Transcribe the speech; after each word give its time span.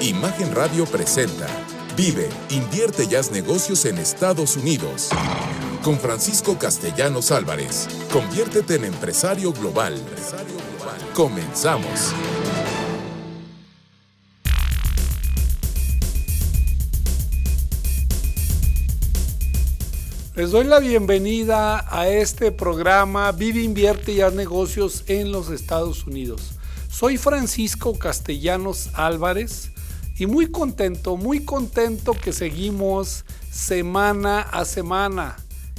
Imagen 0.00 0.54
Radio 0.54 0.84
presenta 0.86 1.48
Vive, 1.96 2.28
invierte 2.50 3.08
y 3.10 3.16
haz 3.16 3.32
negocios 3.32 3.84
en 3.84 3.98
Estados 3.98 4.56
Unidos. 4.56 5.08
Con 5.82 5.98
Francisco 5.98 6.56
Castellanos 6.56 7.32
Álvarez. 7.32 7.88
Conviértete 8.12 8.76
en 8.76 8.84
empresario 8.84 9.52
global. 9.52 10.00
Comenzamos. 11.14 12.14
Les 20.36 20.52
doy 20.52 20.66
la 20.66 20.78
bienvenida 20.78 21.84
a 21.88 22.08
este 22.08 22.52
programa 22.52 23.32
Vive, 23.32 23.62
invierte 23.62 24.12
y 24.12 24.20
haz 24.20 24.32
negocios 24.32 25.02
en 25.08 25.32
los 25.32 25.50
Estados 25.50 26.06
Unidos. 26.06 26.52
Soy 26.88 27.16
Francisco 27.16 27.98
Castellanos 27.98 28.90
Álvarez 28.94 29.72
y 30.18 30.26
muy 30.26 30.50
contento, 30.50 31.16
muy 31.16 31.44
contento 31.44 32.12
que 32.12 32.32
seguimos 32.32 33.24
semana 33.50 34.40
a 34.40 34.64
semana. 34.64 35.36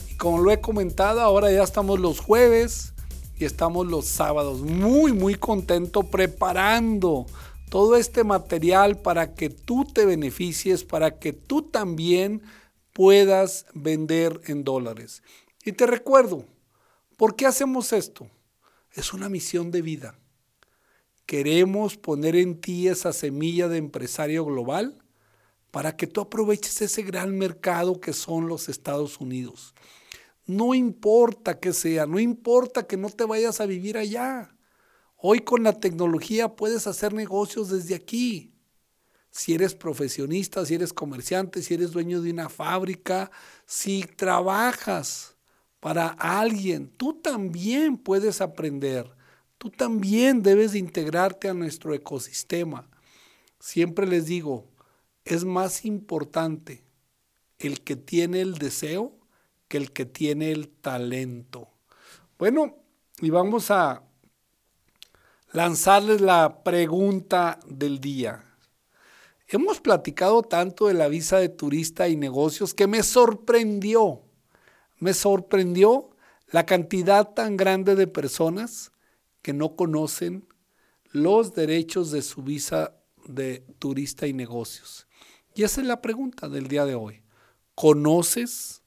Y 0.09 0.15
como 0.15 0.39
lo 0.39 0.51
he 0.51 0.61
comentado, 0.61 1.19
ahora 1.19 1.51
ya 1.51 1.61
estamos 1.61 1.99
los 1.99 2.21
jueves 2.21 2.93
y 3.37 3.43
estamos 3.43 3.85
los 3.85 4.05
sábados. 4.05 4.61
Muy, 4.61 5.11
muy 5.11 5.35
contento 5.35 6.03
preparando 6.03 7.25
todo 7.69 7.97
este 7.97 8.23
material 8.23 8.97
para 8.97 9.35
que 9.35 9.49
tú 9.49 9.83
te 9.83 10.05
beneficies, 10.05 10.85
para 10.85 11.19
que 11.19 11.33
tú 11.33 11.63
también 11.63 12.41
puedas 12.93 13.65
vender 13.73 14.39
en 14.45 14.63
dólares. 14.63 15.21
Y 15.65 15.73
te 15.73 15.85
recuerdo, 15.85 16.45
¿por 17.17 17.35
qué 17.35 17.45
hacemos 17.45 17.91
esto? 17.91 18.29
Es 18.93 19.13
una 19.13 19.27
misión 19.27 19.69
de 19.69 19.81
vida. 19.81 20.15
Queremos 21.29 21.95
poner 21.95 22.35
en 22.35 22.59
ti 22.59 22.87
esa 22.87 23.13
semilla 23.13 23.67
de 23.67 23.77
empresario 23.77 24.43
global 24.45 24.97
para 25.69 25.95
que 25.95 26.07
tú 26.07 26.21
aproveches 26.21 26.81
ese 26.81 27.03
gran 27.03 27.37
mercado 27.37 28.01
que 28.01 28.13
son 28.13 28.47
los 28.47 28.67
Estados 28.67 29.19
Unidos. 29.19 29.75
No 30.47 30.73
importa 30.73 31.59
que 31.59 31.71
sea, 31.71 32.07
no 32.07 32.17
importa 32.17 32.87
que 32.87 32.97
no 32.97 33.11
te 33.11 33.25
vayas 33.25 33.61
a 33.61 33.67
vivir 33.67 33.95
allá. 33.95 34.55
Hoy 35.17 35.41
con 35.41 35.61
la 35.61 35.79
tecnología 35.79 36.55
puedes 36.55 36.87
hacer 36.87 37.13
negocios 37.13 37.69
desde 37.69 37.93
aquí 37.93 38.55
si 39.29 39.53
eres 39.53 39.75
profesionista, 39.75 40.65
si 40.65 40.73
eres 40.73 40.93
comerciante, 40.93 41.61
si 41.61 41.75
eres 41.75 41.91
dueño 41.91 42.23
de 42.23 42.31
una 42.31 42.49
fábrica, 42.49 43.29
si 43.67 44.01
trabajas 44.01 45.35
para 45.79 46.07
alguien, 46.07 46.89
tú 46.97 47.21
también 47.21 47.99
puedes 47.99 48.41
aprender. 48.41 49.18
Tú 49.59 49.69
también 49.69 50.41
debes 50.41 50.71
de 50.71 50.79
integrarte 50.79 51.49
a 51.49 51.53
nuestro 51.53 51.93
ecosistema. 51.93 52.89
Siempre 53.59 54.07
les 54.07 54.25
digo, 54.25 54.69
es 55.25 55.43
más 55.43 55.83
importante 55.83 56.85
el 57.59 57.81
que 57.81 57.97
tiene 57.97 58.39
el 58.39 58.57
deseo 58.57 59.17
que 59.67 59.75
el 59.75 59.91
que 59.91 60.05
tiene 60.05 60.53
el 60.53 60.69
talento. 60.69 61.67
Bueno, 62.37 62.77
y 63.19 63.31
vamos 63.31 63.69
a 63.69 64.01
lanzarles 65.51 66.21
la 66.21 66.63
pregunta 66.63 67.59
del 67.67 67.99
día. 67.99 68.45
Hemos 69.45 69.81
platicado 69.81 70.41
tanto 70.41 70.87
de 70.87 70.93
la 70.93 71.09
visa 71.09 71.37
de 71.37 71.49
turista 71.49 72.07
y 72.07 72.15
negocios 72.15 72.73
que 72.73 72.87
me 72.87 73.03
sorprendió, 73.03 74.21
me 74.99 75.13
sorprendió 75.13 76.11
la 76.47 76.65
cantidad 76.65 77.33
tan 77.33 77.57
grande 77.57 77.95
de 77.95 78.07
personas 78.07 78.93
que 79.41 79.53
no 79.53 79.75
conocen 79.75 80.47
los 81.11 81.53
derechos 81.53 82.11
de 82.11 82.21
su 82.21 82.43
visa 82.43 82.95
de 83.25 83.65
turista 83.79 84.27
y 84.27 84.33
negocios. 84.33 85.07
Y 85.55 85.63
esa 85.63 85.81
es 85.81 85.87
la 85.87 86.01
pregunta 86.01 86.49
del 86.49 86.67
día 86.67 86.85
de 86.85 86.95
hoy. 86.95 87.23
¿Conoces 87.75 88.83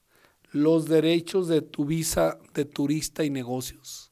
los 0.51 0.87
derechos 0.87 1.47
de 1.47 1.61
tu 1.61 1.85
visa 1.85 2.39
de 2.53 2.65
turista 2.65 3.23
y 3.23 3.29
negocios? 3.29 4.11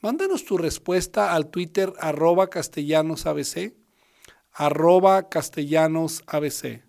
Mándanos 0.00 0.44
tu 0.44 0.58
respuesta 0.58 1.34
al 1.34 1.50
Twitter 1.50 1.92
arroba 1.98 2.48
castellanosabc 2.48 3.74
arroba 4.52 5.28
castellanos 5.28 6.22
ABC. 6.26 6.82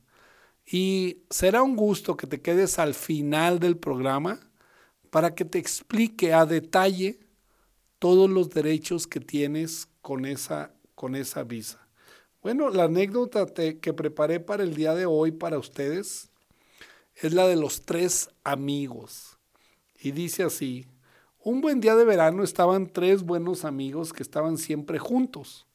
Y 0.66 1.24
será 1.30 1.64
un 1.64 1.76
gusto 1.76 2.18
que 2.18 2.28
te 2.28 2.42
quedes 2.42 2.80
al 2.80 2.94
final 2.94 3.60
del 3.60 3.78
programa 3.78 4.40
para 5.10 5.34
que 5.34 5.46
te 5.46 5.58
explique 5.58 6.34
a 6.34 6.46
detalle 6.46 7.20
todos 8.00 8.30
los 8.30 8.50
derechos 8.50 9.08
que 9.08 9.20
tienes 9.20 9.88
con 10.02 10.26
esa, 10.26 10.74
con 10.96 11.16
esa 11.16 11.44
visa. 11.44 11.88
Bueno, 12.42 12.70
la 12.70 12.84
anécdota 12.84 13.46
que 13.46 13.94
preparé 13.94 14.40
para 14.40 14.64
el 14.64 14.76
día 14.76 14.94
de 14.94 15.06
hoy 15.06 15.32
para 15.32 15.58
ustedes 15.58 16.30
es 17.16 17.34
la 17.34 17.48
de 17.48 17.56
los 17.56 17.84
tres 17.84 18.30
amigos. 18.44 19.38
Y 20.00 20.12
dice 20.12 20.44
así, 20.44 20.88
un 21.44 21.62
buen 21.62 21.82
día 21.82 21.96
de 21.96 22.06
verano 22.06 22.44
estaban 22.44 22.88
tres 22.88 23.24
buenos 23.24 23.66
amigos 23.66 24.14
que 24.14 24.24
estaban 24.24 24.58
siempre 24.58 25.00
juntos 25.00 25.68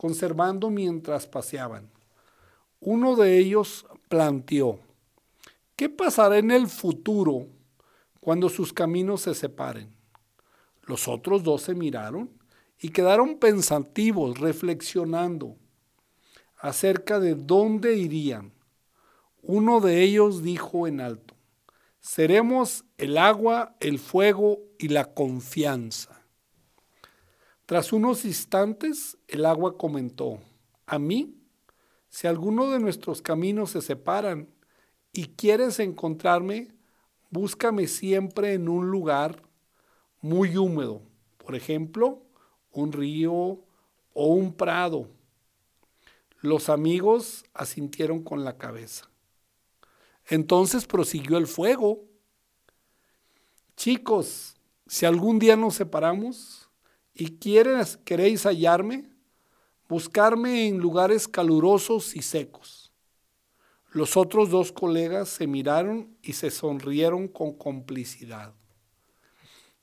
conservando 0.00 0.70
mientras 0.70 1.26
paseaban. 1.26 1.90
Uno 2.80 3.16
de 3.16 3.36
ellos 3.36 3.84
planteó, 4.08 4.78
¿qué 5.76 5.90
pasará 5.90 6.38
en 6.38 6.50
el 6.50 6.68
futuro 6.68 7.48
cuando 8.18 8.48
sus 8.48 8.72
caminos 8.72 9.20
se 9.20 9.34
separen? 9.34 9.99
Los 10.90 11.06
otros 11.06 11.44
dos 11.44 11.62
se 11.62 11.76
miraron 11.76 12.28
y 12.80 12.88
quedaron 12.88 13.38
pensativos, 13.38 14.40
reflexionando 14.40 15.56
acerca 16.58 17.20
de 17.20 17.36
dónde 17.36 17.96
irían. 17.96 18.52
Uno 19.40 19.78
de 19.78 20.02
ellos 20.02 20.42
dijo 20.42 20.88
en 20.88 21.00
alto, 21.00 21.36
seremos 22.00 22.84
el 22.98 23.18
agua, 23.18 23.76
el 23.78 24.00
fuego 24.00 24.58
y 24.80 24.88
la 24.88 25.14
confianza. 25.14 26.24
Tras 27.66 27.92
unos 27.92 28.24
instantes, 28.24 29.16
el 29.28 29.46
agua 29.46 29.78
comentó, 29.78 30.40
a 30.86 30.98
mí, 30.98 31.36
si 32.08 32.26
alguno 32.26 32.68
de 32.72 32.80
nuestros 32.80 33.22
caminos 33.22 33.70
se 33.70 33.80
separan 33.80 34.48
y 35.12 35.26
quieres 35.36 35.78
encontrarme, 35.78 36.74
búscame 37.30 37.86
siempre 37.86 38.54
en 38.54 38.68
un 38.68 38.90
lugar 38.90 39.48
muy 40.20 40.56
húmedo, 40.56 41.02
por 41.38 41.54
ejemplo, 41.54 42.22
un 42.72 42.92
río 42.92 43.58
o 44.12 44.26
un 44.26 44.52
prado. 44.52 45.08
Los 46.40 46.68
amigos 46.68 47.44
asintieron 47.54 48.22
con 48.22 48.44
la 48.44 48.56
cabeza. 48.56 49.08
Entonces 50.26 50.86
prosiguió 50.86 51.38
el 51.38 51.46
fuego. 51.46 52.04
Chicos, 53.76 54.56
si 54.86 55.06
algún 55.06 55.38
día 55.38 55.56
nos 55.56 55.74
separamos, 55.74 56.70
y 57.14 57.38
quieres, 57.38 57.98
queréis 57.98 58.44
hallarme, 58.44 59.10
buscarme 59.88 60.68
en 60.68 60.78
lugares 60.78 61.28
calurosos 61.28 62.16
y 62.16 62.22
secos. 62.22 62.92
Los 63.90 64.16
otros 64.16 64.50
dos 64.50 64.72
colegas 64.72 65.28
se 65.28 65.46
miraron 65.46 66.16
y 66.22 66.34
se 66.34 66.50
sonrieron 66.50 67.28
con 67.28 67.52
complicidad. 67.52 68.54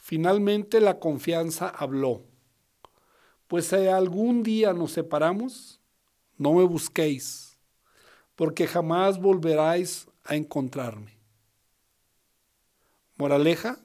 Finalmente 0.07 0.79
la 0.79 1.00
confianza 1.00 1.68
habló. 1.68 2.23
Pues 3.50 3.68
si 3.68 3.75
algún 3.75 4.41
día 4.41 4.72
nos 4.72 4.94
separamos, 4.94 5.81
no 6.38 6.53
me 6.53 6.63
busquéis, 6.63 7.57
porque 8.38 8.67
jamás 8.67 9.19
volveráis 9.19 10.07
a 10.23 10.38
encontrarme. 10.38 11.17
Moraleja, 13.17 13.79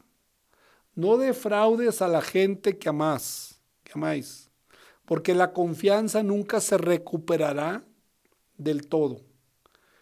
no 0.94 1.16
defraudes 1.16 2.00
a 2.02 2.06
la 2.06 2.22
gente 2.22 2.78
que 2.78 2.88
amás, 2.88 3.60
que 3.82 3.90
amáis, 3.96 4.48
porque 5.04 5.34
la 5.34 5.52
confianza 5.52 6.22
nunca 6.22 6.60
se 6.60 6.78
recuperará 6.78 7.82
del 8.58 8.86
todo. 8.86 9.22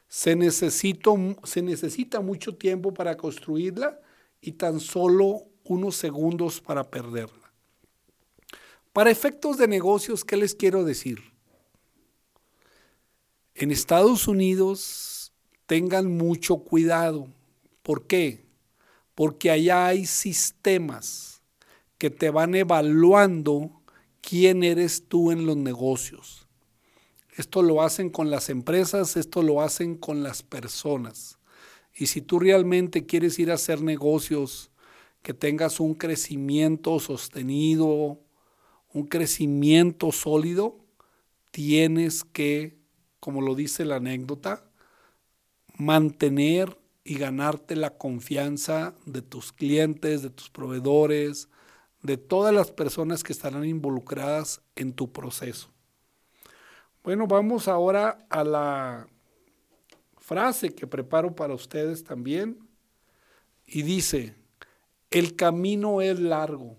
Se, 0.07 0.37
se 0.51 1.63
necesita 1.63 2.21
mucho 2.21 2.57
tiempo 2.57 2.93
para 2.93 3.17
construirla 3.17 3.99
y 4.43 4.53
tan 4.53 4.81
solo 4.81 5.50
unos 5.71 5.97
segundos 5.97 6.61
para 6.61 6.91
perderla. 6.91 7.53
Para 8.93 9.11
efectos 9.11 9.57
de 9.57 9.69
negocios, 9.69 10.25
¿qué 10.25 10.37
les 10.37 10.55
quiero 10.55 10.85
decir? 10.85 11.21
En 13.55 13.71
Estados 13.71 14.29
Unidos 14.29 15.33
tengan 15.67 16.17
mucho 16.17 16.59
cuidado. 16.59 17.29
¿Por 17.83 18.07
qué? 18.07 18.51
porque 19.21 19.51
allá 19.51 19.89
hay 19.89 20.07
sistemas 20.07 21.43
que 21.99 22.09
te 22.09 22.31
van 22.31 22.55
evaluando 22.55 23.83
quién 24.23 24.63
eres 24.63 25.09
tú 25.09 25.31
en 25.31 25.45
los 25.45 25.59
negocios. 25.59 26.49
Esto 27.37 27.61
lo 27.61 27.83
hacen 27.83 28.09
con 28.09 28.31
las 28.31 28.49
empresas, 28.49 29.19
esto 29.19 29.43
lo 29.43 29.61
hacen 29.61 29.99
con 29.99 30.23
las 30.23 30.43
personas. 30.43 31.39
Y 31.95 32.07
si 32.07 32.23
tú 32.23 32.39
realmente 32.39 33.05
quieres 33.05 33.39
ir 33.39 33.51
a 33.51 33.57
hacer 33.57 33.83
negocios, 33.83 34.71
que 35.23 35.35
tengas 35.35 35.81
un 35.81 35.95
crecimiento 35.95 36.99
sostenido, 37.01 38.19
un 38.93 39.07
crecimiento 39.07 40.13
sólido, 40.13 40.79
tienes 41.51 42.25
que 42.25 42.81
como 43.21 43.43
lo 43.43 43.55
dice 43.55 43.85
la 43.85 43.97
anécdota, 43.97 44.65
mantener 45.77 46.79
y 47.05 47.17
ganarte 47.17 47.77
la 47.77 47.97
confianza 47.97 48.95
de 49.05 49.23
tus 49.23 49.53
clientes, 49.53 50.23
de 50.23 50.31
tus 50.31 50.51
proveedores, 50.51 51.49
de 52.03 52.17
todas 52.17 52.55
las 52.55 52.71
personas 52.71 53.23
que 53.23 53.33
estarán 53.33 53.67
involucradas 53.67 54.63
en 54.75 54.95
tu 54.95 55.13
proceso. 55.13 55.71
Bueno, 57.05 57.27
vamos 57.27 57.69
ahora 57.69 58.27
a 58.31 58.43
la 58.43 59.07
frase 60.19 60.75
que 60.75 60.87
preparo 60.87 61.35
para 61.35 61.55
ustedes 61.55 62.05
también. 62.05 62.59
Y 63.67 63.83
dice, 63.83 64.35
el 65.11 65.35
camino 65.37 66.01
es 66.01 66.21
largo, 66.21 66.79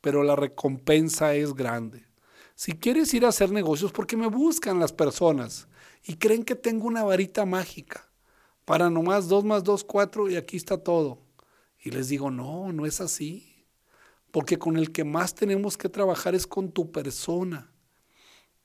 pero 0.00 0.22
la 0.22 0.36
recompensa 0.36 1.34
es 1.34 1.54
grande. 1.54 2.06
Si 2.54 2.72
quieres 2.72 3.12
ir 3.12 3.26
a 3.26 3.28
hacer 3.28 3.50
negocios, 3.50 3.92
porque 3.92 4.16
me 4.16 4.28
buscan 4.28 4.80
las 4.80 4.92
personas 4.92 5.68
y 6.04 6.16
creen 6.16 6.44
que 6.44 6.54
tengo 6.54 6.86
una 6.86 7.04
varita 7.04 7.44
mágica 7.44 8.08
para 8.64 8.90
nomás 8.90 9.28
dos 9.28 9.44
más 9.44 9.62
dos, 9.62 9.84
cuatro 9.84 10.28
y 10.28 10.36
aquí 10.36 10.56
está 10.56 10.78
todo. 10.78 11.22
Y 11.78 11.90
les 11.90 12.08
digo, 12.08 12.30
no, 12.30 12.72
no 12.72 12.86
es 12.86 13.00
así. 13.00 13.64
Porque 14.32 14.58
con 14.58 14.76
el 14.76 14.90
que 14.90 15.04
más 15.04 15.34
tenemos 15.34 15.76
que 15.76 15.88
trabajar 15.88 16.34
es 16.34 16.46
con 16.46 16.72
tu 16.72 16.90
persona. 16.90 17.70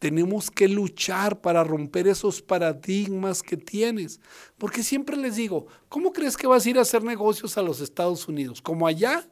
Tenemos 0.01 0.49
que 0.49 0.67
luchar 0.67 1.41
para 1.41 1.63
romper 1.63 2.07
esos 2.07 2.41
paradigmas 2.41 3.43
que 3.43 3.55
tienes. 3.55 4.19
Porque 4.57 4.81
siempre 4.81 5.15
les 5.15 5.35
digo, 5.35 5.67
¿cómo 5.89 6.11
crees 6.11 6.35
que 6.35 6.47
vas 6.47 6.65
a 6.65 6.69
ir 6.71 6.79
a 6.79 6.81
hacer 6.81 7.03
negocios 7.03 7.55
a 7.55 7.61
los 7.61 7.81
Estados 7.81 8.27
Unidos? 8.27 8.63
¿Como 8.63 8.87
allá 8.87 9.29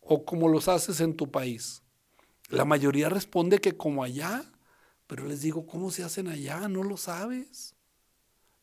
o 0.00 0.24
como 0.24 0.48
los 0.48 0.66
haces 0.66 1.00
en 1.00 1.14
tu 1.14 1.30
país? 1.30 1.84
La 2.48 2.64
mayoría 2.64 3.08
responde 3.08 3.60
que 3.60 3.76
como 3.76 4.02
allá, 4.02 4.42
pero 5.06 5.26
les 5.26 5.42
digo, 5.42 5.64
¿cómo 5.64 5.92
se 5.92 6.02
hacen 6.02 6.26
allá? 6.26 6.66
No 6.66 6.82
lo 6.82 6.96
sabes. 6.96 7.76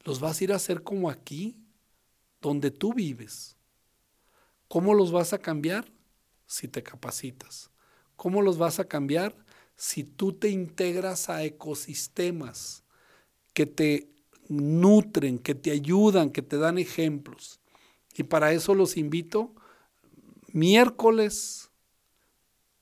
Los 0.04 0.20
vas 0.20 0.42
a 0.42 0.44
ir 0.44 0.52
a 0.52 0.58
hacer 0.58 0.84
como 0.84 1.10
aquí, 1.10 1.56
donde 2.42 2.72
tú 2.72 2.94
vives. 2.94 3.56
¿Cómo 4.68 4.94
los 4.94 5.14
vas 5.14 5.32
a 5.32 5.38
cambiar? 5.38 5.86
Si 6.46 6.68
te 6.68 6.84
capacitas. 6.84 7.72
¿Cómo 8.18 8.42
los 8.42 8.58
vas 8.58 8.80
a 8.82 8.86
cambiar? 8.86 9.47
Si 9.78 10.04
tú 10.04 10.34
te 10.34 10.50
integras 10.50 11.30
a 11.30 11.44
ecosistemas 11.44 12.84
que 13.54 13.66
te 13.66 14.10
nutren, 14.50 15.40
que 15.40 15.56
te 15.56 15.72
ayudan, 15.72 16.32
que 16.32 16.42
te 16.42 16.58
dan 16.58 16.78
ejemplos. 16.78 17.60
Y 18.16 18.24
para 18.24 18.52
eso 18.52 18.74
los 18.74 18.98
invito 18.98 19.54
miércoles 20.52 21.70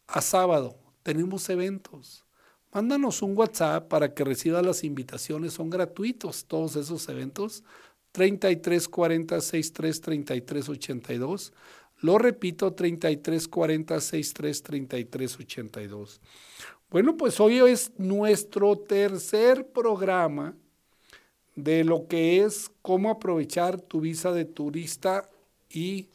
a 0.08 0.22
sábado. 0.22 0.80
Tenemos 1.04 1.50
eventos. 1.50 2.26
Mándanos 2.72 3.22
un 3.22 3.38
WhatsApp 3.38 3.88
para 3.88 4.14
que 4.14 4.24
reciba 4.24 4.62
las 4.62 4.84
invitaciones. 4.84 5.54
Son 5.54 5.70
gratuitos 5.70 6.46
todos 6.46 6.76
esos 6.78 7.08
eventos. 7.10 7.64
33 8.12 8.88
40 8.88 9.42
63 9.42 10.02
33 10.02 10.70
82. 10.70 11.54
Lo 12.02 12.18
repito, 12.18 12.74
33 12.74 13.48
40 13.48 14.00
63 14.02 14.64
33 14.64 15.40
82. 15.40 16.22
Bueno, 16.96 17.18
pues 17.18 17.42
hoy 17.42 17.58
es 17.58 17.92
nuestro 17.98 18.78
tercer 18.78 19.68
programa 19.68 20.56
de 21.54 21.84
lo 21.84 22.08
que 22.08 22.42
es 22.42 22.72
cómo 22.82 23.10
aprovechar 23.10 23.82
tu 23.82 24.00
visa 24.00 24.32
de 24.32 24.46
turista 24.46 25.30
y 25.70 26.08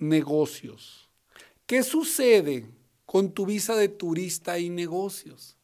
negocios. 0.00 1.08
¿Qué 1.66 1.84
sucede 1.84 2.66
con 3.06 3.30
tu 3.30 3.46
visa 3.46 3.76
de 3.76 3.88
turista 3.88 4.58
y 4.58 4.70
negocios? 4.70 5.56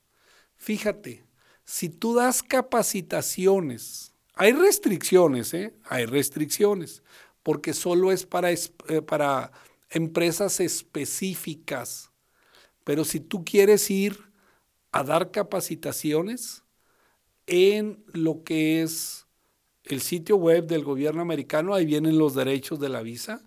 Fíjate, 0.56 1.24
si 1.64 1.88
tú 1.88 2.14
das 2.14 2.44
capacitaciones, 2.44 4.12
hay 4.34 4.52
restricciones, 4.52 5.52
¿eh? 5.52 5.74
hay 5.82 6.06
restricciones, 6.06 7.02
porque 7.42 7.72
solo 7.72 8.12
es 8.12 8.24
para, 8.24 8.52
eh, 8.52 9.02
para 9.04 9.50
empresas 9.90 10.60
específicas 10.60 12.12
pero 12.84 13.04
si 13.04 13.20
tú 13.20 13.44
quieres 13.44 13.90
ir 13.90 14.18
a 14.92 15.02
dar 15.02 15.30
capacitaciones 15.30 16.62
en 17.46 18.04
lo 18.12 18.44
que 18.44 18.82
es 18.82 19.26
el 19.84 20.00
sitio 20.00 20.36
web 20.36 20.66
del 20.66 20.84
gobierno 20.84 21.22
americano, 21.22 21.74
ahí 21.74 21.84
vienen 21.84 22.18
los 22.18 22.34
derechos 22.34 22.80
de 22.80 22.88
la 22.88 23.02
visa, 23.02 23.42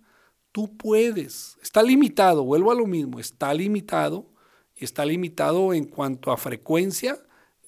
tú 0.52 0.76
puedes. 0.78 1.58
Está 1.62 1.82
limitado, 1.84 2.44
vuelvo 2.44 2.72
a 2.72 2.76
lo 2.76 2.86
mismo, 2.86 3.20
está 3.20 3.54
limitado 3.54 4.28
y 4.76 4.86
está 4.86 5.06
limitado 5.06 5.74
en 5.74 5.86
cuanto 5.86 6.32
a 6.32 6.38
frecuencia 6.38 7.18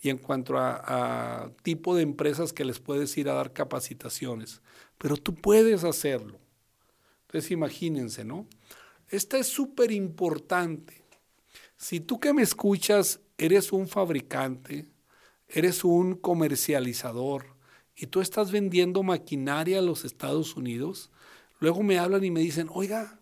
y 0.01 0.09
en 0.09 0.17
cuanto 0.17 0.57
a, 0.57 1.51
tipo 1.63 1.95
de 1.95 2.03
empresas 2.03 2.53
que 2.53 2.65
les 2.65 2.79
puedes 2.79 3.17
ir 3.17 3.29
a 3.29 3.33
dar 3.33 3.53
capacitaciones. 3.53 4.61
Pero 4.97 5.17
tú 5.17 5.35
puedes 5.35 5.83
hacerlo. 5.83 6.39
Entonces 7.27 7.51
imagínense, 7.51 8.23
¿no? 8.23 8.47
Esta 9.09 9.37
es 9.37 9.47
súper 9.47 9.91
importante. 9.91 10.98
Si 11.79 12.01
tú 12.01 12.19
que 12.19 12.33
me 12.33 12.41
escuchas 12.41 13.21
eres 13.37 13.71
un 13.71 13.87
fabricante, 13.87 14.91
eres 15.47 15.85
un 15.85 16.15
comercializador 16.15 17.55
y 17.95 18.07
tú 18.07 18.19
estás 18.19 18.51
vendiendo 18.51 19.01
maquinaria 19.01 19.79
a 19.79 19.81
los 19.81 20.03
Estados 20.03 20.57
Unidos, 20.57 21.09
luego 21.61 21.81
me 21.81 21.97
hablan 21.97 22.25
y 22.25 22.31
me 22.31 22.41
dicen, 22.41 22.67
oiga, 22.69 23.21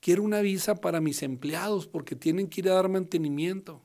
quiero 0.00 0.22
una 0.22 0.42
visa 0.42 0.74
para 0.74 1.00
mis 1.00 1.22
empleados 1.22 1.86
porque 1.86 2.14
tienen 2.14 2.48
que 2.48 2.60
ir 2.60 2.68
a 2.68 2.74
dar 2.74 2.90
mantenimiento. 2.90 3.82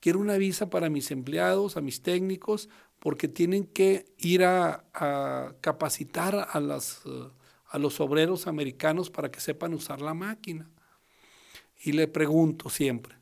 Quiero 0.00 0.20
una 0.20 0.36
visa 0.36 0.68
para 0.68 0.90
mis 0.90 1.10
empleados, 1.10 1.78
a 1.78 1.80
mis 1.80 2.02
técnicos, 2.02 2.68
porque 2.98 3.26
tienen 3.26 3.64
que 3.64 4.12
ir 4.18 4.44
a, 4.44 4.84
capacitar 5.62 6.46
a, 6.50 6.60
las, 6.60 7.00
a 7.68 7.78
los 7.78 8.00
obreros 8.00 8.46
americanos 8.46 9.08
para 9.08 9.30
que 9.30 9.40
sepan 9.40 9.72
usar 9.72 10.02
la 10.02 10.12
máquina. 10.12 10.70
Y 11.80 11.92
le 11.92 12.08
pregunto 12.08 12.70
siempre, 12.70 13.16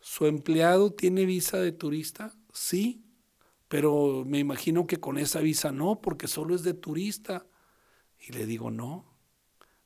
¿su 0.00 0.26
empleado 0.26 0.92
tiene 0.92 1.24
visa 1.24 1.58
de 1.58 1.72
turista? 1.72 2.34
Sí, 2.52 3.04
pero 3.68 4.24
me 4.26 4.38
imagino 4.38 4.86
que 4.86 4.98
con 4.98 5.16
esa 5.16 5.40
visa 5.40 5.70
no, 5.70 6.00
porque 6.00 6.26
solo 6.26 6.54
es 6.54 6.64
de 6.64 6.74
turista. 6.74 7.46
Y 8.18 8.32
le 8.32 8.46
digo, 8.46 8.70
no, 8.70 9.04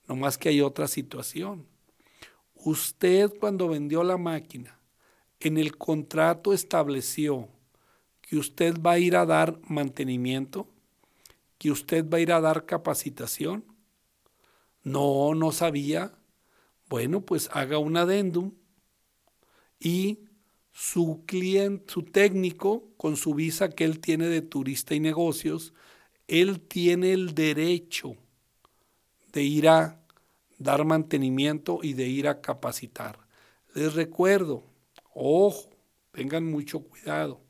no 0.09 0.17
más 0.17 0.39
que 0.39 0.49
hay 0.49 0.61
otra 0.63 0.89
situación. 0.89 1.67
Usted 2.55 3.31
cuando 3.39 3.69
vendió 3.69 4.03
la 4.03 4.17
máquina, 4.17 4.79
en 5.39 5.59
el 5.59 5.77
contrato 5.77 6.55
estableció 6.55 7.49
que 8.23 8.37
usted 8.37 8.81
va 8.81 8.93
a 8.93 8.99
ir 8.99 9.17
a 9.17 9.27
dar 9.27 9.61
mantenimiento, 9.69 10.67
que 11.59 11.71
usted 11.71 12.09
va 12.09 12.17
a 12.19 12.21
ir 12.21 12.33
a 12.33 12.41
dar 12.41 12.65
capacitación. 12.65 13.65
No, 14.83 15.35
no 15.35 15.53
sabía. 15.53 16.15
Bueno, 16.95 17.23
pues 17.23 17.51
haga 17.53 17.79
un 17.79 17.97
adendum 17.97 18.53
y 19.81 20.21
su 20.71 21.25
cliente, 21.27 21.93
su 21.93 22.05
técnico, 22.05 22.85
con 22.97 23.17
su 23.17 23.35
visa 23.35 23.69
que 23.69 23.83
él 23.83 23.99
tiene 23.99 24.29
de 24.29 24.43
turista 24.43 24.95
y 24.95 25.01
negocios, 25.01 25.75
él 26.29 26.61
tiene 26.61 27.13
el 27.13 27.35
derecho 27.35 28.15
de 29.33 29.43
ir 29.43 29.69
a 29.69 30.07
dar 30.61 30.85
mantenimiento 30.85 31.81
y 31.83 31.95
de 31.95 32.07
ir 32.07 32.29
a 32.29 32.41
capacitar. 32.41 33.19
Les 33.75 33.95
recuerdo, 33.95 34.63
ojo, 35.13 35.71
tengan 36.13 36.49
mucho 36.49 36.79
cuidado. 36.79 37.41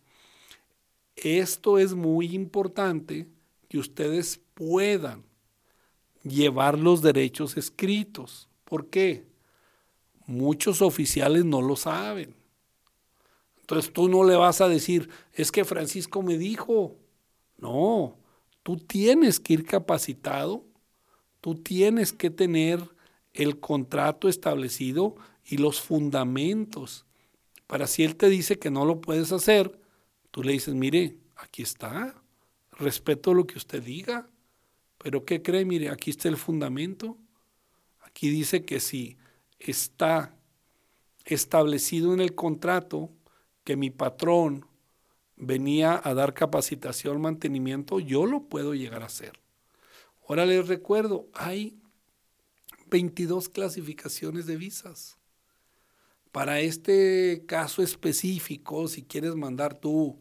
Esto 1.16 1.78
es 1.78 1.92
muy 1.92 2.34
importante 2.34 3.28
que 3.68 3.76
ustedes 3.76 4.40
puedan 4.54 5.22
llevar 6.22 6.78
los 6.78 7.02
derechos 7.02 7.58
escritos. 7.58 8.48
¿Por 8.64 8.88
qué? 8.88 9.33
Muchos 10.26 10.82
oficiales 10.82 11.44
no 11.44 11.60
lo 11.60 11.76
saben. 11.76 12.34
Entonces 13.60 13.92
tú 13.92 14.08
no 14.08 14.24
le 14.24 14.36
vas 14.36 14.60
a 14.60 14.68
decir, 14.68 15.08
es 15.32 15.50
que 15.50 15.64
Francisco 15.64 16.22
me 16.22 16.36
dijo. 16.38 16.96
No, 17.58 18.16
tú 18.62 18.76
tienes 18.76 19.40
que 19.40 19.54
ir 19.54 19.64
capacitado, 19.64 20.64
tú 21.40 21.54
tienes 21.54 22.12
que 22.12 22.30
tener 22.30 22.90
el 23.32 23.58
contrato 23.60 24.28
establecido 24.28 25.14
y 25.44 25.58
los 25.58 25.80
fundamentos. 25.80 27.04
Para 27.66 27.86
si 27.86 28.04
él 28.04 28.16
te 28.16 28.28
dice 28.28 28.58
que 28.58 28.70
no 28.70 28.84
lo 28.84 29.00
puedes 29.00 29.32
hacer, 29.32 29.78
tú 30.30 30.42
le 30.42 30.52
dices, 30.52 30.74
mire, 30.74 31.16
aquí 31.36 31.62
está, 31.62 32.14
respeto 32.72 33.34
lo 33.34 33.46
que 33.46 33.58
usted 33.58 33.82
diga, 33.82 34.28
pero 34.98 35.24
¿qué 35.24 35.42
cree? 35.42 35.64
Mire, 35.64 35.90
aquí 35.90 36.10
está 36.10 36.28
el 36.28 36.36
fundamento. 36.36 37.18
Aquí 38.02 38.30
dice 38.30 38.64
que 38.64 38.80
si 38.80 39.18
está 39.58 40.34
establecido 41.25 42.12
en 42.12 42.20
el 42.20 42.34
contrato 42.34 43.11
que 43.64 43.76
mi 43.76 43.90
patrón 43.90 44.66
venía 45.37 46.00
a 46.02 46.14
dar 46.14 46.34
capacitación, 46.34 47.20
mantenimiento, 47.20 47.99
yo 47.99 48.26
lo 48.26 48.44
puedo 48.49 48.75
llegar 48.75 49.02
a 49.02 49.06
hacer. 49.06 49.40
Ahora 50.28 50.46
les 50.46 50.68
recuerdo, 50.68 51.28
hay 51.34 51.78
22 52.87 53.49
clasificaciones 53.49 54.46
de 54.46 54.56
visas. 54.56 55.18
Para 56.32 56.61
este 56.61 57.44
caso 57.46 57.82
específico, 57.82 58.88
si 58.88 59.02
quieres 59.04 59.34
mandar 59.34 59.75
tú 59.75 60.18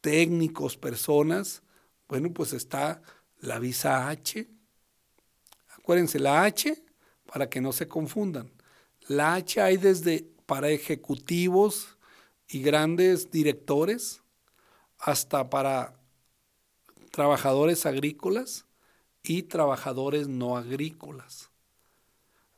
técnicos, 0.00 0.76
personas, 0.76 1.62
bueno, 2.08 2.32
pues 2.32 2.52
está 2.52 3.02
la 3.38 3.58
visa 3.58 4.08
H. 4.08 4.48
Acuérdense, 5.78 6.18
la 6.18 6.44
H, 6.44 6.82
para 7.30 7.48
que 7.48 7.60
no 7.60 7.72
se 7.72 7.86
confundan. 7.86 8.50
La 9.06 9.34
H 9.34 9.60
hay 9.60 9.76
desde 9.76 10.26
para 10.46 10.70
ejecutivos 10.70 11.96
y 12.48 12.60
grandes 12.60 13.30
directores 13.30 14.20
hasta 14.98 15.48
para 15.48 15.94
trabajadores 17.12 17.86
agrícolas 17.86 18.66
y 19.22 19.44
trabajadores 19.44 20.26
no 20.26 20.56
agrícolas. 20.56 21.50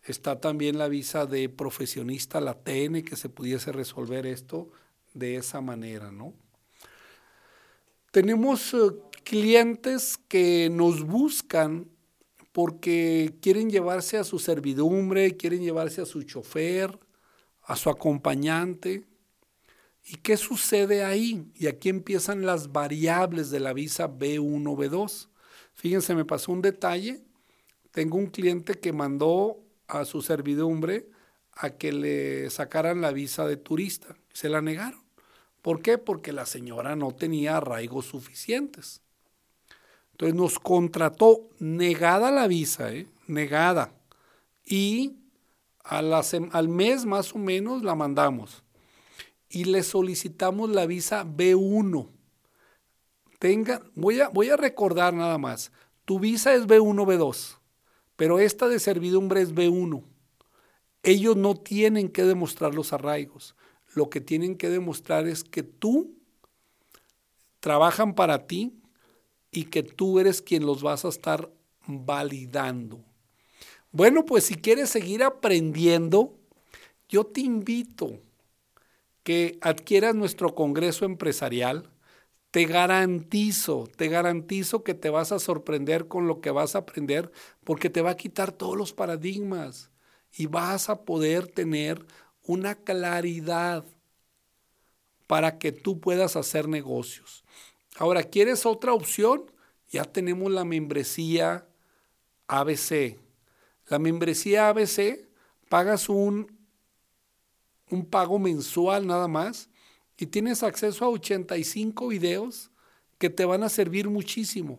Está 0.04 0.40
también 0.40 0.78
la 0.78 0.88
visa 0.88 1.26
de 1.26 1.48
profesionista, 1.48 2.40
la 2.40 2.54
TN, 2.54 3.02
que 3.02 3.16
se 3.16 3.28
pudiese 3.28 3.72
resolver 3.72 4.26
esto 4.26 4.70
de 5.14 5.36
esa 5.36 5.60
manera, 5.60 6.10
¿no? 6.10 6.32
Tenemos 8.10 8.74
eh, 8.74 8.78
clientes 9.22 10.18
que 10.28 10.68
nos 10.70 11.04
buscan 11.04 11.91
porque 12.52 13.35
quieren 13.40 13.71
llevarse 13.71 14.18
a 14.18 14.25
su 14.25 14.38
servidumbre, 14.38 15.37
quieren 15.37 15.62
llevarse 15.62 16.02
a 16.02 16.06
su 16.06 16.23
chofer, 16.23 16.99
a 17.62 17.76
su 17.76 17.88
acompañante. 17.90 19.04
¿Y 20.04 20.16
qué 20.16 20.37
sucede 20.37 21.04
ahí? 21.04 21.50
Y 21.54 21.66
aquí 21.66 21.88
empiezan 21.88 22.44
las 22.44 22.73
variables 22.73 23.50
de 23.50 23.61
la 23.61 23.73
visa 23.73 24.09
B1, 24.09 24.76
B2. 24.76 25.28
Fíjense, 25.75 26.14
me 26.14 26.25
pasó 26.25 26.52
un 26.52 26.61
detalle. 26.61 27.23
Tengo 27.90 28.18
un 28.18 28.26
cliente 28.26 28.75
que 28.75 28.92
mandó 28.92 29.61
a 29.87 30.04
su 30.04 30.23
servidumbre 30.23 31.09
a 31.52 31.71
que 31.71 31.92
le 31.92 32.50
sacaran 32.50 33.00
la 33.00 33.12
visa 33.12 33.47
de 33.47 33.56
turista. 33.56 34.16
Se 34.32 34.49
la 34.49 34.61
negaron. 34.61 35.02
¿Por 35.62 35.80
qué? 35.80 35.99
Porque 35.99 36.32
la 36.32 36.47
señora 36.47 36.97
no 36.97 37.14
tenía 37.14 37.59
arraigos 37.59 38.06
suficientes. 38.06 39.02
Entonces 40.12 40.35
nos 40.35 40.59
contrató 40.59 41.49
negada 41.59 42.31
la 42.31 42.47
visa, 42.47 42.92
¿eh? 42.92 43.09
negada. 43.26 43.92
Y 44.64 45.16
al 45.85 46.69
mes 46.69 47.04
más 47.04 47.35
o 47.35 47.38
menos 47.38 47.83
la 47.83 47.95
mandamos. 47.95 48.62
Y 49.49 49.64
le 49.64 49.83
solicitamos 49.83 50.71
la 50.71 50.87
visa 50.87 51.25
B1. 51.25 52.09
Tenga, 53.38 53.83
voy, 53.95 54.21
a, 54.21 54.28
voy 54.28 54.50
a 54.50 54.57
recordar 54.57 55.12
nada 55.14 55.37
más. 55.38 55.73
Tu 56.04 56.19
visa 56.19 56.54
es 56.54 56.66
B1, 56.66 57.04
B2, 57.04 57.59
pero 58.16 58.38
esta 58.38 58.69
de 58.69 58.78
servidumbre 58.78 59.42
es 59.42 59.54
B1. 59.54 60.04
Ellos 61.02 61.37
no 61.37 61.57
tienen 61.57 62.09
que 62.09 62.25
demostrar 62.25 62.75
los 62.75 62.92
arraigos 62.92 63.57
lo 63.95 64.11
que 64.11 64.21
tienen 64.21 64.57
que 64.57 64.69
demostrar 64.69 65.26
es 65.26 65.45
que 65.45 65.62
tú 65.62 66.16
trabajan 67.61 68.14
para 68.14 68.47
ti 68.47 68.75
y 69.52 69.66
que 69.66 69.85
tú 69.85 70.18
eres 70.21 70.42
quien 70.42 70.66
los 70.66 70.82
vas 70.82 71.04
a 71.04 71.11
estar 71.11 71.50
validando. 71.87 73.04
Bueno, 73.92 74.25
pues 74.25 74.44
si 74.44 74.56
quieres 74.56 74.90
seguir 74.90 75.23
aprendiendo, 75.25 76.38
yo 77.09 77.25
te 77.26 77.42
invito 77.42 78.21
que 79.23 79.59
adquieras 79.61 80.14
nuestro 80.14 80.54
Congreso 80.54 81.04
Empresarial. 81.04 81.88
Te 82.50 82.66
garantizo, 82.66 83.88
te 83.97 84.09
garantizo 84.09 84.85
que 84.85 84.94
te 84.94 85.11
vas 85.11 85.32
a 85.32 85.40
sorprender 85.40 86.09
con 86.09 86.26
lo 86.28 86.40
que 86.40 86.50
vas 86.50 86.75
a 86.76 86.80
aprender 86.80 87.32
porque 87.64 87.90
te 87.90 88.02
va 88.02 88.11
a 88.12 88.16
quitar 88.18 88.52
todos 88.52 88.76
los 88.76 88.92
paradigmas 88.94 89.90
y 90.37 90.47
vas 90.47 90.90
a 90.90 91.04
poder 91.04 91.49
tener 91.49 92.06
una 92.44 92.76
claridad 92.76 93.85
para 95.26 95.59
que 95.59 95.73
tú 95.73 96.00
puedas 96.00 96.37
hacer 96.37 96.68
negocios. 96.68 97.41
Ahora, 97.96 98.22
¿quieres 98.22 98.64
otra 98.66 98.94
opción? 98.94 99.50
Ya 99.90 100.04
tenemos 100.04 100.50
la 100.50 100.64
membresía 100.64 101.66
ABC. 102.46 103.18
La 103.88 103.99
membresía 103.99 104.68
ABC 104.68 105.28
pagas 105.68 106.08
un, 106.08 106.58
un 107.90 108.06
pago 108.06 108.38
mensual 108.38 109.06
nada 109.06 109.28
más 109.28 109.68
y 110.16 110.26
tienes 110.26 110.62
acceso 110.62 111.04
a 111.04 111.08
85 111.08 112.08
videos 112.08 112.70
que 113.18 113.28
te 113.28 113.44
van 113.44 113.62
a 113.64 113.68
servir 113.68 114.08
muchísimo 114.08 114.78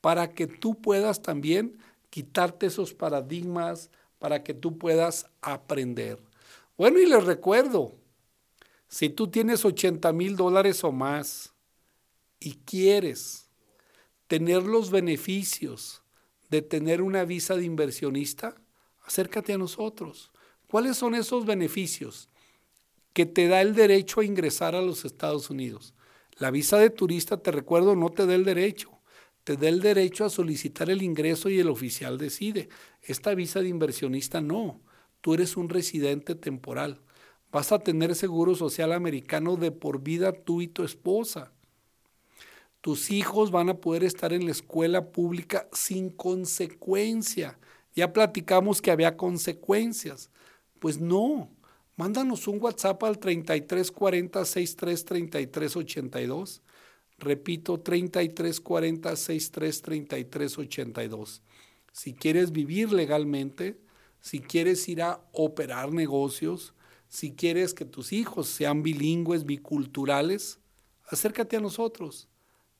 para 0.00 0.34
que 0.34 0.46
tú 0.46 0.80
puedas 0.80 1.22
también 1.22 1.78
quitarte 2.10 2.66
esos 2.66 2.92
paradigmas, 2.92 3.90
para 4.18 4.44
que 4.44 4.52
tú 4.52 4.76
puedas 4.76 5.26
aprender. 5.40 6.20
Bueno, 6.76 6.98
y 6.98 7.06
les 7.06 7.24
recuerdo, 7.24 7.94
si 8.86 9.08
tú 9.08 9.28
tienes 9.28 9.64
80 9.64 10.12
mil 10.12 10.36
dólares 10.36 10.84
o 10.84 10.92
más 10.92 11.53
y 12.44 12.54
quieres 12.64 13.48
tener 14.26 14.62
los 14.62 14.90
beneficios 14.90 16.02
de 16.50 16.62
tener 16.62 17.02
una 17.02 17.24
visa 17.24 17.56
de 17.56 17.64
inversionista, 17.64 18.54
acércate 19.04 19.52
a 19.52 19.58
nosotros. 19.58 20.30
¿Cuáles 20.68 20.96
son 20.96 21.14
esos 21.14 21.46
beneficios 21.46 22.28
que 23.12 23.26
te 23.26 23.48
da 23.48 23.60
el 23.60 23.74
derecho 23.74 24.20
a 24.20 24.24
ingresar 24.24 24.74
a 24.74 24.82
los 24.82 25.04
Estados 25.04 25.50
Unidos? 25.50 25.94
La 26.36 26.50
visa 26.50 26.78
de 26.78 26.90
turista, 26.90 27.38
te 27.38 27.50
recuerdo, 27.50 27.96
no 27.96 28.10
te 28.10 28.26
da 28.26 28.34
el 28.34 28.44
derecho. 28.44 28.90
Te 29.44 29.56
da 29.56 29.68
el 29.68 29.80
derecho 29.80 30.24
a 30.24 30.30
solicitar 30.30 30.90
el 30.90 31.02
ingreso 31.02 31.48
y 31.48 31.60
el 31.60 31.68
oficial 31.68 32.18
decide. 32.18 32.68
Esta 33.02 33.34
visa 33.34 33.60
de 33.60 33.68
inversionista 33.68 34.40
no 34.40 34.80
tú 35.24 35.32
eres 35.32 35.56
un 35.56 35.70
residente 35.70 36.34
temporal. 36.34 37.00
Vas 37.50 37.72
a 37.72 37.78
tener 37.78 38.14
seguro 38.14 38.54
social 38.54 38.92
americano 38.92 39.56
de 39.56 39.70
por 39.70 40.02
vida 40.02 40.32
tú 40.32 40.60
y 40.60 40.68
tu 40.68 40.84
esposa. 40.84 41.53
Tus 42.84 43.10
hijos 43.10 43.50
van 43.50 43.70
a 43.70 43.80
poder 43.80 44.04
estar 44.04 44.34
en 44.34 44.44
la 44.44 44.50
escuela 44.50 45.10
pública 45.10 45.66
sin 45.72 46.10
consecuencia. 46.10 47.58
Ya 47.94 48.12
platicamos 48.12 48.82
que 48.82 48.90
había 48.90 49.16
consecuencias. 49.16 50.30
Pues 50.80 51.00
no. 51.00 51.50
Mándanos 51.96 52.46
un 52.46 52.62
WhatsApp 52.62 53.02
al 53.04 53.18
3340 53.18 54.44
63 54.44 56.62
Repito, 57.16 57.80
3340 57.80 59.16
63 59.16 61.42
Si 61.90 62.12
quieres 62.12 62.52
vivir 62.52 62.92
legalmente, 62.92 63.80
si 64.20 64.40
quieres 64.40 64.86
ir 64.90 65.00
a 65.00 65.24
operar 65.32 65.90
negocios, 65.90 66.74
si 67.08 67.32
quieres 67.32 67.72
que 67.72 67.86
tus 67.86 68.12
hijos 68.12 68.48
sean 68.48 68.82
bilingües, 68.82 69.46
biculturales, 69.46 70.58
acércate 71.08 71.56
a 71.56 71.60
nosotros. 71.60 72.28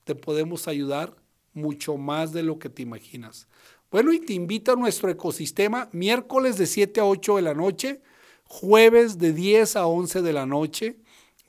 Te 0.05 0.15
podemos 0.15 0.69
ayudar 0.69 1.17
mucho 1.53 1.97
más 1.97 2.33
de 2.33 2.43
lo 2.43 2.59
que 2.59 2.69
te 2.69 2.83
imaginas. 2.83 3.49
Bueno, 3.91 4.13
y 4.13 4.19
te 4.19 4.33
invito 4.33 4.73
a 4.73 4.77
nuestro 4.77 5.09
ecosistema 5.11 5.89
miércoles 5.93 6.59
de 6.59 6.67
7 6.67 7.01
a 7.01 7.05
8 7.05 7.37
de 7.37 7.43
la 7.43 7.55
noche, 7.55 8.03
jueves 8.45 9.19
de 9.19 9.33
10 9.33 9.77
a 9.77 9.87
11 9.87 10.23
de 10.23 10.33
la 10.33 10.47
noche, 10.47 10.99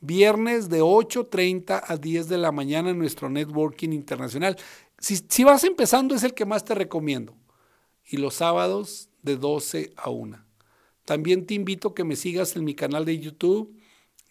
viernes 0.01 0.69
de 0.69 0.81
8.30 0.81 1.81
a 1.85 1.97
10 1.97 2.29
de 2.29 2.38
la 2.38 2.51
mañana 2.51 2.91
en 2.91 3.00
nuestro 3.00 3.29
networking 3.29 3.89
internacional. 3.89 4.57
Si, 5.00 5.17
si 5.27 5.43
vas 5.43 5.63
empezando 5.63 6.15
es 6.15 6.24
el 6.24 6.33
que 6.33 6.45
más 6.45 6.63
te 6.63 6.75
recomiendo. 6.75 7.35
Y 8.07 8.17
los 8.17 8.35
sábados 8.35 9.09
de 9.24 9.35
12 9.35 9.93
a 9.97 10.12
1. 10.12 10.45
También 11.05 11.45
te 11.45 11.55
invito 11.55 11.89
a 11.89 11.95
que 11.95 12.03
me 12.03 12.15
sigas 12.15 12.55
en 12.55 12.63
mi 12.63 12.75
canal 12.75 13.05
de 13.05 13.19
YouTube 13.19 13.75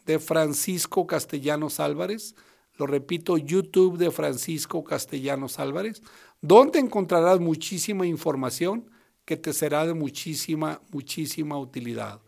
de 0.06 0.18
Francisco 0.18 1.06
Castellanos 1.06 1.80
Álvarez. 1.80 2.34
Lo 2.76 2.86
repito, 2.86 3.36
YouTube 3.38 3.98
de 3.98 4.10
Francisco 4.10 4.82
Castellanos 4.82 5.58
Álvarez, 5.58 6.02
donde 6.40 6.78
encontrarás 6.78 7.40
muchísima 7.40 8.06
información 8.06 8.90
que 9.24 9.36
te 9.36 9.52
será 9.52 9.86
de 9.86 9.94
muchísima, 9.94 10.80
muchísima 10.90 11.58
utilidad. 11.58 12.20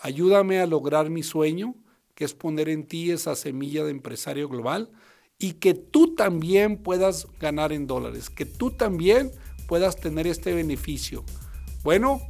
Ayúdame 0.00 0.60
a 0.60 0.66
lograr 0.66 1.10
mi 1.10 1.22
sueño, 1.22 1.74
que 2.14 2.24
es 2.24 2.34
poner 2.34 2.68
en 2.68 2.86
ti 2.86 3.10
esa 3.10 3.36
semilla 3.36 3.84
de 3.84 3.90
empresario 3.90 4.48
global 4.48 4.90
y 5.38 5.54
que 5.54 5.74
tú 5.74 6.14
también 6.14 6.82
puedas 6.82 7.28
ganar 7.38 7.72
en 7.72 7.86
dólares, 7.86 8.30
que 8.30 8.46
tú 8.46 8.70
también 8.70 9.30
puedas 9.68 9.96
tener 9.96 10.26
este 10.26 10.54
beneficio 10.54 11.24
bueno, 11.82 12.20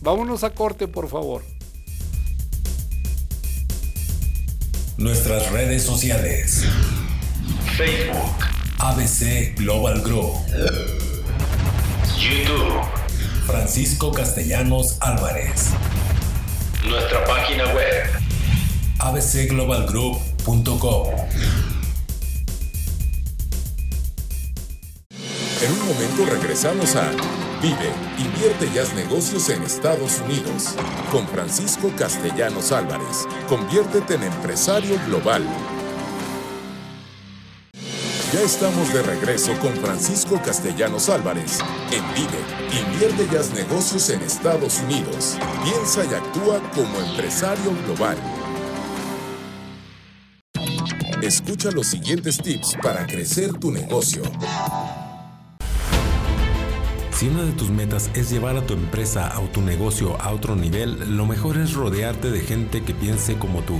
vámonos 0.00 0.44
a 0.44 0.54
corte, 0.54 0.86
por 0.86 1.08
favor. 1.08 1.42
Nuestras 4.98 5.50
redes 5.50 5.82
sociales. 5.82 6.64
Facebook. 7.76 8.36
ABC 8.78 9.54
Global 9.56 10.00
Group. 10.02 10.34
YouTube. 12.18 12.80
Francisco 13.46 14.12
Castellanos 14.12 14.98
Álvarez. 15.00 15.70
Nuestra 16.88 17.24
página 17.24 17.64
web. 17.74 18.04
abcglobalgroup.com. 18.98 21.08
En 25.62 25.72
un 25.72 25.88
momento 25.88 26.26
regresamos 26.26 26.94
a 26.96 27.10
Vive, 27.62 27.92
invierte 28.22 28.70
y 28.74 28.78
negocios 28.94 29.48
en 29.48 29.62
Estados 29.62 30.20
Unidos. 30.20 30.74
Con 31.10 31.26
Francisco 31.28 31.92
Castellanos 31.96 32.72
Álvarez. 32.72 33.26
Conviértete 33.48 34.14
en 34.14 34.22
empresario 34.24 34.98
global. 35.06 35.44
Ya 38.32 38.40
estamos 38.40 38.92
de 38.94 39.02
regreso 39.02 39.52
con 39.60 39.74
Francisco 39.74 40.40
Castellanos 40.42 41.08
Álvarez 41.08 41.58
en 41.90 42.02
Vive. 42.14 42.92
Invierte 42.92 43.26
y 43.30 43.52
negocios 43.54 44.08
en 44.10 44.22
Estados 44.22 44.80
Unidos. 44.80 45.36
Piensa 45.64 46.04
y 46.04 46.14
actúa 46.14 46.60
como 46.74 46.98
empresario 47.00 47.72
global. 47.84 48.16
Escucha 51.22 51.70
los 51.70 51.88
siguientes 51.88 52.38
tips 52.38 52.76
para 52.82 53.06
crecer 53.06 53.52
tu 53.52 53.70
negocio. 53.70 54.22
Si 57.22 57.28
una 57.28 57.44
de 57.44 57.52
tus 57.52 57.70
metas 57.70 58.10
es 58.14 58.32
llevar 58.32 58.56
a 58.56 58.66
tu 58.66 58.74
empresa 58.74 59.32
o 59.38 59.44
tu 59.44 59.60
negocio 59.60 60.20
a 60.20 60.32
otro 60.32 60.56
nivel, 60.56 61.16
lo 61.16 61.24
mejor 61.24 61.56
es 61.56 61.72
rodearte 61.72 62.32
de 62.32 62.40
gente 62.40 62.82
que 62.82 62.94
piense 62.94 63.38
como 63.38 63.62
tú. 63.62 63.78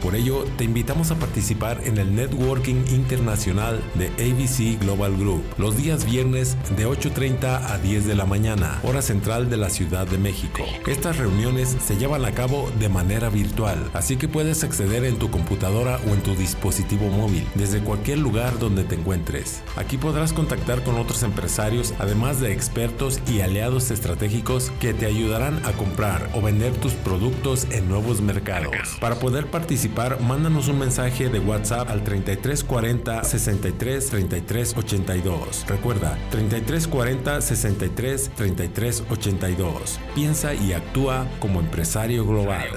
Por 0.00 0.14
ello, 0.14 0.44
te 0.56 0.64
invitamos 0.64 1.10
a 1.10 1.16
participar 1.16 1.82
en 1.84 1.98
el 1.98 2.14
Networking 2.14 2.86
Internacional 2.88 3.82
de 3.94 4.06
ABC 4.08 4.80
Global 4.80 5.14
Group 5.16 5.44
los 5.58 5.76
días 5.76 6.06
viernes 6.06 6.56
de 6.74 6.86
8.30 6.86 7.70
a 7.70 7.78
10 7.78 8.06
de 8.06 8.14
la 8.14 8.24
mañana, 8.24 8.80
hora 8.82 9.02
central 9.02 9.50
de 9.50 9.58
la 9.58 9.68
Ciudad 9.68 10.06
de 10.06 10.16
México. 10.16 10.64
Estas 10.86 11.18
reuniones 11.18 11.76
se 11.84 11.98
llevan 11.98 12.24
a 12.24 12.32
cabo 12.32 12.70
de 12.78 12.88
manera 12.88 13.28
virtual, 13.28 13.90
así 13.92 14.16
que 14.16 14.26
puedes 14.26 14.64
acceder 14.64 15.04
en 15.04 15.18
tu 15.18 15.30
computadora 15.30 16.00
o 16.08 16.14
en 16.14 16.22
tu 16.22 16.34
dispositivo 16.34 17.08
móvil 17.08 17.46
desde 17.54 17.80
cualquier 17.80 18.18
lugar 18.18 18.58
donde 18.58 18.84
te 18.84 18.94
encuentres. 18.94 19.62
Aquí 19.76 19.98
podrás 19.98 20.32
contactar 20.32 20.82
con 20.82 20.96
otros 20.96 21.22
empresarios, 21.22 21.92
además 21.98 22.40
de 22.40 22.52
expertos 22.52 23.20
y 23.30 23.40
aliados 23.40 23.90
estratégicos 23.90 24.72
que 24.80 24.94
te 24.94 25.04
ayudarán 25.04 25.60
a 25.66 25.72
comprar 25.72 26.30
o 26.32 26.40
vender 26.40 26.72
tus 26.72 26.94
productos 26.94 27.66
en 27.70 27.86
nuevos 27.86 28.22
mercados. 28.22 28.96
Para 28.98 29.16
poder 29.16 29.46
participar, 29.46 29.89
mándanos 30.20 30.68
un 30.68 30.78
mensaje 30.78 31.28
de 31.28 31.38
WhatsApp 31.38 31.90
al 31.90 32.04
3340 32.04 33.24
63 33.24 34.10
33 34.10 34.76
82. 34.76 35.66
Recuerda, 35.66 36.18
3340 36.30 37.40
63 37.40 38.30
33 38.36 39.04
82. 39.10 40.00
Piensa 40.14 40.54
y 40.54 40.72
actúa 40.72 41.26
como 41.38 41.60
empresario 41.60 42.26
global. 42.26 42.68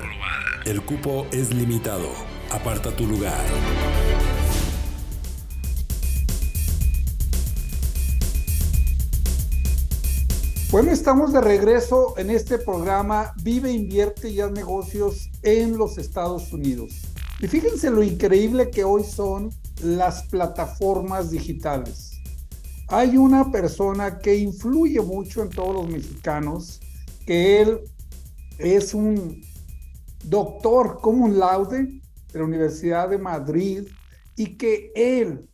El 0.66 0.82
cupo 0.82 1.28
es 1.32 1.54
limitado. 1.54 2.10
Aparta 2.52 2.92
tu 2.96 3.06
lugar. 3.06 3.44
Bueno, 10.74 10.90
estamos 10.90 11.32
de 11.32 11.40
regreso 11.40 12.18
en 12.18 12.32
este 12.32 12.58
programa 12.58 13.32
Vive, 13.44 13.72
invierte 13.72 14.30
y 14.30 14.40
haz 14.40 14.52
negocios 14.52 15.30
en 15.44 15.78
los 15.78 16.00
Estados 16.00 16.52
Unidos. 16.52 17.00
Y 17.40 17.48
fíjense 17.48 17.92
lo 17.92 18.02
increíble 18.02 18.72
que 18.72 18.84
hoy 18.84 19.04
son 19.04 19.52
las 19.84 20.24
plataformas 20.30 21.30
digitales. 21.30 22.14
Hay 22.88 23.18
una 23.18 23.52
persona 23.52 24.18
que 24.18 24.36
influye 24.36 25.00
mucho 25.00 25.44
en 25.44 25.52
todos 25.52 25.76
los 25.76 25.90
mexicanos, 25.90 26.80
que 27.24 27.62
él 27.62 27.82
es 28.58 28.96
un 28.96 29.44
doctor 30.24 30.98
un 31.04 31.38
laude 31.38 32.02
de 32.32 32.40
la 32.40 32.46
Universidad 32.46 33.10
de 33.10 33.20
Madrid 33.20 33.88
y 34.36 34.58
que 34.58 34.92
él 34.96 35.48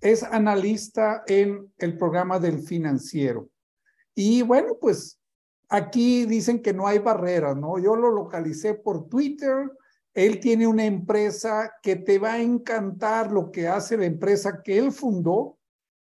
es 0.00 0.24
analista 0.24 1.22
en 1.28 1.72
el 1.78 1.96
programa 1.96 2.40
del 2.40 2.58
financiero. 2.58 3.48
Y 4.20 4.42
bueno, 4.42 4.76
pues 4.80 5.16
aquí 5.68 6.26
dicen 6.26 6.60
que 6.60 6.72
no 6.72 6.88
hay 6.88 6.98
barreras, 6.98 7.56
¿no? 7.56 7.78
Yo 7.78 7.94
lo 7.94 8.10
localicé 8.10 8.74
por 8.74 9.08
Twitter. 9.08 9.70
Él 10.12 10.40
tiene 10.40 10.66
una 10.66 10.84
empresa 10.84 11.72
que 11.80 11.94
te 11.94 12.18
va 12.18 12.32
a 12.32 12.40
encantar 12.40 13.30
lo 13.30 13.52
que 13.52 13.68
hace 13.68 13.96
la 13.96 14.06
empresa 14.06 14.60
que 14.64 14.76
él 14.76 14.90
fundó 14.90 15.56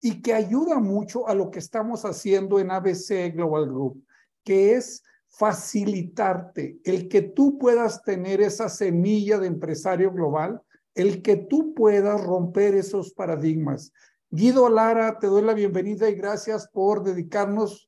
y 0.01 0.23
que 0.23 0.35
ayuda 0.35 0.81
mucho 0.81 1.29
a 1.29 1.35
lo 1.35 1.53
que 1.53 1.61
estamos 1.61 2.05
haciendo 2.05 2.59
en 2.59 2.73
ABC 2.73 3.33
Global 3.33 3.67
Group, 3.67 4.05
que 4.43 4.75
es 4.75 5.05
facilitarte 5.29 6.81
el 6.83 7.09
que 7.09 7.23
tú 7.23 7.59
puedas 7.59 8.03
tener 8.03 8.41
esa 8.41 8.69
semilla 8.69 9.39
de 9.39 9.47
empresario 9.47 10.11
global, 10.11 10.61
el 10.97 11.23
que 11.23 11.37
tú 11.37 11.75
puedas 11.75 12.21
romper 12.21 12.75
esos 12.75 13.13
paradigmas. 13.13 13.93
Guido 14.31 14.69
Lara, 14.69 15.21
te 15.21 15.29
doy 15.29 15.43
la 15.43 15.55
bienvenida 15.55 16.11
y 16.11 16.17
gracias 16.17 16.67
por 16.67 17.05
dedicarnos 17.05 17.87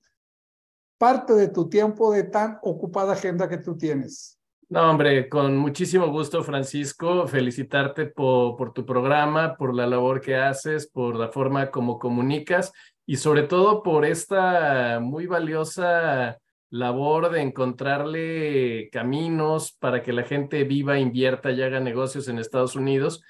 parte 1.02 1.32
de 1.32 1.48
tu 1.48 1.68
tiempo 1.68 2.12
de 2.12 2.22
tan 2.22 2.60
ocupada 2.62 3.14
agenda 3.14 3.48
que 3.48 3.58
tú 3.58 3.76
tienes. 3.76 4.38
No, 4.68 4.88
hombre, 4.88 5.28
con 5.28 5.56
muchísimo 5.56 6.06
gusto, 6.12 6.44
Francisco, 6.44 7.26
felicitarte 7.26 8.06
por, 8.06 8.72
tu 8.72 8.86
programa, 8.86 9.56
por 9.56 9.74
la 9.74 9.88
labor 9.88 10.20
que 10.20 10.36
haces, 10.36 10.86
por 10.86 11.16
la 11.16 11.26
forma 11.26 11.72
como 11.72 11.98
comunicas 11.98 12.72
y 13.04 13.16
sobre 13.16 13.42
todo 13.42 13.82
por 13.82 14.04
esta 14.04 15.00
muy 15.02 15.26
valiosa 15.26 16.38
labor 16.70 17.32
de 17.32 17.40
encontrarle 17.40 18.88
caminos 18.92 19.72
para 19.72 20.04
que 20.04 20.12
la 20.12 20.22
gente 20.22 20.62
viva, 20.62 21.00
invierta 21.00 21.50
y 21.50 21.62
haga 21.62 21.80
negocios 21.80 22.28
en 22.28 22.38
Estados 22.38 22.76
Unidos, 22.76 23.24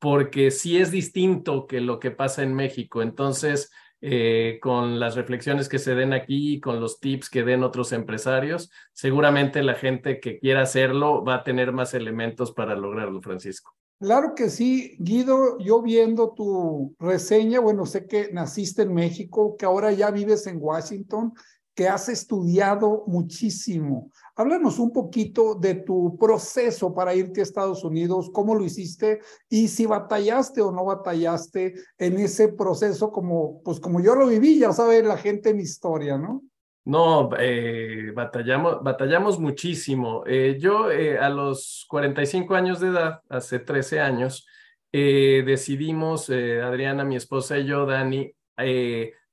porque 0.00 0.50
sí 0.50 0.78
es 0.78 0.90
distinto 0.90 1.68
que 1.68 1.80
lo 1.80 2.00
que 2.00 2.10
pasa 2.10 2.42
en 2.42 2.52
México. 2.52 3.00
Entonces, 3.00 3.70
eh, 4.04 4.58
con 4.60 4.98
las 4.98 5.14
reflexiones 5.14 5.68
que 5.68 5.78
se 5.78 5.94
den 5.94 6.12
aquí, 6.12 6.60
con 6.60 6.80
los 6.80 6.98
tips 6.98 7.30
que 7.30 7.44
den 7.44 7.62
otros 7.62 7.92
empresarios, 7.92 8.68
seguramente 8.92 9.62
la 9.62 9.74
gente 9.74 10.18
que 10.18 10.40
quiera 10.40 10.62
hacerlo 10.62 11.24
va 11.24 11.36
a 11.36 11.44
tener 11.44 11.70
más 11.70 11.94
elementos 11.94 12.50
para 12.50 12.74
lograrlo, 12.74 13.22
Francisco. 13.22 13.76
Claro 14.00 14.34
que 14.34 14.50
sí, 14.50 14.96
Guido, 14.98 15.56
yo 15.60 15.80
viendo 15.80 16.32
tu 16.32 16.96
reseña, 16.98 17.60
bueno, 17.60 17.86
sé 17.86 18.08
que 18.08 18.32
naciste 18.32 18.82
en 18.82 18.92
México, 18.92 19.56
que 19.56 19.64
ahora 19.64 19.92
ya 19.92 20.10
vives 20.10 20.48
en 20.48 20.58
Washington, 20.60 21.32
que 21.74 21.88
has 21.88 22.08
estudiado 22.08 23.04
muchísimo. 23.06 24.10
Háblanos 24.36 24.78
un 24.78 24.92
poquito 24.92 25.54
de 25.54 25.74
tu 25.74 26.16
proceso 26.18 26.94
para 26.94 27.14
irte 27.14 27.40
a 27.40 27.42
Estados 27.42 27.84
Unidos, 27.84 28.30
cómo 28.32 28.54
lo 28.54 28.64
hiciste 28.64 29.20
y 29.48 29.68
si 29.68 29.86
batallaste 29.86 30.60
o 30.60 30.70
no 30.70 30.84
batallaste 30.84 31.74
en 31.98 32.18
ese 32.18 32.48
proceso 32.48 33.10
como, 33.10 33.62
pues 33.62 33.80
como 33.80 34.00
yo 34.00 34.14
lo 34.14 34.26
viví, 34.26 34.58
ya 34.58 34.72
sabe 34.72 35.02
la 35.02 35.16
gente 35.16 35.54
mi 35.54 35.62
historia, 35.62 36.18
¿no? 36.18 36.42
No, 36.84 37.30
eh, 37.38 38.10
batallamos, 38.12 38.82
batallamos 38.82 39.38
muchísimo. 39.38 40.24
Eh, 40.26 40.58
yo 40.58 40.90
eh, 40.90 41.16
a 41.16 41.28
los 41.28 41.86
45 41.88 42.54
años 42.54 42.80
de 42.80 42.88
edad, 42.88 43.20
hace 43.28 43.60
13 43.60 44.00
años, 44.00 44.46
decidimos, 44.92 46.28
Adriana, 46.28 47.02
mi 47.02 47.16
esposa 47.16 47.56
y 47.58 47.64
yo, 47.64 47.86
Dani, 47.86 48.30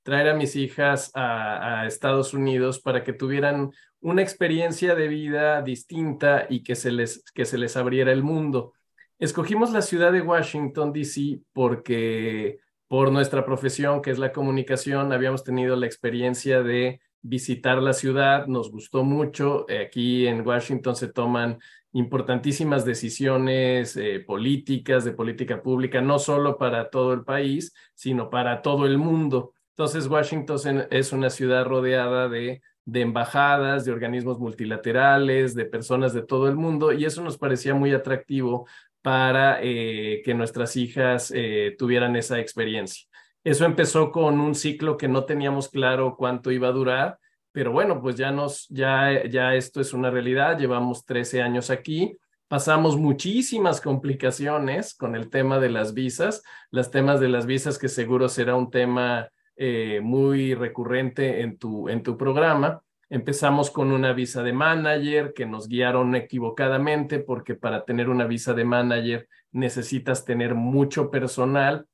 traer 0.02 0.28
a 0.28 0.34
mis 0.34 0.56
hijas 0.56 1.10
a, 1.14 1.86
Estados 1.86 2.34
Unidos 2.34 2.80
para 2.80 3.04
que 3.04 3.12
tuvieran 3.12 3.70
una 4.00 4.22
experiencia 4.22 4.94
de 4.94 5.08
vida 5.08 5.62
distinta 5.62 6.46
y 6.48 6.62
que 6.62 6.74
se 6.74 6.90
les, 6.90 7.22
que 7.34 7.44
se 7.44 7.58
les 7.58 7.76
abriera 7.76 8.12
el 8.12 8.22
mundo. 8.22 8.72
Escogimos 9.18 9.72
la 9.72 9.82
ciudad 9.82 10.12
de 10.12 10.22
Washington, 10.22 10.92
D.C., 10.92 11.40
porque 11.52 12.58
por 12.88 13.12
nuestra 13.12 13.44
profesión, 13.44 14.02
que 14.02 14.10
es 14.10 14.18
la 14.18 14.32
comunicación, 14.32 15.12
habíamos 15.12 15.44
tenido 15.44 15.76
la 15.76 15.86
experiencia 15.86 16.62
de 16.62 17.00
visitar 17.22 17.82
la 17.82 17.92
ciudad, 17.92 18.46
nos 18.46 18.70
gustó 18.70 19.04
mucho. 19.04 19.66
Aquí 19.68 20.26
en 20.26 20.46
Washington 20.46 20.96
se 20.96 21.08
toman 21.08 21.58
importantísimas 21.92 22.84
decisiones 22.84 23.96
eh, 23.96 24.20
políticas, 24.20 25.04
de 25.04 25.12
política 25.12 25.62
pública, 25.62 26.00
no 26.00 26.18
solo 26.18 26.56
para 26.56 26.90
todo 26.90 27.12
el 27.12 27.24
país, 27.24 27.74
sino 27.94 28.30
para 28.30 28.62
todo 28.62 28.86
el 28.86 28.98
mundo. 28.98 29.52
Entonces, 29.80 30.08
Washington 30.08 30.86
es 30.90 31.10
una 31.10 31.30
ciudad 31.30 31.64
rodeada 31.64 32.28
de, 32.28 32.60
de 32.84 33.00
embajadas, 33.00 33.86
de 33.86 33.92
organismos 33.92 34.38
multilaterales, 34.38 35.54
de 35.54 35.64
personas 35.64 36.12
de 36.12 36.20
todo 36.20 36.48
el 36.48 36.54
mundo, 36.54 36.92
y 36.92 37.06
eso 37.06 37.22
nos 37.22 37.38
parecía 37.38 37.72
muy 37.72 37.94
atractivo 37.94 38.68
para 39.00 39.58
eh, 39.62 40.20
que 40.22 40.34
nuestras 40.34 40.76
hijas 40.76 41.32
eh, 41.34 41.76
tuvieran 41.78 42.14
esa 42.14 42.38
experiencia. 42.40 43.08
Eso 43.42 43.64
empezó 43.64 44.12
con 44.12 44.38
un 44.38 44.54
ciclo 44.54 44.98
que 44.98 45.08
no 45.08 45.24
teníamos 45.24 45.70
claro 45.70 46.14
cuánto 46.14 46.50
iba 46.50 46.68
a 46.68 46.72
durar, 46.72 47.18
pero 47.50 47.72
bueno, 47.72 48.02
pues 48.02 48.16
ya 48.16 48.30
nos, 48.32 48.68
ya, 48.68 49.24
ya 49.30 49.54
esto 49.54 49.80
es 49.80 49.94
una 49.94 50.10
realidad, 50.10 50.58
llevamos 50.58 51.06
13 51.06 51.40
años 51.40 51.70
aquí, 51.70 52.18
pasamos 52.48 52.98
muchísimas 52.98 53.80
complicaciones 53.80 54.94
con 54.94 55.16
el 55.16 55.30
tema 55.30 55.58
de 55.58 55.70
las 55.70 55.94
visas, 55.94 56.42
las 56.70 56.90
temas 56.90 57.18
de 57.18 57.30
las 57.30 57.46
visas 57.46 57.78
que 57.78 57.88
seguro 57.88 58.28
será 58.28 58.56
un 58.56 58.70
tema 58.70 59.30
eh, 59.62 60.00
muy 60.02 60.54
recurrente 60.54 61.42
en 61.42 61.58
tu, 61.58 61.90
en 61.90 62.02
tu 62.02 62.16
programa. 62.16 62.82
Empezamos 63.10 63.70
con 63.70 63.92
una 63.92 64.14
visa 64.14 64.42
de 64.42 64.54
manager 64.54 65.34
que 65.34 65.44
nos 65.44 65.68
guiaron 65.68 66.14
equivocadamente 66.14 67.18
porque 67.18 67.56
para 67.56 67.84
tener 67.84 68.08
una 68.08 68.24
visa 68.24 68.54
de 68.54 68.64
manager 68.64 69.28
necesitas 69.52 70.24
tener 70.24 70.54
mucho 70.54 71.10
personal, 71.10 71.86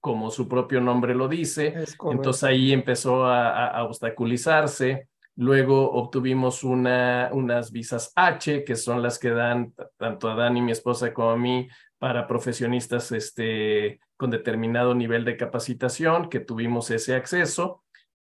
como 0.00 0.30
su 0.30 0.48
propio 0.48 0.80
nombre 0.80 1.14
lo 1.14 1.28
dice. 1.28 1.74
Entonces 2.10 2.44
ahí 2.44 2.72
empezó 2.72 3.26
a, 3.26 3.84
obstaculizarse. 3.84 5.08
Luego 5.36 5.92
obtuvimos 5.92 6.64
una, 6.64 7.28
unas 7.34 7.72
visas 7.72 8.10
H, 8.16 8.64
que 8.64 8.74
son 8.74 9.02
las 9.02 9.18
que 9.18 9.32
dan 9.32 9.74
tanto 9.98 10.30
a 10.30 10.34
Dani, 10.34 10.62
mi 10.62 10.72
esposa, 10.72 11.12
como 11.12 11.32
a 11.32 11.36
mí, 11.36 11.68
para 11.98 12.26
profesionistas 12.26 13.12
este, 13.12 14.00
con 14.22 14.30
determinado 14.30 14.94
nivel 14.94 15.24
de 15.24 15.36
capacitación, 15.36 16.28
que 16.28 16.38
tuvimos 16.38 16.92
ese 16.92 17.16
acceso. 17.16 17.82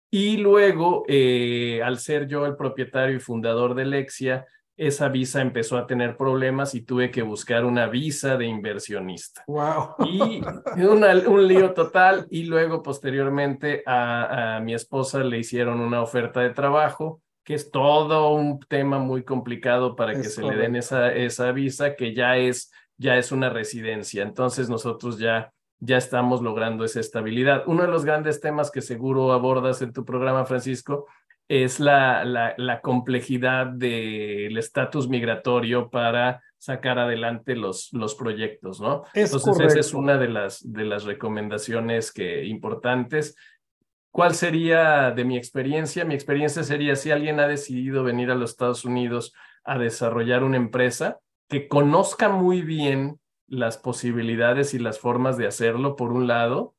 Y 0.09 0.37
luego, 0.37 1.03
eh, 1.09 1.83
al 1.83 1.98
ser 1.98 2.29
yo 2.29 2.46
el 2.46 2.55
propietario 2.55 3.16
y 3.16 3.18
fundador 3.18 3.74
de 3.74 3.87
Lexia, 3.87 4.46
esa 4.76 5.09
visa 5.09 5.42
empezó 5.42 5.76
a 5.76 5.88
tener 5.88 6.16
problemas 6.16 6.76
y 6.76 6.83
tuve 6.83 7.11
que 7.11 7.22
buscar 7.22 7.64
una 7.64 7.88
visa 7.88 8.37
de 8.37 8.46
inversionista. 8.46 9.42
Wow. 9.48 9.96
Y 10.07 10.40
un 10.85 11.48
lío 11.48 11.74
total. 11.74 12.29
Y 12.31 12.44
luego, 12.44 12.85
posteriormente, 12.85 13.83
a, 13.85 14.59
a 14.59 14.61
mi 14.61 14.74
esposa 14.74 15.24
le 15.24 15.38
hicieron 15.38 15.81
una 15.81 16.03
oferta 16.03 16.38
de 16.38 16.50
trabajo 16.50 17.20
que 17.42 17.55
es 17.55 17.72
todo 17.72 18.31
un 18.31 18.61
tema 18.61 19.00
muy 19.00 19.24
complicado 19.24 19.96
para 19.96 20.14
que 20.14 20.29
se 20.29 20.40
le 20.40 20.55
den 20.55 20.76
esa, 20.76 21.12
esa 21.12 21.50
visa, 21.50 21.96
que 21.96 22.14
ya 22.14 22.37
es, 22.37 22.70
ya 22.96 23.16
es 23.16 23.33
una 23.33 23.50
residencia. 23.50 24.22
Entonces 24.22 24.68
nosotros 24.68 25.18
ya, 25.18 25.53
ya 25.80 25.96
estamos 25.96 26.42
logrando 26.42 26.84
esa 26.84 27.00
estabilidad. 27.00 27.64
Uno 27.66 27.82
de 27.82 27.88
los 27.88 28.04
grandes 28.04 28.40
temas 28.40 28.70
que 28.70 28.82
seguro 28.82 29.32
abordas 29.32 29.82
en 29.82 29.92
tu 29.92 30.04
programa, 30.04 30.44
Francisco, 30.44 31.06
es 31.48 31.80
la, 31.80 32.24
la, 32.24 32.54
la 32.58 32.80
complejidad 32.80 33.66
del 33.66 34.56
estatus 34.56 35.08
migratorio 35.08 35.90
para 35.90 36.42
sacar 36.58 36.98
adelante 36.98 37.56
los, 37.56 37.92
los 37.92 38.14
proyectos, 38.14 38.80
¿no? 38.80 39.02
Entonces, 39.14 39.58
esa 39.58 39.80
es 39.80 39.94
una 39.94 40.18
de 40.18 40.28
las, 40.28 40.60
de 40.72 40.84
las 40.84 41.04
recomendaciones 41.04 42.12
que, 42.12 42.44
importantes. 42.44 43.34
¿Cuál 44.12 44.34
sería 44.34 45.10
de 45.12 45.24
mi 45.24 45.36
experiencia? 45.36 46.04
Mi 46.04 46.14
experiencia 46.14 46.62
sería 46.62 46.96
si 46.96 47.10
alguien 47.10 47.40
ha 47.40 47.48
decidido 47.48 48.04
venir 48.04 48.30
a 48.30 48.34
los 48.34 48.50
Estados 48.50 48.84
Unidos 48.84 49.32
a 49.64 49.78
desarrollar 49.78 50.42
una 50.42 50.56
empresa, 50.56 51.18
que 51.48 51.66
conozca 51.66 52.28
muy 52.28 52.60
bien 52.62 53.19
las 53.50 53.76
posibilidades 53.76 54.72
y 54.72 54.78
las 54.78 54.98
formas 54.98 55.36
de 55.36 55.46
hacerlo, 55.46 55.96
por 55.96 56.12
un 56.12 56.26
lado, 56.26 56.74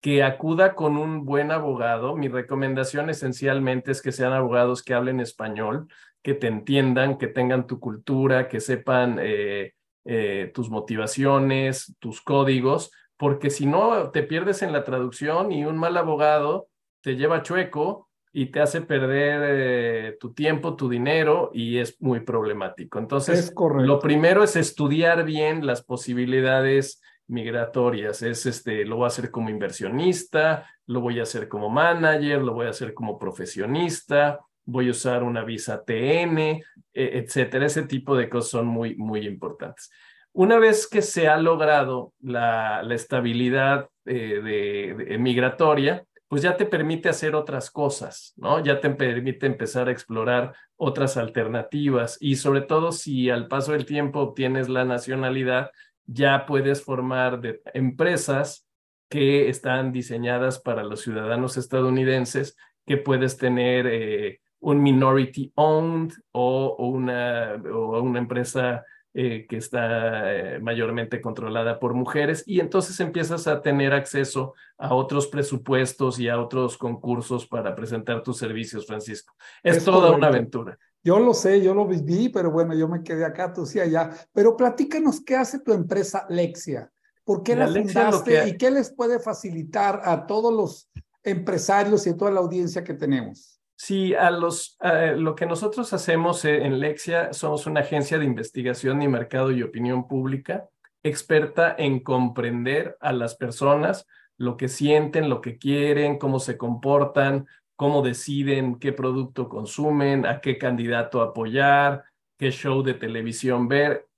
que 0.00 0.22
acuda 0.22 0.74
con 0.74 0.96
un 0.96 1.24
buen 1.24 1.50
abogado. 1.50 2.16
Mi 2.16 2.28
recomendación 2.28 3.08
esencialmente 3.08 3.92
es 3.92 4.02
que 4.02 4.12
sean 4.12 4.32
abogados 4.32 4.82
que 4.82 4.94
hablen 4.94 5.20
español, 5.20 5.88
que 6.22 6.34
te 6.34 6.48
entiendan, 6.48 7.18
que 7.18 7.28
tengan 7.28 7.66
tu 7.66 7.80
cultura, 7.80 8.48
que 8.48 8.60
sepan 8.60 9.18
eh, 9.20 9.74
eh, 10.04 10.50
tus 10.52 10.70
motivaciones, 10.70 11.96
tus 12.00 12.20
códigos, 12.20 12.90
porque 13.16 13.50
si 13.50 13.66
no 13.66 14.10
te 14.10 14.22
pierdes 14.24 14.62
en 14.62 14.72
la 14.72 14.84
traducción 14.84 15.52
y 15.52 15.64
un 15.64 15.78
mal 15.78 15.96
abogado 15.96 16.68
te 17.00 17.16
lleva 17.16 17.42
chueco 17.42 18.07
y 18.32 18.46
te 18.46 18.60
hace 18.60 18.82
perder 18.82 19.42
eh, 19.44 20.16
tu 20.20 20.32
tiempo, 20.32 20.76
tu 20.76 20.88
dinero 20.88 21.50
y 21.52 21.78
es 21.78 22.00
muy 22.00 22.20
problemático. 22.20 22.98
Entonces, 22.98 23.52
lo 23.56 23.98
primero 23.98 24.42
es 24.42 24.56
estudiar 24.56 25.24
bien 25.24 25.66
las 25.66 25.82
posibilidades 25.82 27.00
migratorias. 27.26 28.22
Es 28.22 28.46
este, 28.46 28.84
lo 28.84 28.96
voy 28.96 29.04
a 29.04 29.08
hacer 29.08 29.30
como 29.30 29.50
inversionista, 29.50 30.66
lo 30.86 31.00
voy 31.00 31.20
a 31.20 31.22
hacer 31.22 31.48
como 31.48 31.68
manager, 31.68 32.42
lo 32.42 32.54
voy 32.54 32.66
a 32.66 32.70
hacer 32.70 32.94
como 32.94 33.18
profesionista, 33.18 34.40
voy 34.64 34.88
a 34.88 34.92
usar 34.92 35.22
una 35.22 35.44
visa 35.44 35.84
TN, 35.84 36.38
e, 36.38 36.62
etcétera. 36.94 37.66
Ese 37.66 37.82
tipo 37.84 38.16
de 38.16 38.28
cosas 38.28 38.50
son 38.50 38.66
muy, 38.66 38.94
muy 38.96 39.26
importantes. 39.26 39.90
Una 40.32 40.58
vez 40.58 40.86
que 40.86 41.02
se 41.02 41.28
ha 41.28 41.36
logrado 41.38 42.12
la, 42.20 42.82
la 42.82 42.94
estabilidad 42.94 43.88
eh, 44.10 44.94
de, 44.96 45.18
migratoria, 45.18 46.02
pues 46.28 46.42
ya 46.42 46.56
te 46.56 46.66
permite 46.66 47.08
hacer 47.08 47.34
otras 47.34 47.70
cosas, 47.70 48.34
¿no? 48.36 48.62
Ya 48.62 48.80
te 48.80 48.90
permite 48.90 49.46
empezar 49.46 49.88
a 49.88 49.92
explorar 49.92 50.54
otras 50.76 51.16
alternativas 51.16 52.18
y 52.20 52.36
sobre 52.36 52.60
todo 52.60 52.92
si 52.92 53.30
al 53.30 53.48
paso 53.48 53.72
del 53.72 53.86
tiempo 53.86 54.20
obtienes 54.20 54.68
la 54.68 54.84
nacionalidad, 54.84 55.70
ya 56.04 56.46
puedes 56.46 56.82
formar 56.82 57.40
empresas 57.72 58.66
que 59.08 59.48
están 59.48 59.90
diseñadas 59.90 60.58
para 60.58 60.84
los 60.84 61.00
ciudadanos 61.00 61.56
estadounidenses, 61.56 62.56
que 62.86 62.98
puedes 62.98 63.38
tener 63.38 63.86
eh, 63.86 64.40
un 64.60 64.82
minority 64.82 65.50
owned 65.54 66.12
o, 66.32 66.76
una, 66.78 67.54
o 67.54 68.00
una 68.02 68.18
empresa 68.18 68.84
eh, 69.20 69.46
que 69.48 69.56
está 69.56 70.32
eh, 70.32 70.60
mayormente 70.60 71.20
controlada 71.20 71.80
por 71.80 71.92
mujeres 71.92 72.44
y 72.46 72.60
entonces 72.60 73.00
empiezas 73.00 73.48
a 73.48 73.62
tener 73.62 73.92
acceso 73.92 74.54
a 74.76 74.94
otros 74.94 75.26
presupuestos 75.26 76.20
y 76.20 76.28
a 76.28 76.40
otros 76.40 76.78
concursos 76.78 77.44
para 77.44 77.74
presentar 77.74 78.22
tus 78.22 78.38
servicios, 78.38 78.86
Francisco. 78.86 79.34
Es, 79.64 79.82
toda 79.82 80.12
una 80.12 80.28
aventura. 80.28 80.78
Yo 81.02 81.18
lo 81.18 81.34
sé, 81.34 81.60
yo 81.60 81.74
lo 81.74 81.84
viví, 81.84 82.28
pero 82.28 82.52
bueno, 82.52 82.74
yo 82.74 82.86
me 82.86 83.02
quedé 83.02 83.24
acá, 83.24 83.52
tú 83.52 83.66
sí 83.66 83.80
allá. 83.80 84.08
Pero 84.32 84.56
platícanos, 84.56 85.20
¿qué 85.24 85.34
hace 85.34 85.58
tu 85.58 85.72
empresa 85.72 86.24
Lexia? 86.28 86.88
¿Por 87.24 87.42
qué 87.42 87.56
la, 87.56 87.66
fundaste 87.66 88.46
y 88.46 88.56
qué 88.56 88.70
les 88.70 88.94
puede 88.94 89.18
facilitar 89.18 90.00
a 90.04 90.26
todos 90.28 90.54
los 90.54 90.88
empresarios 91.24 92.06
y 92.06 92.10
a 92.10 92.16
toda 92.16 92.30
la 92.30 92.38
audiencia 92.38 92.84
que 92.84 92.94
tenemos? 92.94 93.57
Sí, 93.80 94.12
a 94.12 94.32
los, 94.32 94.76
lo 95.16 95.36
que 95.36 95.46
nosotros 95.46 95.92
hacemos 95.92 96.44
eh, 96.44 96.64
en 96.64 96.80
Lexia 96.80 97.32
somos 97.32 97.64
una 97.68 97.80
agencia 97.80 98.18
de 98.18 98.24
investigación 98.24 99.00
y 99.02 99.06
mercado 99.06 99.52
y 99.52 99.62
opinión 99.62 100.08
pública 100.08 100.68
experta 101.04 101.76
en 101.78 102.00
comprender 102.00 102.96
a 103.00 103.12
las 103.12 103.36
personas, 103.36 104.04
lo 104.36 104.56
que 104.56 104.66
sienten, 104.66 105.30
lo 105.30 105.40
que 105.40 105.58
quieren, 105.58 106.18
cómo 106.18 106.40
se 106.40 106.58
comportan, 106.58 107.46
cómo 107.76 108.02
deciden 108.02 108.80
qué 108.80 108.92
producto 108.92 109.48
consumen, 109.48 110.26
a 110.26 110.40
qué 110.40 110.58
candidato 110.58 111.22
apoyar, 111.22 112.02
qué 112.36 112.50
show 112.50 112.82
de 112.82 112.94
televisión 112.94 113.68
ver, 113.68 114.08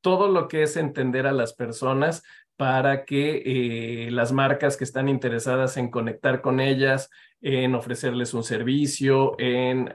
todo 0.00 0.28
lo 0.28 0.46
que 0.46 0.62
es 0.62 0.76
entender 0.76 1.26
a 1.26 1.32
las 1.32 1.54
personas 1.54 2.22
para 2.58 3.04
que 3.04 3.42
eh, 3.46 4.10
las 4.10 4.32
marcas 4.32 4.76
que 4.76 4.82
están 4.84 5.08
interesadas 5.08 5.76
en 5.76 5.90
conectar 5.90 6.42
con 6.42 6.58
ellas, 6.60 7.08
en 7.40 7.76
ofrecerles 7.76 8.34
un 8.34 8.42
servicio, 8.42 9.36
en 9.38 9.88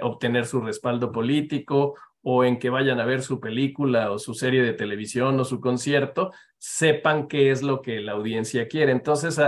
obtener 0.00 0.46
su 0.46 0.62
respaldo 0.62 1.12
político 1.12 1.94
o 2.22 2.44
en 2.44 2.58
que 2.58 2.70
vayan 2.70 2.98
a 2.98 3.04
ver 3.04 3.22
su 3.22 3.40
película 3.40 4.10
o 4.10 4.18
su 4.18 4.32
serie 4.32 4.62
de 4.62 4.72
televisión 4.72 5.38
o 5.38 5.44
su 5.44 5.60
concierto, 5.60 6.32
sepan 6.56 7.28
qué 7.28 7.50
es 7.50 7.62
lo 7.62 7.82
que 7.82 8.00
la 8.00 8.12
audiencia 8.12 8.68
quiere. 8.68 8.92
Entonces, 8.92 9.38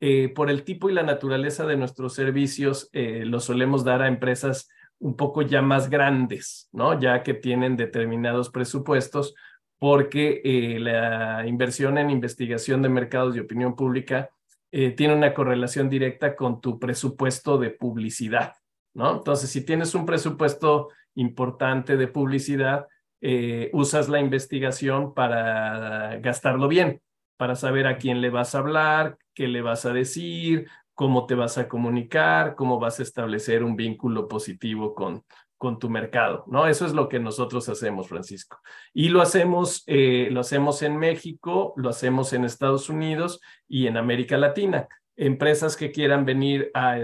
eh, 0.00 0.32
por 0.34 0.50
el 0.50 0.64
tipo 0.64 0.90
y 0.90 0.94
la 0.94 1.02
naturaleza 1.02 1.66
de 1.66 1.76
nuestros 1.76 2.14
servicios, 2.14 2.88
eh, 2.92 3.24
los 3.26 3.44
solemos 3.44 3.84
dar 3.84 4.00
a 4.00 4.08
empresas 4.08 4.68
un 4.98 5.16
poco 5.16 5.42
ya 5.42 5.62
más 5.62 5.90
grandes, 5.90 6.68
¿no? 6.72 6.98
Ya 6.98 7.22
que 7.22 7.34
tienen 7.34 7.76
determinados 7.76 8.50
presupuestos, 8.50 9.34
porque 9.78 10.40
eh, 10.44 10.78
la 10.80 11.46
inversión 11.46 11.98
en 11.98 12.10
investigación 12.10 12.82
de 12.82 12.88
mercados 12.88 13.36
y 13.36 13.40
opinión 13.40 13.76
pública 13.76 14.30
eh, 14.72 14.90
tiene 14.90 15.14
una 15.14 15.34
correlación 15.34 15.88
directa 15.88 16.34
con 16.34 16.60
tu 16.60 16.78
presupuesto 16.78 17.58
de 17.58 17.70
publicidad, 17.70 18.54
¿no? 18.94 19.16
Entonces, 19.16 19.50
si 19.50 19.64
tienes 19.64 19.94
un 19.94 20.06
presupuesto 20.06 20.88
importante 21.14 21.96
de 21.96 22.08
publicidad, 22.08 22.86
eh, 23.20 23.70
usas 23.72 24.08
la 24.08 24.20
investigación 24.20 25.14
para 25.14 26.16
gastarlo 26.18 26.68
bien, 26.68 27.00
para 27.36 27.54
saber 27.54 27.86
a 27.86 27.98
quién 27.98 28.20
le 28.20 28.30
vas 28.30 28.54
a 28.54 28.58
hablar, 28.58 29.18
qué 29.34 29.48
le 29.48 29.62
vas 29.62 29.86
a 29.86 29.92
decir, 29.92 30.66
cómo 30.94 31.26
te 31.26 31.34
vas 31.34 31.58
a 31.58 31.68
comunicar, 31.68 32.54
cómo 32.54 32.78
vas 32.78 33.00
a 33.00 33.02
establecer 33.02 33.62
un 33.62 33.76
vínculo 33.76 34.28
positivo 34.28 34.94
con, 34.94 35.22
con 35.58 35.78
tu 35.78 35.88
mercado, 35.88 36.44
¿no? 36.48 36.66
Eso 36.66 36.84
es 36.84 36.92
lo 36.92 37.08
que 37.08 37.18
nosotros 37.18 37.68
hacemos, 37.68 38.08
Francisco. 38.08 38.60
Y 38.92 39.08
lo 39.08 39.22
hacemos, 39.22 39.82
eh, 39.86 40.28
lo 40.30 40.40
hacemos 40.40 40.82
en 40.82 40.96
México, 40.98 41.72
lo 41.76 41.88
hacemos 41.88 42.32
en 42.32 42.44
Estados 42.44 42.90
Unidos 42.90 43.40
y 43.66 43.86
en 43.86 43.96
América 43.96 44.36
Latina. 44.36 44.88
Empresas 45.16 45.76
que 45.76 45.92
quieran 45.92 46.24
venir 46.24 46.70
a, 46.74 46.98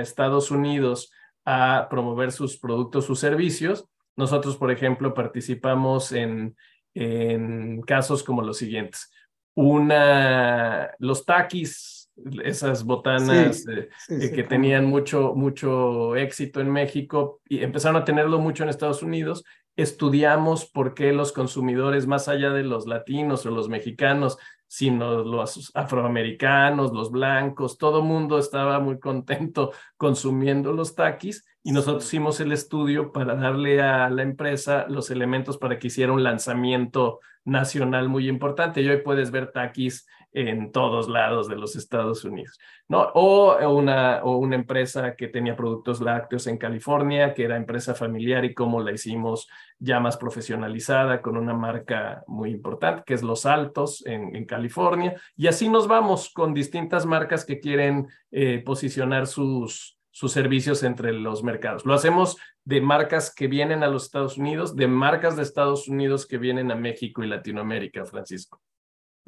Estados 0.00 0.50
Unidos 0.50 1.12
a 1.44 1.88
promover 1.90 2.32
sus 2.32 2.58
productos, 2.58 3.04
sus 3.04 3.20
servicios. 3.20 3.86
Nosotros, 4.16 4.56
por 4.56 4.70
ejemplo, 4.70 5.12
participamos 5.12 6.12
en, 6.12 6.56
en 6.94 7.82
casos 7.82 8.22
como 8.22 8.42
los 8.42 8.56
siguientes. 8.56 9.10
Una, 9.54 10.94
los 10.98 11.24
taquis 11.24 11.97
esas 12.42 12.84
botanas 12.84 13.66
eh, 13.68 13.88
eh, 14.08 14.32
que 14.32 14.42
tenían 14.42 14.86
mucho, 14.86 15.34
mucho 15.34 16.16
éxito 16.16 16.60
en 16.60 16.70
México 16.70 17.40
y 17.48 17.62
empezaron 17.62 18.00
a 18.00 18.04
tenerlo 18.04 18.38
mucho 18.38 18.62
en 18.62 18.68
Estados 18.68 19.02
Unidos. 19.02 19.44
Estudiamos 19.76 20.66
por 20.66 20.94
qué 20.94 21.12
los 21.12 21.32
consumidores, 21.32 22.06
más 22.06 22.28
allá 22.28 22.50
de 22.50 22.64
los 22.64 22.86
latinos 22.86 23.46
o 23.46 23.50
los 23.50 23.68
mexicanos, 23.68 24.38
sino 24.66 25.24
los 25.24 25.70
afroamericanos, 25.74 26.92
los 26.92 27.10
blancos, 27.10 27.78
todo 27.78 28.02
mundo 28.02 28.38
estaba 28.38 28.80
muy 28.80 28.98
contento 28.98 29.72
consumiendo 29.96 30.72
los 30.72 30.94
taquis 30.94 31.44
y 31.62 31.72
nosotros 31.72 32.06
hicimos 32.06 32.40
el 32.40 32.52
estudio 32.52 33.12
para 33.12 33.34
darle 33.34 33.82
a 33.82 34.08
la 34.10 34.22
empresa 34.22 34.86
los 34.88 35.10
elementos 35.10 35.58
para 35.58 35.78
que 35.78 35.88
hiciera 35.88 36.12
un 36.12 36.22
lanzamiento 36.22 37.20
nacional 37.44 38.08
muy 38.08 38.28
importante. 38.28 38.80
Y 38.80 38.88
hoy 38.88 38.98
puedes 38.98 39.30
ver 39.30 39.50
taquis 39.52 40.06
en 40.32 40.72
todos 40.72 41.08
lados 41.08 41.48
de 41.48 41.56
los 41.56 41.76
Estados 41.76 42.24
Unidos. 42.24 42.58
¿no? 42.88 43.02
O, 43.14 43.56
una, 43.70 44.22
o 44.22 44.36
una 44.36 44.56
empresa 44.56 45.14
que 45.16 45.28
tenía 45.28 45.56
productos 45.56 46.00
lácteos 46.00 46.46
en 46.46 46.58
California, 46.58 47.34
que 47.34 47.44
era 47.44 47.56
empresa 47.56 47.94
familiar 47.94 48.44
y 48.44 48.54
cómo 48.54 48.80
la 48.80 48.92
hicimos 48.92 49.48
ya 49.78 50.00
más 50.00 50.16
profesionalizada 50.16 51.22
con 51.22 51.36
una 51.36 51.54
marca 51.54 52.24
muy 52.26 52.50
importante, 52.50 53.02
que 53.06 53.14
es 53.14 53.22
Los 53.22 53.46
Altos 53.46 54.04
en, 54.06 54.34
en 54.34 54.44
California. 54.44 55.20
Y 55.36 55.46
así 55.46 55.68
nos 55.68 55.88
vamos 55.88 56.30
con 56.30 56.54
distintas 56.54 57.06
marcas 57.06 57.44
que 57.44 57.60
quieren 57.60 58.08
eh, 58.30 58.62
posicionar 58.64 59.26
sus, 59.26 59.98
sus 60.10 60.32
servicios 60.32 60.82
entre 60.82 61.12
los 61.12 61.42
mercados. 61.42 61.84
Lo 61.86 61.94
hacemos 61.94 62.36
de 62.64 62.80
marcas 62.80 63.32
que 63.34 63.46
vienen 63.46 63.82
a 63.82 63.88
los 63.88 64.04
Estados 64.04 64.36
Unidos, 64.36 64.74
de 64.76 64.88
marcas 64.88 65.36
de 65.36 65.42
Estados 65.42 65.88
Unidos 65.88 66.26
que 66.26 66.38
vienen 66.38 66.70
a 66.70 66.74
México 66.74 67.22
y 67.22 67.28
Latinoamérica, 67.28 68.04
Francisco. 68.04 68.60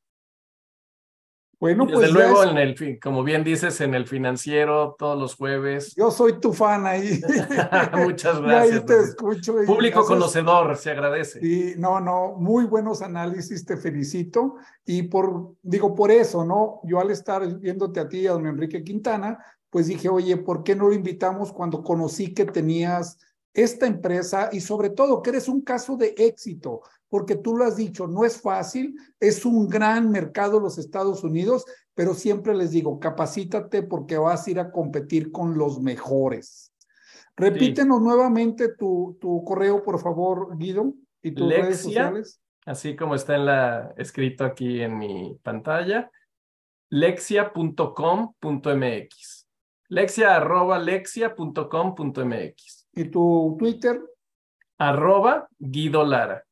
Bueno, 1.63 1.87
Desde 1.87 1.97
pues 1.97 2.11
luego, 2.11 2.43
en 2.43 2.59
el, 2.59 2.99
como 2.99 3.23
bien 3.23 3.45
dices, 3.45 3.81
en 3.83 3.95
el 3.95 4.09
financiero 4.09 4.97
todos 4.99 5.17
los 5.17 5.37
jueves. 5.37 5.95
Yo 5.95 6.11
soy 6.11 6.41
tu 6.41 6.53
fan 6.53 6.85
ahí. 6.89 7.21
Muchas 8.05 8.41
gracias. 8.43 8.81
ahí 8.81 8.85
te 8.85 8.99
escucho. 8.99 9.55
Público 9.65 10.05
conocedor, 10.05 10.77
se 10.77 10.91
agradece. 10.91 11.39
Y 11.41 11.79
no, 11.79 12.01
no, 12.01 12.33
muy 12.33 12.65
buenos 12.65 13.01
análisis, 13.01 13.65
te 13.65 13.77
felicito. 13.77 14.57
Y 14.85 15.05
por, 15.05 15.53
digo, 15.63 15.95
por 15.95 16.11
eso, 16.11 16.45
¿no? 16.45 16.81
Yo 16.83 16.99
al 16.99 17.13
estar 17.13 17.47
viéndote 17.61 18.01
a 18.01 18.09
ti, 18.09 18.27
a 18.27 18.33
don 18.33 18.49
Enrique 18.49 18.83
Quintana, 18.83 19.39
pues 19.71 19.87
dije, 19.87 20.09
oye, 20.09 20.37
¿por 20.39 20.65
qué 20.65 20.75
no 20.75 20.89
lo 20.89 20.95
invitamos 20.95 21.53
cuando 21.53 21.85
conocí 21.85 22.35
que 22.35 22.45
tenías 22.45 23.19
esta 23.55 23.87
empresa 23.87 24.49
y 24.51 24.59
sobre 24.63 24.91
todo 24.91 25.23
que 25.23 25.31
eres 25.31 25.47
un 25.47 25.61
caso 25.61 25.97
de 25.97 26.13
éxito? 26.19 26.81
Porque 27.13 27.37
tú 27.37 27.57
lo 27.59 27.67
has 27.67 27.77
dicho, 27.77 28.07
no 28.07 28.25
es 28.25 28.41
fácil, 28.41 28.97
es 29.21 29.45
un 29.45 29.69
gran 29.69 30.11
mercado 30.11 30.59
los 30.59 30.79
Estados 30.79 31.23
Unidos, 31.23 31.67
pero 31.93 32.15
siempre 32.15 32.55
les 32.55 32.71
digo, 32.71 32.99
capacítate 32.99 33.83
porque 33.83 34.17
vas 34.17 34.47
a 34.47 34.51
ir 34.51 34.59
a 34.59 34.73
competir 34.73 35.31
con 35.31 35.59
los 35.59 35.83
mejores. 35.83 36.73
Repítenos 37.37 38.01
nuevamente 38.01 38.75
tu, 38.75 39.19
tu, 39.21 39.45
correo, 39.45 39.83
por 39.83 40.01
favor, 40.01 40.57
Guido, 40.57 40.95
y 41.23 41.33
tus 41.33 41.53
redes 41.53 41.83
sociales. 41.83 42.41
Así 42.65 42.97
como 42.97 43.15
está 43.15 43.35
en 43.35 43.45
la, 43.45 43.93
escrito 43.99 44.47
aquí 44.47 44.81
en 44.81 44.97
mi 44.97 45.39
pantalla, 45.43 46.11
lexia.com.mx. 46.89 49.49
Lexia 49.89 50.37
arroba 50.37 50.79
lexia.com.mx. 50.79 52.89
¿Y 52.95 53.05
tu 53.05 53.55
Twitter? 53.59 54.01
Arroba 54.79 55.47
Guido 55.59 56.07
Lara. 56.07 56.43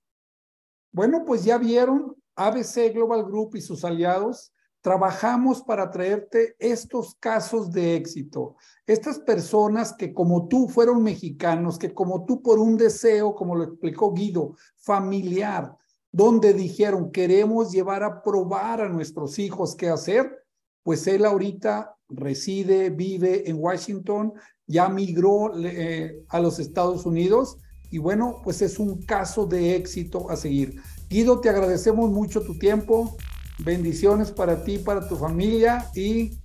Bueno, 0.92 1.24
pues 1.24 1.44
ya 1.44 1.58
vieron, 1.58 2.16
ABC 2.34 2.92
Global 2.92 3.24
Group 3.24 3.56
y 3.56 3.60
sus 3.60 3.84
aliados, 3.84 4.52
trabajamos 4.80 5.62
para 5.62 5.90
traerte 5.90 6.56
estos 6.58 7.14
casos 7.20 7.70
de 7.70 7.96
éxito. 7.96 8.56
Estas 8.86 9.18
personas 9.18 9.92
que 9.92 10.12
como 10.12 10.48
tú 10.48 10.68
fueron 10.68 11.02
mexicanos, 11.02 11.78
que 11.78 11.92
como 11.92 12.24
tú 12.24 12.42
por 12.42 12.58
un 12.58 12.76
deseo, 12.76 13.34
como 13.34 13.54
lo 13.54 13.64
explicó 13.64 14.12
Guido, 14.12 14.56
familiar, 14.76 15.76
donde 16.10 16.54
dijeron, 16.54 17.12
queremos 17.12 17.70
llevar 17.70 18.02
a 18.02 18.22
probar 18.22 18.80
a 18.80 18.88
nuestros 18.88 19.38
hijos 19.38 19.76
qué 19.76 19.88
hacer, 19.88 20.44
pues 20.82 21.06
él 21.06 21.24
ahorita 21.24 21.94
reside, 22.08 22.90
vive 22.90 23.48
en 23.48 23.58
Washington, 23.60 24.32
ya 24.66 24.88
migró 24.88 25.56
eh, 25.62 26.24
a 26.28 26.40
los 26.40 26.58
Estados 26.58 27.06
Unidos 27.06 27.58
y 27.90 27.98
bueno, 27.98 28.40
pues 28.44 28.62
es 28.62 28.78
un 28.78 29.02
caso 29.02 29.46
de 29.46 29.74
éxito 29.76 30.30
a 30.30 30.36
seguir. 30.36 30.80
Guido, 31.08 31.40
te 31.40 31.48
agradecemos 31.48 32.10
mucho 32.10 32.42
tu 32.42 32.56
tiempo. 32.58 33.16
Bendiciones 33.58 34.30
para 34.30 34.62
ti, 34.64 34.78
para 34.78 35.08
tu 35.08 35.16
familia 35.16 35.86
y 35.94 36.38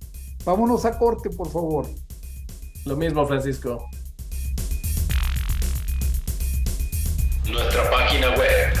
vámonos 0.44 0.84
a 0.84 0.98
corte, 0.98 1.30
por 1.30 1.50
favor. 1.50 1.88
Lo 2.84 2.96
mismo, 2.96 3.26
Francisco. 3.26 3.88
Nuestra 7.50 7.90
página 7.90 8.28
web 8.30 8.72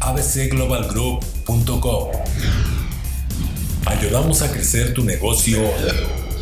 abcglobalgroup.com. 0.00 2.10
Ayudamos 3.86 4.42
a 4.42 4.50
crecer 4.50 4.92
tu 4.94 5.04
negocio 5.04 5.60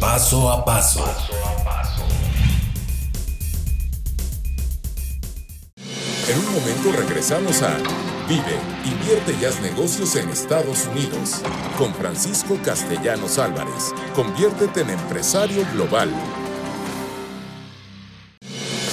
paso 0.00 0.50
a 0.50 0.64
paso. 0.64 1.05
En 6.28 6.38
un 6.38 6.52
momento 6.54 6.92
regresamos 6.92 7.62
a 7.62 7.76
Vive, 8.28 8.56
invierte 8.85 9.35
y 9.40 9.44
haz 9.44 9.61
negocios 9.61 10.14
en 10.14 10.28
Estados 10.28 10.87
Unidos. 10.87 11.42
Con 11.76 11.92
Francisco 11.94 12.56
Castellanos 12.64 13.38
Álvarez. 13.38 13.92
Conviértete 14.14 14.82
en 14.82 14.90
empresario 14.90 15.66
global. 15.72 16.08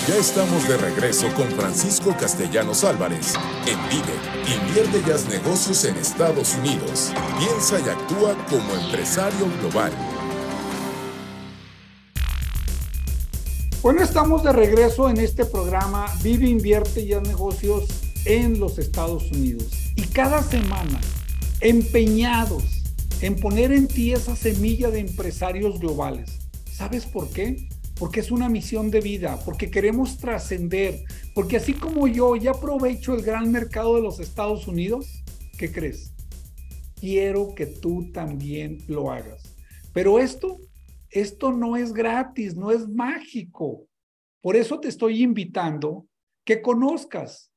Ya 0.08 0.16
estamos 0.16 0.68
de 0.68 0.78
regreso 0.78 1.28
con 1.36 1.52
Francisco 1.52 2.16
Castellanos 2.20 2.84
Álvarez. 2.84 3.36
En 3.68 3.78
Vive, 3.90 4.62
invierte 4.62 5.04
y 5.08 5.12
haz 5.12 5.28
negocios 5.28 5.86
en 5.86 5.98
Estados 5.98 6.56
Unidos. 6.56 7.12
Piensa 7.38 7.80
y 7.80 7.90
actúa 7.90 8.36
como 8.50 8.74
empresario 8.74 9.48
global. 9.62 9.92
Bueno, 13.82 14.04
estamos 14.04 14.44
de 14.44 14.52
regreso 14.52 15.10
en 15.10 15.22
este 15.22 15.46
programa 15.46 16.08
Vive, 16.22 16.50
Invierte 16.50 17.00
y 17.00 17.14
Haz 17.14 17.26
Negocios 17.26 17.86
en 18.26 18.60
los 18.60 18.78
Estados 18.78 19.32
Unidos. 19.32 19.94
Y 19.96 20.02
cada 20.02 20.44
semana, 20.44 21.00
empeñados 21.62 22.84
en 23.22 23.38
poner 23.38 23.72
en 23.72 23.88
ti 23.88 24.12
esa 24.12 24.36
semilla 24.36 24.92
de 24.92 25.00
empresarios 25.00 25.80
globales. 25.80 26.40
¿Sabes 26.70 27.06
por 27.06 27.30
qué? 27.30 27.70
Porque 27.98 28.20
es 28.20 28.32
una 28.32 28.50
misión 28.50 28.92
de 28.92 29.00
vida, 29.00 29.40
porque 29.46 29.72
queremos 29.72 30.18
trascender, 30.18 31.02
porque 31.34 31.56
así 31.56 31.74
como 31.74 32.10
yo 32.10 32.36
ya 32.36 32.52
aprovecho 32.52 33.14
el 33.14 33.22
gran 33.22 33.50
mercado 33.50 33.96
de 33.96 34.02
los 34.02 34.20
Estados 34.20 34.68
Unidos, 34.68 35.24
¿qué 35.58 35.72
crees? 35.72 36.12
Quiero 37.00 37.56
que 37.56 37.66
tú 37.66 38.12
también 38.12 38.84
lo 38.88 39.10
hagas. 39.10 39.56
Pero 39.94 40.20
esto 40.20 40.58
esto 41.12 41.52
no 41.52 41.76
es 41.76 41.94
gratis, 41.94 42.56
no 42.56 42.72
es 42.72 42.88
mágico. 42.88 43.88
Por 44.42 44.56
eso 44.56 44.80
te 44.80 44.88
estoy 44.88 45.24
invitando 45.24 46.08
que 46.46 46.62
conozcas 46.62 47.52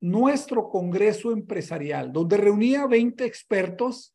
nuestro 0.00 0.68
Congreso 0.68 1.32
Empresarial, 1.32 2.12
donde 2.12 2.36
reunía 2.36 2.86
20 2.86 3.24
expertos 3.24 4.14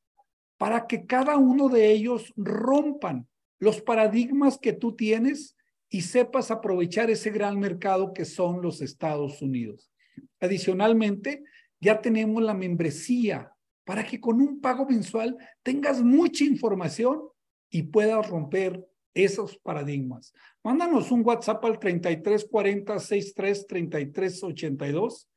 para 0.57 0.85
que 0.87 1.05
cada 1.05 1.37
uno 1.37 1.69
de 1.69 1.91
ellos 1.91 2.33
rompan 2.35 3.27
los 3.59 3.81
paradigmas 3.81 4.57
que 4.57 4.73
tú 4.73 4.95
tienes 4.95 5.55
y 5.89 6.01
sepas 6.01 6.51
aprovechar 6.51 7.09
ese 7.09 7.31
gran 7.31 7.59
mercado 7.59 8.13
que 8.13 8.25
son 8.25 8.61
los 8.61 8.81
Estados 8.81 9.41
Unidos. 9.41 9.91
Adicionalmente, 10.39 11.43
ya 11.79 12.01
tenemos 12.01 12.43
la 12.43 12.53
membresía 12.53 13.53
para 13.85 14.05
que 14.05 14.19
con 14.19 14.41
un 14.41 14.59
pago 14.59 14.85
mensual 14.85 15.37
tengas 15.63 16.03
mucha 16.03 16.43
información 16.43 17.21
y 17.69 17.83
puedas 17.83 18.29
romper 18.29 18.85
esos 19.13 19.57
paradigmas. 19.57 20.33
Mándanos 20.63 21.11
un 21.11 21.25
WhatsApp 21.25 21.63
al 21.65 21.79
3340 21.79 22.99
63 22.99 23.67
33 23.67 24.43
82. 24.43 25.29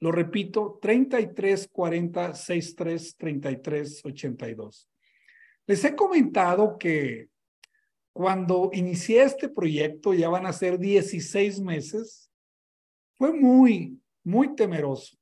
Lo 0.00 0.12
repito, 0.12 0.78
3340 0.80 2.34
63 2.34 3.16
33 3.16 4.04
82. 4.04 4.90
Les 5.66 5.84
he 5.84 5.94
comentado 5.94 6.78
que 6.78 7.28
cuando 8.12 8.70
inicié 8.72 9.22
este 9.22 9.48
proyecto, 9.48 10.12
ya 10.14 10.28
van 10.28 10.46
a 10.46 10.52
ser 10.52 10.78
16 10.78 11.60
meses, 11.60 12.30
fue 13.16 13.32
muy, 13.32 14.00
muy 14.24 14.54
temeroso, 14.54 15.16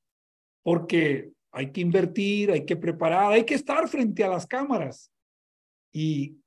porque 0.63 1.31
hay 1.51 1.71
que 1.71 1.81
invertir, 1.81 2.51
hay 2.51 2.65
que 2.65 2.75
preparar, 2.75 3.33
hay 3.33 3.43
que 3.43 3.55
estar 3.55 3.87
frente 3.87 4.23
a 4.23 4.29
las 4.29 4.47
cámaras. 4.47 5.11
Y 5.91 6.37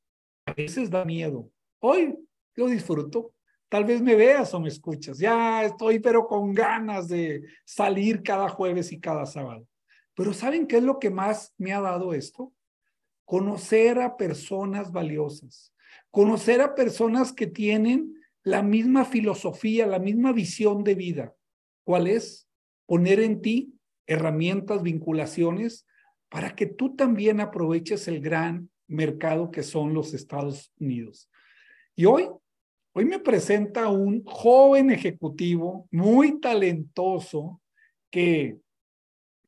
a 0.51 0.55
veces 0.55 0.91
da 0.91 1.05
miedo. 1.05 1.51
Hoy 1.79 2.19
lo 2.57 2.67
disfruto. 2.67 3.33
Tal 3.69 3.85
vez 3.85 4.03
me 4.03 4.17
veas 4.17 4.53
o 4.53 4.61
me 4.61 4.69
escuchas. 4.69 5.19
Ya 5.19 5.65
estoy, 5.65 6.01
pero 6.01 6.27
con 6.27 6.53
ganas 6.53 7.07
de 7.09 7.45
salir 7.65 8.23
cada 8.23 8.49
jueves 8.49 8.91
y 8.91 8.99
cada 8.99 9.27
sábado. 9.27 9.67
Pero 10.15 10.33
¿saben 10.33 10.67
qué 10.67 10.79
es 10.79 10.83
lo 10.83 10.99
que 10.99 11.11
más 11.11 11.55
me 11.57 11.73
ha 11.73 11.81
dado 11.81 12.13
esto? 12.13 12.53
Conocer 13.25 14.01
a 14.01 14.17
personas 14.17 14.91
valiosas, 14.91 15.73
conocer 16.11 16.61
a 16.61 16.75
personas 16.75 17.33
que 17.33 17.47
tienen 17.47 18.17
la 18.43 18.63
misma 18.63 19.05
filosofía, 19.05 19.87
la 19.87 20.01
misma 20.01 20.33
visión 20.33 20.83
de 20.83 20.97
vida. 20.97 21.35
¿Cuál 21.85 22.09
es? 22.09 22.49
Poner 22.87 23.21
en 23.21 23.41
ti 23.41 23.75
herramientas, 24.07 24.83
vinculaciones, 24.83 25.87
para 26.29 26.57
que 26.57 26.67
tú 26.67 26.97
también 26.97 27.41
aproveches 27.41 28.09
el 28.09 28.21
gran 28.21 28.70
mercado 28.91 29.51
que 29.51 29.63
son 29.63 29.95
los 29.95 30.13
Estados 30.13 30.73
Unidos. 30.79 31.31
Y 31.95 32.05
hoy, 32.05 32.29
hoy 32.93 33.05
me 33.05 33.19
presenta 33.19 33.89
un 33.89 34.23
joven 34.25 34.91
ejecutivo 34.91 35.89
muy 35.91 36.41
talentoso 36.41 37.61
que 38.11 38.59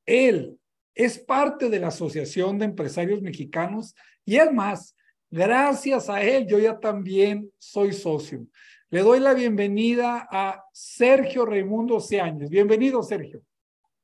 él 0.06 0.58
es 0.94 1.18
parte 1.18 1.68
de 1.68 1.80
la 1.80 1.88
Asociación 1.88 2.58
de 2.58 2.66
Empresarios 2.66 3.22
Mexicanos 3.22 3.94
y 4.24 4.36
es 4.36 4.52
más, 4.52 4.96
gracias 5.30 6.08
a 6.08 6.22
él 6.22 6.46
yo 6.46 6.58
ya 6.58 6.78
también 6.78 7.50
soy 7.58 7.92
socio. 7.92 8.46
Le 8.90 9.00
doy 9.00 9.20
la 9.20 9.32
bienvenida 9.32 10.28
a 10.30 10.62
Sergio 10.72 11.46
Raimundo 11.46 11.98
Ceañez. 11.98 12.50
Bienvenido, 12.50 13.02
Sergio. 13.02 13.42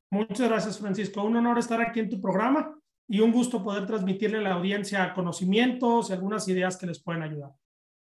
Muchas 0.09 0.49
gracias, 0.49 0.79
Francisco. 0.79 1.21
Un 1.21 1.35
honor 1.35 1.59
estar 1.59 1.79
aquí 1.79 1.99
en 1.99 2.09
tu 2.09 2.19
programa 2.19 2.78
y 3.09 3.19
un 3.21 3.31
gusto 3.31 3.63
poder 3.63 3.87
transmitirle 3.87 4.37
a 4.37 4.41
la 4.41 4.53
audiencia 4.53 5.13
conocimientos 5.15 6.09
y 6.09 6.13
algunas 6.13 6.47
ideas 6.47 6.77
que 6.77 6.85
les 6.85 7.01
pueden 7.01 7.23
ayudar. 7.23 7.51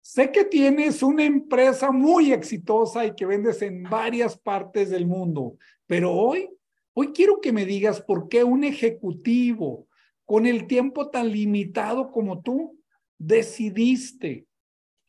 Sé 0.02 0.32
que 0.32 0.46
tienes 0.46 1.04
una 1.04 1.26
empresa 1.26 1.92
muy 1.92 2.32
exitosa 2.32 3.06
y 3.06 3.13
que 3.13 3.26
vendes 3.26 3.62
en 3.62 3.84
varias 3.84 4.38
partes 4.38 4.89
del 4.89 5.06
mundo, 5.06 5.58
pero 5.86 6.13
hoy, 6.13 6.50
hoy 6.94 7.12
quiero 7.13 7.42
que 7.42 7.52
me 7.52 7.66
digas 7.66 8.02
por 8.02 8.30
qué 8.30 8.46
un 8.46 8.63
ejecutivo 8.63 9.88
con 10.26 10.46
el 10.46 10.68
tiempo 10.68 11.10
tan 11.10 11.32
limitado 11.32 12.10
como 12.10 12.42
tú 12.42 12.80
decidiste 13.18 14.48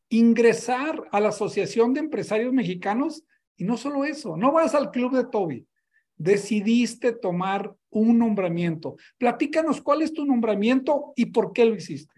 ingresar 0.09 1.09
a 1.13 1.21
la 1.21 1.29
Asociación 1.29 1.95
de 1.95 2.01
Empresarios 2.01 2.53
Mexicanos 2.53 3.25
y 3.57 3.65
no 3.65 3.77
solo 3.77 4.05
eso, 4.05 4.37
no 4.37 4.53
vas 4.53 4.75
al 4.75 4.91
club 4.91 5.15
de 5.17 5.25
Toby, 5.25 5.67
decidiste 6.17 7.13
tomar 7.13 7.75
un 7.91 8.19
nombramiento. 8.19 8.97
Platícanos 9.19 9.81
cuál 9.81 10.03
es 10.03 10.13
tu 10.13 10.25
nombramiento 10.25 11.13
y 11.17 11.27
por 11.27 11.53
qué 11.53 11.65
lo 11.65 11.75
hiciste. 11.75 12.15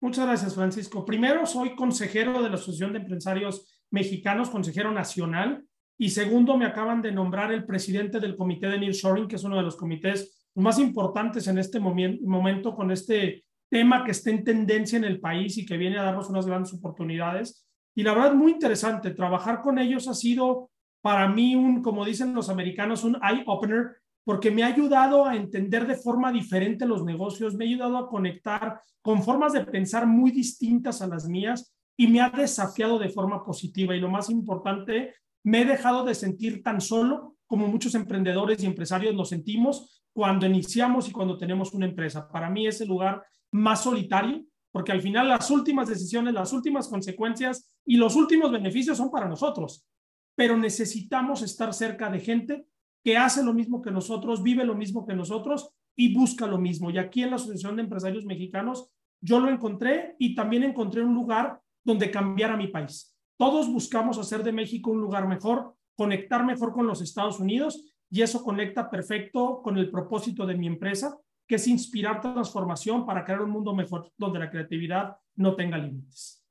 Muchas 0.00 0.26
gracias, 0.26 0.54
Francisco. 0.54 1.04
Primero, 1.04 1.46
soy 1.46 1.74
consejero 1.74 2.42
de 2.42 2.50
la 2.50 2.56
Asociación 2.56 2.92
de 2.92 2.98
Empresarios 2.98 3.82
Mexicanos, 3.90 4.50
consejero 4.50 4.90
nacional. 4.92 5.64
Y 5.96 6.10
segundo, 6.10 6.56
me 6.56 6.66
acaban 6.66 7.00
de 7.00 7.12
nombrar 7.12 7.52
el 7.52 7.64
presidente 7.64 8.20
del 8.20 8.36
Comité 8.36 8.66
de 8.66 8.78
Nearshoring, 8.78 9.28
que 9.28 9.36
es 9.36 9.44
uno 9.44 9.56
de 9.56 9.62
los 9.62 9.76
comités 9.76 10.48
más 10.56 10.78
importantes 10.78 11.46
en 11.48 11.58
este 11.58 11.80
momento 11.80 12.74
con 12.74 12.90
este 12.90 13.44
tema 13.70 14.04
que 14.04 14.10
está 14.10 14.30
en 14.30 14.44
tendencia 14.44 14.96
en 14.96 15.04
el 15.04 15.20
país 15.20 15.56
y 15.58 15.66
que 15.66 15.76
viene 15.76 15.98
a 15.98 16.04
darnos 16.04 16.28
unas 16.28 16.46
grandes 16.46 16.72
oportunidades. 16.74 17.66
Y 17.94 18.02
la 18.02 18.14
verdad, 18.14 18.34
muy 18.34 18.52
interesante. 18.52 19.12
Trabajar 19.12 19.60
con 19.62 19.78
ellos 19.78 20.06
ha 20.08 20.14
sido 20.14 20.70
para 21.04 21.28
mí 21.28 21.54
un, 21.54 21.82
como 21.82 22.02
dicen 22.02 22.32
los 22.32 22.48
americanos, 22.48 23.04
un 23.04 23.16
eye 23.16 23.44
opener, 23.46 23.98
porque 24.24 24.50
me 24.50 24.62
ha 24.62 24.68
ayudado 24.68 25.26
a 25.26 25.36
entender 25.36 25.86
de 25.86 25.96
forma 25.96 26.32
diferente 26.32 26.86
los 26.86 27.04
negocios, 27.04 27.54
me 27.54 27.66
ha 27.66 27.68
ayudado 27.68 27.98
a 27.98 28.08
conectar 28.08 28.80
con 29.02 29.22
formas 29.22 29.52
de 29.52 29.66
pensar 29.66 30.06
muy 30.06 30.30
distintas 30.30 31.02
a 31.02 31.06
las 31.06 31.28
mías 31.28 31.76
y 31.94 32.06
me 32.06 32.22
ha 32.22 32.30
desafiado 32.30 32.98
de 32.98 33.10
forma 33.10 33.44
positiva. 33.44 33.94
Y 33.94 34.00
lo 34.00 34.08
más 34.08 34.30
importante, 34.30 35.12
me 35.42 35.60
he 35.60 35.64
dejado 35.66 36.04
de 36.04 36.14
sentir 36.14 36.62
tan 36.62 36.80
solo 36.80 37.36
como 37.46 37.68
muchos 37.68 37.94
emprendedores 37.94 38.62
y 38.62 38.66
empresarios 38.66 39.14
lo 39.14 39.26
sentimos 39.26 40.02
cuando 40.10 40.46
iniciamos 40.46 41.06
y 41.06 41.12
cuando 41.12 41.36
tenemos 41.36 41.74
una 41.74 41.84
empresa. 41.84 42.26
Para 42.28 42.48
mí 42.48 42.66
es 42.66 42.80
el 42.80 42.88
lugar 42.88 43.22
más 43.52 43.82
solitario, 43.82 44.42
porque 44.72 44.92
al 44.92 45.02
final 45.02 45.28
las 45.28 45.50
últimas 45.50 45.86
decisiones, 45.86 46.32
las 46.32 46.54
últimas 46.54 46.88
consecuencias 46.88 47.76
y 47.84 47.98
los 47.98 48.16
últimos 48.16 48.50
beneficios 48.50 48.96
son 48.96 49.10
para 49.10 49.28
nosotros 49.28 49.86
pero 50.34 50.56
necesitamos 50.56 51.42
estar 51.42 51.72
cerca 51.72 52.10
de 52.10 52.20
gente 52.20 52.66
que 53.04 53.16
hace 53.16 53.44
lo 53.44 53.52
mismo 53.52 53.82
que 53.82 53.90
nosotros, 53.90 54.42
vive 54.42 54.64
lo 54.64 54.74
mismo 54.74 55.06
que 55.06 55.14
nosotros 55.14 55.70
y 55.94 56.14
busca 56.14 56.46
lo 56.46 56.58
mismo. 56.58 56.90
Y 56.90 56.98
aquí 56.98 57.22
en 57.22 57.30
la 57.30 57.36
Asociación 57.36 57.76
de 57.76 57.82
Empresarios 57.82 58.24
Mexicanos 58.24 58.90
yo 59.20 59.40
lo 59.40 59.48
encontré 59.48 60.16
y 60.18 60.34
también 60.34 60.64
encontré 60.64 61.02
un 61.02 61.14
lugar 61.14 61.60
donde 61.84 62.10
cambiar 62.10 62.50
a 62.50 62.56
mi 62.56 62.68
país. 62.68 63.14
Todos 63.36 63.70
buscamos 63.70 64.18
hacer 64.18 64.42
de 64.42 64.52
México 64.52 64.90
un 64.90 65.00
lugar 65.00 65.28
mejor, 65.28 65.74
conectar 65.96 66.44
mejor 66.44 66.72
con 66.72 66.86
los 66.86 67.00
Estados 67.02 67.40
Unidos 67.40 67.94
y 68.10 68.22
eso 68.22 68.42
conecta 68.42 68.90
perfecto 68.90 69.60
con 69.62 69.76
el 69.76 69.90
propósito 69.90 70.46
de 70.46 70.54
mi 70.54 70.66
empresa, 70.66 71.18
que 71.46 71.56
es 71.56 71.66
inspirar 71.66 72.20
transformación 72.20 73.04
para 73.04 73.24
crear 73.24 73.42
un 73.42 73.50
mundo 73.50 73.74
mejor 73.74 74.10
donde 74.16 74.38
la 74.38 74.50
creatividad 74.50 75.16
no 75.36 75.56
tenga 75.56 75.78
límites. 75.78 76.42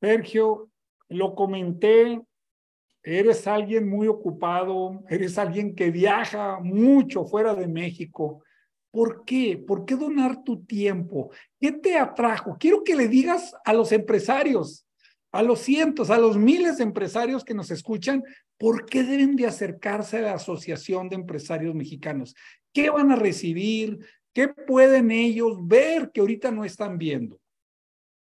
Sergio, 0.00 0.70
lo 1.08 1.34
comenté 1.34 2.22
eres 3.02 3.46
alguien 3.46 3.88
muy 3.88 4.08
ocupado, 4.08 5.02
eres 5.08 5.38
alguien 5.38 5.74
que 5.74 5.90
viaja 5.90 6.60
mucho 6.60 7.24
fuera 7.24 7.54
de 7.54 7.66
México. 7.66 8.44
¿Por 8.90 9.24
qué? 9.24 9.56
¿Por 9.56 9.84
qué 9.84 9.96
donar 9.96 10.42
tu 10.42 10.64
tiempo? 10.64 11.30
¿Qué 11.60 11.72
te 11.72 11.96
atrajo? 11.96 12.56
Quiero 12.58 12.82
que 12.82 12.96
le 12.96 13.08
digas 13.08 13.54
a 13.64 13.72
los 13.72 13.92
empresarios, 13.92 14.86
a 15.32 15.42
los 15.42 15.60
cientos, 15.60 16.10
a 16.10 16.18
los 16.18 16.36
miles 16.36 16.78
de 16.78 16.84
empresarios 16.84 17.44
que 17.44 17.54
nos 17.54 17.70
escuchan, 17.70 18.22
¿por 18.58 18.86
qué 18.86 19.04
deben 19.04 19.36
de 19.36 19.46
acercarse 19.46 20.18
a 20.18 20.22
la 20.22 20.34
Asociación 20.34 21.08
de 21.08 21.16
Empresarios 21.16 21.74
Mexicanos? 21.74 22.34
¿Qué 22.72 22.90
van 22.90 23.12
a 23.12 23.16
recibir? 23.16 23.98
¿Qué 24.32 24.48
pueden 24.48 25.10
ellos 25.10 25.56
ver 25.66 26.10
que 26.12 26.20
ahorita 26.20 26.50
no 26.50 26.64
están 26.64 26.98
viendo? 26.98 27.40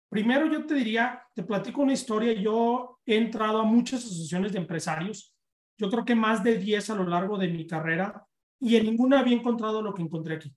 Primero 0.09 0.45
yo 0.47 0.65
te 0.65 0.75
diría, 0.75 1.23
te 1.33 1.43
platico 1.43 1.81
una 1.81 1.93
historia, 1.93 2.33
yo 2.33 2.92
he 3.05 3.17
entrado 3.17 3.59
a 3.59 3.63
muchas 3.63 4.03
asociaciones 4.03 4.51
de 4.53 4.59
empresarios, 4.59 5.33
yo 5.77 5.89
creo 5.89 6.05
que 6.05 6.15
más 6.15 6.43
de 6.43 6.57
10 6.57 6.89
a 6.91 6.95
lo 6.95 7.05
largo 7.05 7.37
de 7.37 7.47
mi 7.47 7.67
carrera, 7.67 8.25
y 8.59 8.75
en 8.75 8.85
ninguna 8.85 9.19
había 9.19 9.35
encontrado 9.35 9.81
lo 9.81 9.93
que 9.93 10.01
encontré 10.01 10.35
aquí. 10.35 10.53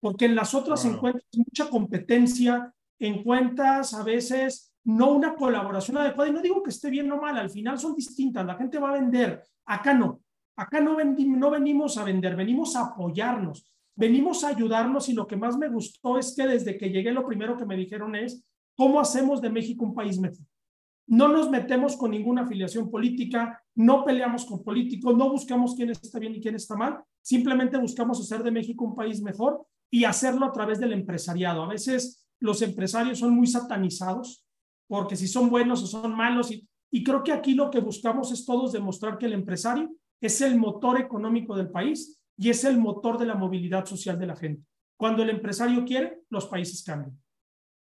Porque 0.00 0.24
en 0.24 0.34
las 0.34 0.54
otras 0.54 0.84
encuentras 0.84 1.26
mucha 1.36 1.68
competencia, 1.68 2.72
encuentras 2.98 3.92
a 3.94 4.02
veces 4.02 4.72
no 4.84 5.10
una 5.10 5.34
colaboración 5.34 5.98
adecuada, 5.98 6.30
y 6.30 6.32
no 6.32 6.40
digo 6.40 6.62
que 6.62 6.70
esté 6.70 6.88
bien 6.88 7.10
o 7.12 7.20
mal, 7.20 7.36
al 7.36 7.50
final 7.50 7.78
son 7.78 7.94
distintas, 7.94 8.46
la 8.46 8.54
gente 8.54 8.78
va 8.78 8.90
a 8.90 9.00
vender, 9.00 9.42
acá 9.66 9.92
no, 9.92 10.22
acá 10.56 10.80
no, 10.80 10.96
no 11.02 11.50
venimos 11.50 11.98
a 11.98 12.04
vender, 12.04 12.34
venimos 12.34 12.76
a 12.76 12.86
apoyarnos, 12.86 13.70
venimos 13.94 14.42
a 14.44 14.48
ayudarnos, 14.48 15.08
y 15.10 15.12
lo 15.12 15.26
que 15.26 15.36
más 15.36 15.58
me 15.58 15.68
gustó 15.68 16.18
es 16.18 16.34
que 16.34 16.46
desde 16.46 16.78
que 16.78 16.88
llegué 16.88 17.12
lo 17.12 17.26
primero 17.26 17.58
que 17.58 17.66
me 17.66 17.76
dijeron 17.76 18.14
es, 18.14 18.42
¿Cómo 18.80 18.98
hacemos 18.98 19.42
de 19.42 19.50
México 19.50 19.84
un 19.84 19.94
país 19.94 20.18
mejor? 20.18 20.38
No 21.10 21.26
nos 21.26 21.50
metemos 21.50 21.96
con 21.96 22.12
ninguna 22.12 22.42
afiliación 22.42 22.88
política, 22.88 23.60
no 23.74 24.04
peleamos 24.04 24.44
con 24.44 24.62
políticos, 24.62 25.16
no 25.16 25.28
buscamos 25.28 25.74
quién 25.74 25.90
está 25.90 26.20
bien 26.20 26.36
y 26.36 26.40
quién 26.40 26.54
está 26.54 26.76
mal, 26.76 27.02
simplemente 27.20 27.76
buscamos 27.78 28.20
hacer 28.20 28.44
de 28.44 28.52
México 28.52 28.84
un 28.84 28.94
país 28.94 29.20
mejor 29.20 29.66
y 29.90 30.04
hacerlo 30.04 30.46
a 30.46 30.52
través 30.52 30.78
del 30.78 30.92
empresariado. 30.92 31.64
A 31.64 31.68
veces 31.68 32.24
los 32.38 32.62
empresarios 32.62 33.18
son 33.18 33.34
muy 33.34 33.48
satanizados 33.48 34.46
porque 34.86 35.16
si 35.16 35.26
son 35.26 35.50
buenos 35.50 35.82
o 35.82 35.88
son 35.88 36.14
malos 36.14 36.52
y, 36.52 36.68
y 36.92 37.02
creo 37.02 37.24
que 37.24 37.32
aquí 37.32 37.54
lo 37.54 37.72
que 37.72 37.80
buscamos 37.80 38.30
es 38.30 38.46
todos 38.46 38.70
demostrar 38.70 39.18
que 39.18 39.26
el 39.26 39.32
empresario 39.32 39.90
es 40.20 40.40
el 40.42 40.60
motor 40.60 41.00
económico 41.00 41.56
del 41.56 41.70
país 41.70 42.22
y 42.36 42.50
es 42.50 42.62
el 42.62 42.78
motor 42.78 43.18
de 43.18 43.26
la 43.26 43.34
movilidad 43.34 43.84
social 43.84 44.16
de 44.16 44.26
la 44.28 44.36
gente. 44.36 44.62
Cuando 44.96 45.24
el 45.24 45.30
empresario 45.30 45.84
quiere, 45.84 46.20
los 46.30 46.46
países 46.46 46.84
cambian. 46.84 47.18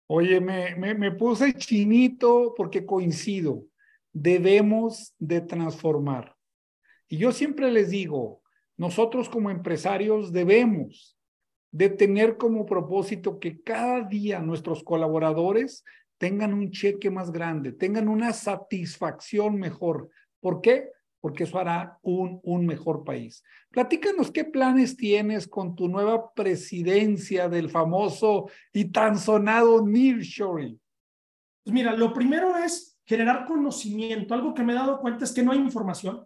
Oye, 0.10 0.40
me, 0.40 0.74
me, 0.76 1.12
puse 1.12 1.54
chinito 1.54 2.54
porque 2.56 2.86
coincido. 2.86 3.66
Debemos 4.14 5.14
de 5.20 5.42
transformar. 5.42 6.36
Y 7.10 7.18
yo 7.18 7.32
siempre 7.32 7.72
les 7.72 7.90
digo, 7.90 8.42
nosotros 8.78 9.28
como 9.28 9.50
empresarios 9.50 10.32
debemos 10.32 11.18
de 11.72 11.90
tener 11.90 12.38
como 12.38 12.66
propósito 12.66 13.38
que 13.40 13.62
cada 13.62 14.02
día 14.02 14.40
nuestros 14.40 14.84
colaboradores 14.84 15.84
tengan 16.18 16.54
un 16.54 16.72
cheque 16.72 17.12
más 17.12 17.32
grande, 17.32 17.74
tengan 17.74 18.08
una 18.08 18.34
satisfacción 18.34 19.60
mejor. 19.60 20.10
¿Por 20.40 20.62
qué? 20.62 20.90
Porque 21.28 21.44
eso 21.44 21.60
hará 21.60 22.00
un, 22.04 22.40
un 22.42 22.66
mejor 22.66 23.04
país. 23.04 23.44
Platícanos 23.70 24.32
qué 24.32 24.46
planes 24.46 24.96
tienes 24.96 25.46
con 25.46 25.76
tu 25.76 25.90
nueva 25.90 26.34
presidencia 26.34 27.50
del 27.50 27.70
famoso 27.70 28.50
y 28.72 28.86
tan 28.86 29.20
sonado 29.20 29.86
nearshoring. 29.86 30.80
Pues 31.66 31.74
mira, 31.74 31.94
lo 31.98 32.14
primero 32.14 32.56
es 32.56 32.98
generar 33.06 33.44
conocimiento. 33.44 34.34
Algo 34.34 34.54
que 34.54 34.64
me 34.64 34.72
he 34.72 34.78
dado 34.78 35.02
cuenta 35.02 35.26
es 35.26 35.34
que 35.34 35.44
no 35.44 35.52
hay 35.52 35.58
información. 35.60 36.26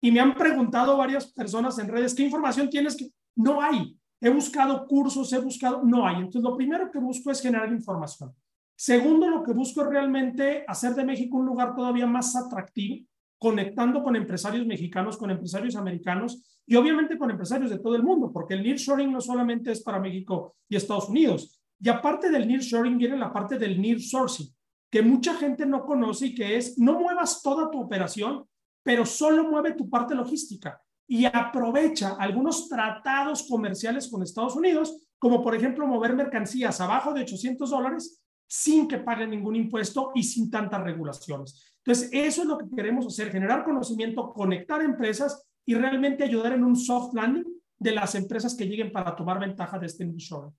Y 0.00 0.10
me 0.10 0.20
han 0.20 0.34
preguntado 0.34 0.96
varias 0.96 1.30
personas 1.34 1.78
en 1.78 1.88
redes, 1.88 2.14
¿qué 2.14 2.22
información 2.22 2.70
tienes? 2.70 2.96
que 2.96 3.10
No 3.36 3.60
hay. 3.60 3.94
He 4.22 4.30
buscado 4.30 4.86
cursos, 4.86 5.30
he 5.34 5.38
buscado, 5.38 5.82
no 5.84 6.08
hay. 6.08 6.16
Entonces, 6.16 6.40
lo 6.40 6.56
primero 6.56 6.90
que 6.90 6.98
busco 6.98 7.30
es 7.30 7.42
generar 7.42 7.70
información. 7.70 8.34
Segundo, 8.74 9.28
lo 9.28 9.42
que 9.42 9.52
busco 9.52 9.82
es 9.82 9.88
realmente 9.88 10.64
hacer 10.66 10.94
de 10.94 11.04
México 11.04 11.36
un 11.36 11.44
lugar 11.44 11.74
todavía 11.74 12.06
más 12.06 12.34
atractivo, 12.34 13.06
conectando 13.40 14.02
con 14.02 14.16
empresarios 14.16 14.66
mexicanos, 14.66 15.16
con 15.16 15.30
empresarios 15.30 15.74
americanos 15.74 16.60
y 16.66 16.76
obviamente 16.76 17.16
con 17.16 17.30
empresarios 17.30 17.70
de 17.70 17.78
todo 17.78 17.96
el 17.96 18.02
mundo, 18.02 18.30
porque 18.30 18.52
el 18.52 18.62
nearshoring 18.62 19.10
no 19.10 19.20
solamente 19.22 19.72
es 19.72 19.82
para 19.82 19.98
México 19.98 20.56
y 20.68 20.76
Estados 20.76 21.08
Unidos. 21.08 21.58
Y 21.80 21.88
aparte 21.88 22.30
del 22.30 22.46
nearshoring 22.46 22.98
viene 22.98 23.16
la 23.16 23.32
parte 23.32 23.58
del 23.58 23.80
nearsourcing, 23.80 24.46
que 24.90 25.00
mucha 25.00 25.34
gente 25.36 25.64
no 25.64 25.86
conoce 25.86 26.26
y 26.26 26.34
que 26.34 26.58
es 26.58 26.78
no 26.78 27.00
muevas 27.00 27.40
toda 27.42 27.70
tu 27.70 27.80
operación, 27.80 28.44
pero 28.82 29.06
solo 29.06 29.50
mueve 29.50 29.72
tu 29.72 29.88
parte 29.88 30.14
logística 30.14 30.78
y 31.08 31.24
aprovecha 31.24 32.16
algunos 32.18 32.68
tratados 32.68 33.48
comerciales 33.48 34.10
con 34.10 34.22
Estados 34.22 34.54
Unidos, 34.54 35.08
como 35.18 35.42
por 35.42 35.54
ejemplo 35.54 35.86
mover 35.86 36.14
mercancías 36.14 36.78
abajo 36.82 37.14
de 37.14 37.22
800 37.22 37.70
dólares 37.70 38.22
sin 38.52 38.88
que 38.88 38.98
paguen 38.98 39.30
ningún 39.30 39.54
impuesto 39.54 40.10
y 40.12 40.24
sin 40.24 40.50
tantas 40.50 40.82
regulaciones. 40.82 41.72
Entonces, 41.84 42.10
eso 42.12 42.42
es 42.42 42.48
lo 42.48 42.58
que 42.58 42.66
queremos 42.74 43.06
hacer, 43.06 43.30
generar 43.30 43.62
conocimiento, 43.62 44.32
conectar 44.32 44.82
empresas 44.82 45.46
y 45.64 45.76
realmente 45.76 46.24
ayudar 46.24 46.54
en 46.54 46.64
un 46.64 46.74
soft 46.74 47.14
landing 47.14 47.44
de 47.78 47.92
las 47.92 48.16
empresas 48.16 48.56
que 48.56 48.66
lleguen 48.66 48.90
para 48.90 49.14
tomar 49.14 49.38
ventaja 49.38 49.78
de 49.78 49.86
este 49.86 50.02
insurer. 50.02 50.50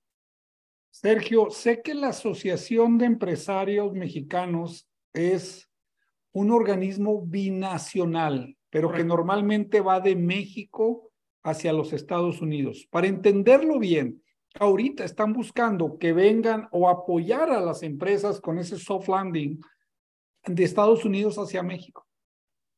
Sergio, 0.89 1.49
sé 1.49 1.81
que 1.81 1.93
la 1.93 2.09
Asociación 2.09 2.97
de 2.97 3.07
Empresarios 3.07 3.91
Mexicanos 3.91 4.89
es 5.13 5.69
un 6.31 6.51
organismo 6.51 7.21
binacional, 7.25 8.55
pero 8.69 8.93
que 8.93 9.03
normalmente 9.03 9.81
va 9.81 9.99
de 9.99 10.15
México 10.15 11.11
hacia 11.43 11.73
los 11.73 11.91
Estados 11.91 12.41
Unidos. 12.41 12.87
Para 12.89 13.07
entenderlo 13.07 13.79
bien, 13.79 14.23
ahorita 14.60 15.04
están 15.04 15.34
buscando 15.34 15.97
que 15.97 16.14
vengan 16.14 16.68
o 16.72 16.89
apoyar 16.89 17.49
a 17.49 17.62
las 17.62 17.84
empresas 17.84 18.39
con 18.39 18.58
ese 18.60 18.78
soft 18.78 19.08
landing 19.08 19.60
de 20.45 20.64
Estados 20.64 21.06
Unidos 21.06 21.38
hacia 21.38 21.64
México. 21.64 22.08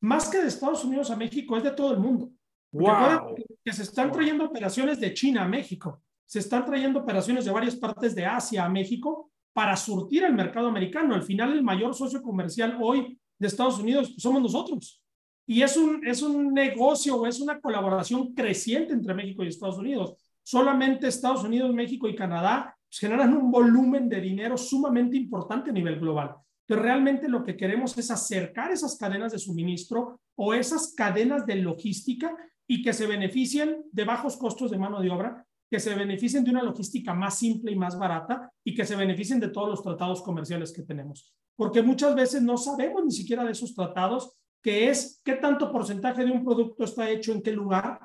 Más 0.01 0.29
que 0.29 0.41
de 0.41 0.47
Estados 0.47 0.83
Unidos 0.83 1.09
a 1.11 1.15
México, 1.15 1.55
es 1.57 1.63
de 1.63 1.71
todo 1.71 1.93
el 1.93 1.99
mundo. 1.99 2.29
Wow. 2.71 3.35
Que 3.63 3.71
se 3.71 3.83
están 3.83 4.11
trayendo 4.11 4.45
operaciones 4.45 4.99
de 4.99 5.13
China 5.13 5.43
a 5.43 5.47
México, 5.47 6.01
se 6.25 6.39
están 6.39 6.65
trayendo 6.65 6.99
operaciones 6.99 7.45
de 7.45 7.51
varias 7.51 7.75
partes 7.75 8.15
de 8.15 8.25
Asia 8.25 8.65
a 8.65 8.69
México 8.69 9.31
para 9.53 9.75
surtir 9.77 10.25
al 10.25 10.33
mercado 10.33 10.67
americano. 10.67 11.13
Al 11.13 11.23
final, 11.23 11.53
el 11.53 11.63
mayor 11.63 11.93
socio 11.93 12.21
comercial 12.21 12.77
hoy 12.81 13.19
de 13.37 13.47
Estados 13.47 13.79
Unidos 13.79 14.15
somos 14.17 14.41
nosotros. 14.41 15.01
Y 15.45 15.61
es 15.61 15.77
un, 15.77 16.05
es 16.07 16.21
un 16.21 16.53
negocio 16.53 17.15
o 17.15 17.27
es 17.27 17.39
una 17.39 17.59
colaboración 17.59 18.33
creciente 18.33 18.93
entre 18.93 19.13
México 19.13 19.43
y 19.43 19.47
Estados 19.47 19.77
Unidos. 19.77 20.15
Solamente 20.43 21.07
Estados 21.07 21.43
Unidos, 21.43 21.73
México 21.73 22.07
y 22.07 22.15
Canadá 22.15 22.77
pues, 22.89 22.99
generan 22.99 23.35
un 23.35 23.51
volumen 23.51 24.09
de 24.09 24.21
dinero 24.21 24.57
sumamente 24.57 25.17
importante 25.17 25.69
a 25.69 25.73
nivel 25.73 25.99
global. 25.99 26.35
Pero 26.65 26.81
realmente 26.81 27.27
lo 27.27 27.43
que 27.43 27.57
queremos 27.57 27.97
es 27.97 28.11
acercar 28.11 28.71
esas 28.71 28.97
cadenas 28.97 29.31
de 29.31 29.39
suministro 29.39 30.19
o 30.35 30.53
esas 30.53 30.93
cadenas 30.95 31.45
de 31.45 31.55
logística 31.55 32.35
y 32.67 32.81
que 32.81 32.93
se 32.93 33.07
beneficien 33.07 33.83
de 33.91 34.05
bajos 34.05 34.37
costos 34.37 34.71
de 34.71 34.77
mano 34.77 35.01
de 35.01 35.09
obra, 35.09 35.45
que 35.69 35.79
se 35.79 35.93
beneficien 35.95 36.43
de 36.43 36.51
una 36.51 36.63
logística 36.63 37.13
más 37.13 37.37
simple 37.37 37.71
y 37.71 37.75
más 37.75 37.97
barata 37.97 38.51
y 38.63 38.73
que 38.73 38.85
se 38.85 38.95
beneficien 38.95 39.39
de 39.39 39.49
todos 39.49 39.69
los 39.69 39.83
tratados 39.83 40.21
comerciales 40.21 40.71
que 40.71 40.83
tenemos 40.83 41.33
porque 41.55 41.81
muchas 41.81 42.15
veces 42.15 42.41
no 42.41 42.57
sabemos 42.57 43.03
ni 43.05 43.11
siquiera 43.11 43.43
de 43.43 43.51
esos 43.51 43.73
tratados, 43.75 44.35
que 44.61 44.89
es 44.89 45.21
qué 45.23 45.33
tanto 45.33 45.71
porcentaje 45.71 46.25
de 46.25 46.31
un 46.31 46.43
producto 46.43 46.83
está 46.83 47.09
hecho 47.09 47.31
en 47.31 47.41
qué 47.41 47.51
lugar, 47.51 47.99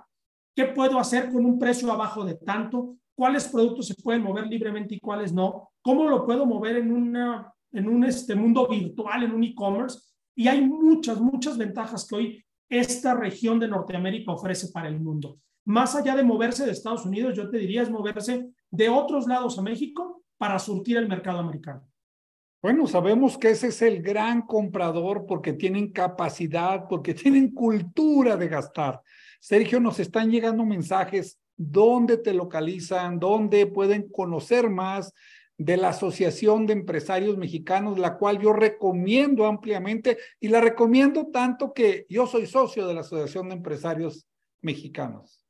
qué 0.59 0.64
puedo 0.64 0.98
hacer 0.98 1.30
con 1.30 1.46
un 1.46 1.56
precio 1.56 1.92
abajo 1.92 2.24
de 2.24 2.34
tanto, 2.34 2.96
cuáles 3.14 3.46
productos 3.46 3.86
se 3.86 3.94
pueden 3.94 4.24
mover 4.24 4.48
libremente 4.48 4.96
y 4.96 4.98
cuáles 4.98 5.32
no, 5.32 5.70
cómo 5.80 6.11
lo 6.11 6.26
puedo 6.26 6.46
mover 6.46 6.78
en, 6.78 6.90
una, 6.90 7.54
en 7.70 7.88
un 7.88 8.02
este 8.02 8.34
mundo 8.34 8.66
virtual, 8.66 9.22
en 9.22 9.34
un 9.34 9.44
e-commerce. 9.44 10.00
Y 10.34 10.48
hay 10.48 10.66
muchas, 10.66 11.20
muchas 11.20 11.56
ventajas 11.56 12.04
que 12.09 12.16
hoy 12.16 12.44
esta 12.68 13.14
región 13.14 13.61
de 13.61 13.68
Norteamérica 13.68 14.32
ofrece 14.32 14.72
para 14.72 14.88
el 14.88 14.98
mundo. 14.98 15.38
Más 15.64 15.94
allá 15.94 16.16
de 16.16 16.24
moverse 16.24 16.66
de 16.66 16.72
Estados 16.72 17.06
Unidos, 17.06 17.36
yo 17.36 17.48
te 17.48 17.59
diría 17.59 17.82
es 17.82 17.90
moverse 17.90 18.48
de 18.68 18.88
otros 18.88 19.28
lados 19.28 19.61
a 19.61 19.62
México 19.62 20.24
para 20.38 20.59
surtir 20.59 20.96
el 20.96 21.06
mercado 21.06 21.38
americano. 21.38 21.88
Bueno, 22.61 22.88
sabemos 22.88 23.38
que 23.38 23.50
ese 23.50 23.68
es 23.68 23.80
el 23.80 24.02
gran 24.02 24.42
comprador 24.42 25.24
porque 25.24 25.52
tienen 25.52 25.92
capacidad, 25.92 26.88
porque 26.88 27.14
tienen 27.14 27.54
cultura 27.54 28.36
de 28.36 28.48
gastar. 28.48 29.00
Sergio, 29.39 29.80
nos 29.80 30.01
están 30.01 30.30
llegando 30.30 30.64
mensajes, 30.64 31.39
¿dónde 31.57 32.16
te 32.18 32.32
localizan? 32.32 33.18
¿Dónde 33.18 33.66
pueden 33.66 34.09
conocer 34.09 34.70
más 34.70 35.12
de 35.59 35.76
la 35.76 35.89
Asociación 35.89 36.66
de 36.66 36.72
Empresarios 36.72 37.36
Mexicanos, 37.36 37.99
la 37.99 38.16
cual 38.16 38.39
yo 38.41 38.53
recomiendo 38.53 39.47
ampliamente 39.47 40.16
y 40.41 40.49
la 40.49 40.61
recomiendo 40.61 41.26
tanto 41.32 41.72
que 41.72 42.07
yo 42.09 42.26
soy 42.26 42.47
socio 42.47 42.86
de 42.86 42.95
la 42.95 43.01
Asociación 43.01 43.49
de 43.49 43.57
Empresarios 43.57 44.26
Mexicanos? 44.62 45.45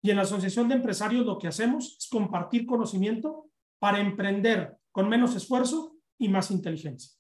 Y 0.02 0.10
en 0.10 0.16
la 0.16 0.24
Asociación 0.24 0.68
de 0.68 0.76
Empresarios 0.76 1.24
lo 1.24 1.38
que 1.38 1.48
hacemos 1.48 1.98
es 2.00 2.10
compartir 2.10 2.66
conocimiento 2.66 3.52
para 3.78 4.00
emprender 4.00 4.76
con 4.92 5.08
menos 5.08 5.36
esfuerzo 5.36 5.96
y 6.18 6.28
más 6.28 6.50
inteligencia. 6.50 7.12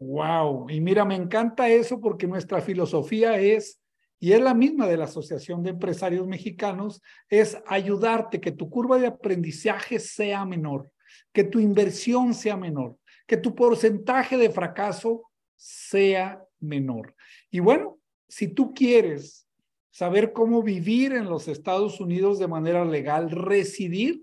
Wow, 0.00 0.68
y 0.68 0.80
mira, 0.80 1.04
me 1.04 1.14
encanta 1.14 1.68
eso 1.68 2.00
porque 2.00 2.26
nuestra 2.26 2.60
filosofía 2.60 3.38
es, 3.38 3.83
y 4.24 4.32
es 4.32 4.40
la 4.40 4.54
misma 4.54 4.86
de 4.86 4.96
la 4.96 5.04
Asociación 5.04 5.62
de 5.62 5.68
Empresarios 5.68 6.26
Mexicanos, 6.26 7.02
es 7.28 7.58
ayudarte 7.66 8.40
que 8.40 8.52
tu 8.52 8.70
curva 8.70 8.98
de 8.98 9.06
aprendizaje 9.06 9.98
sea 9.98 10.46
menor, 10.46 10.90
que 11.30 11.44
tu 11.44 11.60
inversión 11.60 12.32
sea 12.32 12.56
menor, 12.56 12.96
que 13.26 13.36
tu 13.36 13.54
porcentaje 13.54 14.38
de 14.38 14.48
fracaso 14.48 15.24
sea 15.56 16.42
menor. 16.58 17.14
Y 17.50 17.60
bueno, 17.60 17.98
si 18.26 18.48
tú 18.48 18.72
quieres 18.72 19.46
saber 19.90 20.32
cómo 20.32 20.62
vivir 20.62 21.12
en 21.12 21.26
los 21.26 21.46
Estados 21.46 22.00
Unidos 22.00 22.38
de 22.38 22.48
manera 22.48 22.82
legal, 22.86 23.30
residir, 23.30 24.22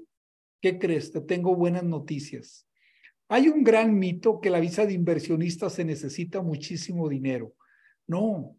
¿Qué 0.61 0.79
crees? 0.79 1.11
Te 1.11 1.21
tengo 1.21 1.55
buenas 1.55 1.83
noticias. 1.83 2.67
Hay 3.29 3.49
un 3.49 3.63
gran 3.63 3.99
mito 3.99 4.41
que 4.41 4.49
la 4.49 4.59
visa 4.59 4.87
de 4.87 4.93
inversionista 4.93 5.69
se 5.69 5.85
necesita 5.85 6.41
muchísimo 6.41 7.07
dinero. 7.07 7.53
No. 8.07 8.57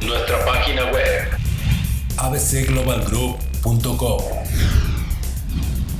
Nuestra 0.02 0.44
página 0.44 0.86
web 0.92 1.30
abcglobalgroup.com. 2.18 4.24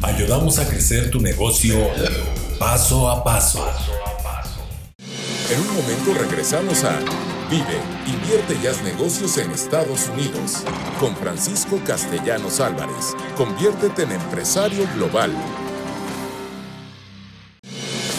Ayudamos 0.02 0.58
a 0.58 0.68
crecer 0.68 1.12
tu 1.12 1.20
negocio 1.20 1.78
paso 2.58 3.08
a 3.10 3.24
paso. 3.24 3.64
En 5.52 5.60
un 5.60 5.68
momento 5.68 6.16
regresamos 6.20 6.84
a 6.84 6.98
Vive, 7.50 7.80
invierte 8.08 8.58
y 8.62 8.68
haz 8.68 8.82
negocios 8.82 9.38
en 9.38 9.52
Estados 9.52 10.10
Unidos 10.10 10.64
con 11.00 11.16
Francisco 11.16 11.80
Castellanos 11.86 12.60
Álvarez. 12.60 13.16
Conviértete 13.38 14.04
en 14.04 14.12
empresario 14.14 14.86
global. 14.96 15.32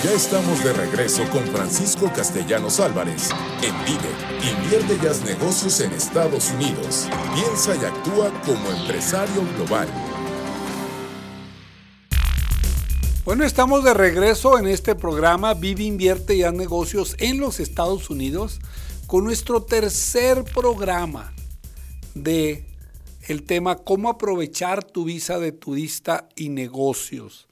Ya 0.05 0.13
estamos 0.13 0.63
de 0.63 0.73
regreso 0.73 1.29
con 1.33 1.45
Francisco 1.49 2.09
Castellanos 2.15 2.79
Álvarez 2.79 3.31
en 3.63 3.75
Vive, 3.85 4.55
invierte 4.55 4.97
y 5.03 5.07
haz 5.09 5.25
negocios 5.25 5.81
en 5.81 5.91
Estados 5.91 6.53
Unidos. 6.53 7.09
Piensa 7.35 7.75
y 7.75 7.85
actúa 7.85 8.31
como 8.47 8.71
empresario 8.71 9.43
global. 9.57 9.89
Bueno, 13.25 13.43
estamos 13.43 13.83
de 13.83 13.93
regreso 13.93 14.57
en 14.61 14.69
este 14.69 14.95
programa 14.95 15.55
Vive, 15.55 15.83
invierte 15.83 16.37
y 16.37 16.45
haz 16.45 16.55
negocios 16.55 17.17
en 17.19 17.41
los 17.41 17.59
Estados 17.59 18.09
Unidos 18.09 18.61
con 19.09 19.25
nuestro 19.25 19.65
tercer 19.65 20.45
programa 20.45 21.35
de 22.15 22.65
el 23.23 23.43
tema 23.43 23.75
cómo 23.75 24.11
aprovechar 24.11 24.85
tu 24.85 25.07
visa 25.07 25.41
de 25.41 25.51
turista 25.51 26.29
y 26.37 26.51
negocios. 26.51 27.48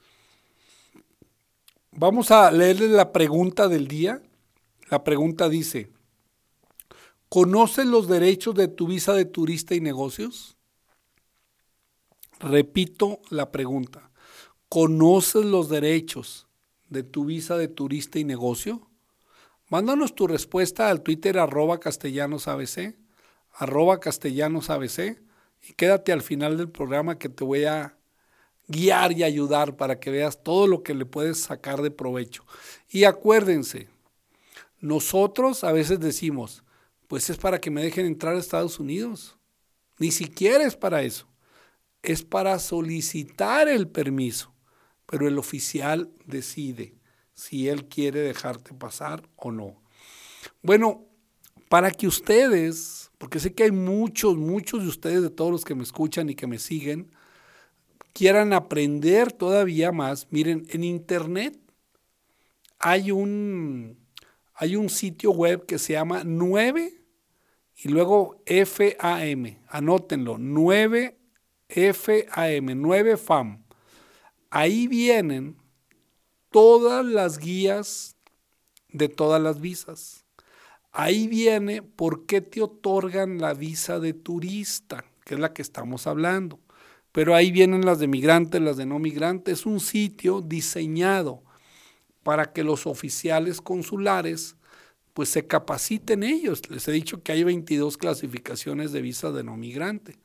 Vamos 1.99 2.31
a 2.31 2.51
leerle 2.51 2.89
la 2.89 3.11
pregunta 3.11 3.69
del 3.69 3.89
día. 3.89 4.21
La 4.91 5.03
pregunta 5.03 5.49
dice, 5.49 5.91
¿conoces 7.31 7.87
los 7.87 8.07
derechos 8.07 8.55
de 8.55 8.69
tu 8.69 8.87
visa 8.87 9.15
de 9.15 9.25
turista 9.25 9.75
y 9.75 9.81
negocios? 9.81 10.59
Repito 12.39 13.21
la 13.31 13.51
pregunta, 13.51 14.11
¿conoces 14.69 15.47
los 15.47 15.71
derechos 15.71 16.47
de 16.91 17.03
tu 17.03 17.25
visa 17.25 17.57
de 17.57 17.69
turista 17.69 18.19
y 18.19 18.25
negocio? 18.25 18.91
Mándanos 19.71 20.15
tu 20.15 20.27
respuesta 20.27 20.91
al 20.91 21.01
Twitter 21.01 21.39
arroba 21.39 21.81
castellanosabc, 21.81 22.95
arroba 23.55 24.01
castellanosabc, 24.01 25.19
y 25.67 25.73
quédate 25.73 26.13
al 26.13 26.21
final 26.21 26.59
del 26.59 26.69
programa 26.69 27.19
que 27.19 27.31
te 27.31 27.43
voy 27.43 27.65
a 27.65 27.97
guiar 28.69 29.13
y 29.13 29.23
ayudar 29.23 29.77
para 29.77 30.01
que 30.01 30.11
veas 30.11 30.43
todo 30.43 30.67
lo 30.67 30.83
que 30.83 30.95
le 30.95 31.07
puedes 31.07 31.41
sacar 31.41 31.83
de 31.83 31.91
provecho. 31.91 32.45
Y 32.89 33.05
acuérdense, 33.05 33.89
nosotros 34.81 35.65
a 35.65 35.73
veces 35.73 36.01
decimos, 36.01 36.63
pues 37.09 37.31
es 37.31 37.37
para 37.37 37.61
que 37.61 37.71
me 37.71 37.83
dejen 37.83 38.07
entrar 38.07 38.35
a 38.35 38.39
Estados 38.39 38.81
Unidos. 38.81 39.37
Ni 39.99 40.11
siquiera 40.11 40.65
es 40.65 40.77
para 40.77 41.03
eso. 41.03 41.29
Es 42.03 42.23
para 42.23 42.59
solicitar 42.59 43.69
el 43.69 43.89
permiso. 43.89 44.53
Pero 45.07 45.29
el 45.29 45.39
oficial 45.39 46.11
decide 46.27 46.95
si 47.35 47.69
él 47.69 47.87
quiere 47.87 48.21
dejarte 48.21 48.75
pasar 48.75 49.29
o 49.37 49.53
no. 49.53 49.81
Bueno, 50.63 51.05
para 51.69 51.91
que 51.91 52.07
ustedes, 52.07 53.11
porque 53.19 53.39
sé 53.39 53.55
que 53.55 53.65
hay 53.65 53.71
muchos, 53.71 54.37
muchos 54.37 54.83
de 54.83 54.89
ustedes, 54.89 55.23
de 55.23 55.31
todos 55.31 55.51
los 55.51 55.65
que 55.65 55.75
me 55.75 55.83
escuchan 55.83 56.29
y 56.29 56.35
que 56.35 56.47
me 56.47 56.59
siguen, 56.59 57.11
quieran 58.17 58.55
aprender 58.55 59.31
todavía 59.31 59.93
más, 59.93 60.27
miren, 60.31 60.67
en 60.71 60.85
internet 60.85 61.61
hay 62.79 63.11
un, 63.11 63.99
hay 64.55 64.75
un 64.75 64.89
sitio 64.89 65.33
web 65.33 65.67
que 65.67 65.79
se 65.79 65.93
llama 65.93 66.23
9 66.25 66.95
y 67.77 67.89
luego 67.89 68.43
FAM, 68.47 69.59
anótenlo, 69.69 70.39
9 70.39 71.19
FAM, 71.69 72.81
9 72.81 73.17
FAM. 73.19 73.65
Ahí 74.49 74.89
vienen 74.89 75.59
todas 76.51 77.05
las 77.05 77.37
guías 77.37 78.17
de 78.89 79.11
todas 79.11 79.43
las 79.43 79.61
visas. 79.61 80.25
Ahí 80.91 81.29
viene 81.29 81.83
por 81.83 82.25
qué 82.25 82.41
te 82.41 82.63
otorgan 82.63 83.43
la 83.43 83.53
visa 83.53 84.01
de 84.01 84.15
turista, 84.15 85.05
que 85.27 85.35
es 85.35 85.41
la 85.41 85.53
que 85.53 85.61
estamos 85.61 86.07
hablando 86.07 86.66
pero 87.17 87.35
ahí 87.35 87.51
vienen 87.51 87.87
las 87.87 87.99
de 87.99 88.09
migrantes, 88.09 88.61
las 88.61 88.77
de 88.77 88.85
no 88.85 88.99
migrantes. 88.99 89.61
Es 89.61 89.65
un 89.65 89.81
sitio 89.81 90.43
diseñado 90.43 91.43
para 92.23 92.53
que 92.53 92.63
los 92.63 92.87
oficiales 92.87 93.63
consulares 93.63 94.57
pues 95.15 95.31
se 95.31 95.47
capaciten 95.47 96.23
ellos. 96.23 96.69
Les 96.69 96.87
he 96.89 96.93
dicho 96.93 97.23
que 97.23 97.33
hay 97.33 97.43
22 97.43 97.97
clasificaciones 97.97 98.93
de 98.93 99.01
visa 99.01 99.33
de 99.33 99.45
no 99.45 99.57
migrante. 99.57 100.19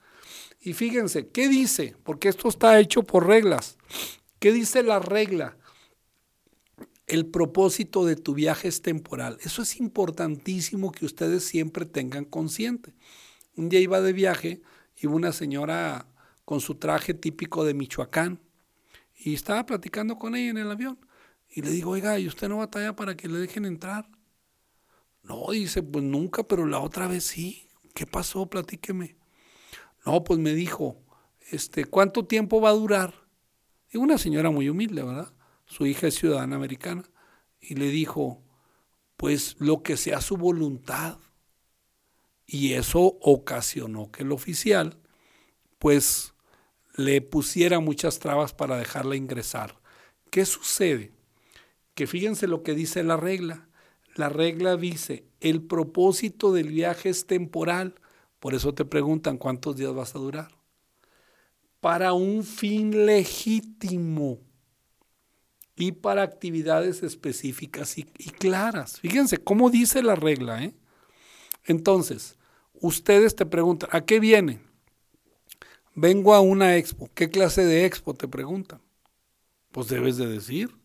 Y 0.59 0.73
fíjense, 0.73 1.29
¿qué 1.29 1.47
dice? 1.47 1.95
Porque 2.03 2.27
esto 2.27 2.49
está 2.49 2.77
hecho 2.77 3.03
por 3.03 3.25
reglas. 3.25 3.77
¿Qué 4.39 4.51
dice 4.51 4.83
la 4.83 4.99
regla? 4.99 5.57
El 7.07 7.25
propósito 7.25 8.05
de 8.05 8.17
tu 8.17 8.33
viaje 8.33 8.67
es 8.67 8.81
temporal. 8.81 9.37
Eso 9.43 9.61
es 9.61 9.79
importantísimo 9.79 10.91
que 10.91 11.05
ustedes 11.05 11.45
siempre 11.45 11.85
tengan 11.85 12.25
consciente. 12.25 12.93
Un 13.55 13.69
día 13.69 13.79
iba 13.79 14.01
de 14.01 14.11
viaje 14.11 14.61
y 15.01 15.07
una 15.07 15.31
señora 15.31 16.10
con 16.51 16.59
su 16.59 16.75
traje 16.75 17.13
típico 17.13 17.63
de 17.63 17.73
Michoacán. 17.73 18.41
Y 19.15 19.35
estaba 19.35 19.65
platicando 19.65 20.17
con 20.17 20.35
ella 20.35 20.49
en 20.49 20.57
el 20.57 20.69
avión. 20.69 20.99
Y 21.47 21.61
le 21.61 21.69
digo, 21.69 21.91
oiga, 21.91 22.19
¿y 22.19 22.27
usted 22.27 22.49
no 22.49 22.57
batalla 22.57 22.93
para 22.93 23.15
que 23.15 23.29
le 23.29 23.39
dejen 23.39 23.63
entrar? 23.63 24.09
No, 25.23 25.49
dice, 25.51 25.81
pues 25.81 26.03
nunca, 26.03 26.43
pero 26.43 26.65
la 26.65 26.79
otra 26.79 27.07
vez 27.07 27.23
sí. 27.23 27.69
¿Qué 27.93 28.05
pasó? 28.05 28.47
Platíqueme. 28.47 29.15
No, 30.05 30.25
pues 30.25 30.41
me 30.41 30.53
dijo, 30.53 31.01
este, 31.51 31.85
¿cuánto 31.85 32.25
tiempo 32.25 32.59
va 32.59 32.71
a 32.71 32.73
durar? 32.73 33.13
Y 33.89 33.97
una 33.97 34.17
señora 34.17 34.51
muy 34.51 34.67
humilde, 34.67 35.03
¿verdad? 35.03 35.33
Su 35.67 35.85
hija 35.85 36.07
es 36.07 36.15
ciudadana 36.15 36.57
americana. 36.57 37.05
Y 37.61 37.75
le 37.75 37.87
dijo, 37.87 38.43
pues 39.15 39.55
lo 39.59 39.83
que 39.83 39.95
sea 39.95 40.19
su 40.19 40.35
voluntad. 40.35 41.17
Y 42.45 42.73
eso 42.73 42.99
ocasionó 43.21 44.11
que 44.11 44.23
el 44.23 44.33
oficial, 44.33 44.99
pues 45.79 46.33
le 46.95 47.21
pusiera 47.21 47.79
muchas 47.79 48.19
trabas 48.19 48.53
para 48.53 48.77
dejarla 48.77 49.15
ingresar. 49.15 49.79
¿Qué 50.29 50.45
sucede? 50.45 51.11
Que 51.93 52.07
fíjense 52.07 52.47
lo 52.47 52.63
que 52.63 52.73
dice 52.73 53.03
la 53.03 53.17
regla. 53.17 53.67
La 54.15 54.29
regla 54.29 54.77
dice, 54.77 55.25
el 55.39 55.61
propósito 55.61 56.51
del 56.53 56.69
viaje 56.69 57.09
es 57.09 57.27
temporal. 57.27 57.95
Por 58.39 58.53
eso 58.53 58.73
te 58.73 58.85
preguntan 58.85 59.37
cuántos 59.37 59.75
días 59.75 59.93
vas 59.93 60.15
a 60.15 60.19
durar. 60.19 60.51
Para 61.79 62.13
un 62.13 62.43
fin 62.43 63.05
legítimo 63.05 64.39
y 65.75 65.93
para 65.93 66.21
actividades 66.21 67.01
específicas 67.03 67.97
y, 67.97 68.03
claras. 68.03 68.99
Fíjense 68.99 69.37
cómo 69.37 69.69
dice 69.69 70.03
la 70.03 70.15
regla. 70.15 70.63
¿eh? 70.63 70.75
Entonces, 71.65 72.37
ustedes 72.73 73.35
te 73.35 73.45
preguntan, 73.45 73.89
¿a 73.91 74.01
qué 74.01 74.19
vienen? 74.19 74.70
Vengo 75.93 76.33
a 76.33 76.39
una 76.39 76.77
expo. 76.77 77.09
¿Qué 77.13 77.29
clase 77.29 77.65
de 77.65 77.85
expo? 77.85 78.13
Te 78.13 78.27
preguntan. 78.27 78.81
Pues 79.71 79.87
debes 79.87 80.17
de 80.17 80.27
decir. 80.27 80.75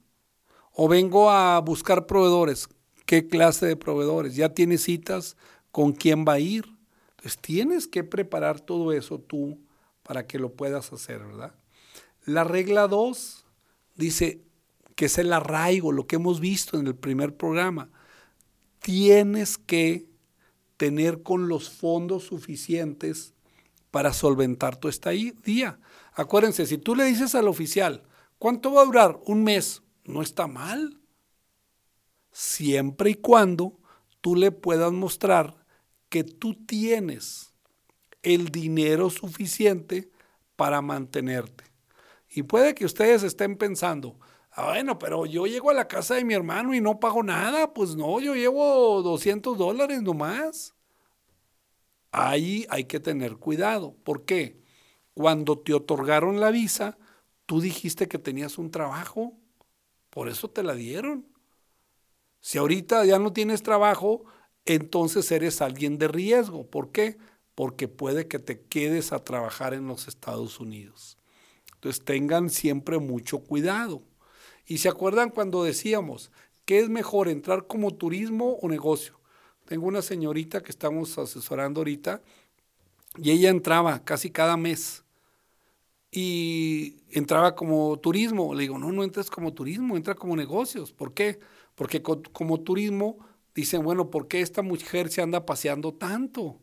O 0.73 0.89
vengo 0.89 1.31
a 1.31 1.61
buscar 1.61 2.07
proveedores. 2.07 2.69
¿Qué 3.05 3.29
clase 3.29 3.67
de 3.67 3.77
proveedores? 3.77 4.35
¿Ya 4.35 4.49
tienes 4.49 4.83
citas? 4.83 5.37
¿Con 5.71 5.93
quién 5.93 6.25
va 6.27 6.35
a 6.35 6.41
ir? 6.41 6.65
Entonces 7.11 7.39
tienes 7.39 7.87
que 7.87 8.05
preparar 8.05 8.61
todo 8.61 8.93
eso 8.93 9.19
tú 9.21 9.61
para 10.03 10.27
que 10.27 10.39
lo 10.39 10.53
puedas 10.53 10.93
hacer, 10.93 11.21
¿verdad? 11.25 11.55
La 12.25 12.45
regla 12.45 12.89
2 12.89 13.45
dice 13.95 14.43
que 14.97 15.07
es 15.07 15.19
el 15.19 15.33
arraigo, 15.33 15.93
lo 15.93 16.07
que 16.07 16.17
hemos 16.17 16.41
visto 16.41 16.79
en 16.79 16.87
el 16.87 16.97
primer 16.97 17.37
programa. 17.37 17.91
tienes 18.81 19.59
que 19.59 20.07
tener 20.77 21.23
con 21.23 21.49
los 21.49 21.71
fondos 21.71 22.25
suficientes 22.25 23.35
para 23.97 24.12
solventar 24.12 24.76
tu 24.76 24.88
estadía. 24.88 25.80
Acuérdense, 26.12 26.66
si 26.66 26.76
tú 26.76 26.94
le 26.94 27.05
dices 27.05 27.34
al 27.34 27.49
oficial, 27.49 28.03
¿cuánto 28.38 28.74
va 28.74 28.82
a 28.82 28.84
durar? 28.84 29.18
Un 29.24 29.42
mes. 29.42 29.82
No 30.05 30.20
está 30.20 30.47
mal. 30.47 31.01
Siempre 32.30 33.09
y 33.09 33.14
cuando 33.14 33.80
tú 34.20 34.36
le 34.36 34.53
puedas 34.53 34.92
mostrar 34.92 35.64
que 36.11 36.24
tú 36.24 36.66
tienes 36.66 37.55
el 38.20 38.51
dinero 38.51 39.09
suficiente 39.09 40.11
para 40.57 40.82
mantenerte. 40.82 41.64
Y 42.28 42.42
puede 42.42 42.74
que 42.74 42.84
ustedes 42.84 43.22
estén 43.22 43.57
pensando, 43.57 44.20
ah, 44.51 44.72
bueno, 44.72 44.99
pero 44.99 45.24
yo 45.24 45.47
llego 45.47 45.70
a 45.70 45.74
la 45.74 45.88
casa 45.88 46.16
de 46.16 46.24
mi 46.26 46.34
hermano 46.34 46.74
y 46.74 46.82
no 46.82 47.01
pago 47.01 47.22
nada. 47.22 47.72
Pues 47.72 47.97
no, 47.97 48.20
yo 48.20 48.34
llevo 48.34 49.01
200 49.01 49.57
dólares 49.57 50.03
nomás. 50.03 50.76
Ahí 52.13 52.67
hay 52.71 52.85
que 52.85 53.01
tener 53.01 53.37
cuidado. 53.37 53.95
¿Por 54.05 54.25
qué? 54.25 54.61
Cuando 55.15 55.59
te 55.59 55.75
otorgaron 55.75 56.41
la 56.41 56.51
visa, 56.51 56.99
tú 57.47 57.61
dijiste 57.61 58.09
que 58.09 58.19
tenías 58.19 58.59
un 58.59 58.71
trabajo. 58.71 59.35
Por 60.11 60.29
eso 60.29 60.49
te 60.51 60.63
la 60.63 60.75
dieron. 60.75 61.27
Si 62.41 62.59
ahorita 62.59 63.05
ya 63.05 63.19
no 63.19 63.33
tienes 63.33 63.63
trabajo, 63.63 64.25
entonces 64.65 65.31
eres 65.33 65.61
alguien 65.61 65.99
de 65.99 66.09
riesgo. 66.09 66.69
¿Por 66.69 66.93
qué? 66.93 67.19
Porque 67.55 67.89
puede 67.89 68.29
que 68.29 68.39
te 68.39 68.61
quedes 68.63 69.13
a 69.13 69.25
trabajar 69.25 69.75
en 69.75 69.87
los 69.87 70.09
Estados 70.09 70.61
Unidos. 70.61 71.19
Entonces 71.75 72.05
tengan 72.05 72.51
siempre 72.51 72.99
mucho 72.99 73.41
cuidado. 73.41 74.03
Y 74.67 74.79
se 74.79 74.89
acuerdan 74.89 75.31
cuando 75.31 75.65
decíamos, 75.65 76.33
¿qué 76.65 76.81
es 76.81 76.89
mejor, 76.89 77.29
entrar 77.29 77.67
como 77.67 77.95
turismo 77.95 78.59
o 78.61 78.69
negocio? 78.69 79.16
Tengo 79.67 79.87
una 79.87 80.01
señorita 80.01 80.62
que 80.62 80.71
estamos 80.71 81.19
asesorando 81.19 81.81
ahorita 81.81 82.23
y 83.19 83.33
ella 83.33 83.51
entraba 83.51 84.05
casi 84.05 84.31
cada 84.31 84.57
mes 84.57 85.05
y 86.12 87.03
entraba 87.11 87.57
como 87.57 87.99
turismo. 87.99 88.55
Le 88.55 88.62
digo, 88.62 88.79
no, 88.79 88.93
no 88.93 89.03
entres 89.03 89.29
como 89.29 89.53
turismo, 89.53 89.97
entra 89.97 90.14
como 90.14 90.37
negocios. 90.37 90.93
¿Por 90.93 91.14
qué? 91.14 91.41
Porque 91.75 92.01
como 92.01 92.61
turismo 92.61 93.19
dicen, 93.55 93.83
bueno, 93.83 94.09
¿por 94.09 94.29
qué 94.29 94.41
esta 94.41 94.62
mujer 94.62 95.11
se 95.11 95.21
anda 95.21 95.45
paseando 95.45 95.93
tanto? 95.93 96.61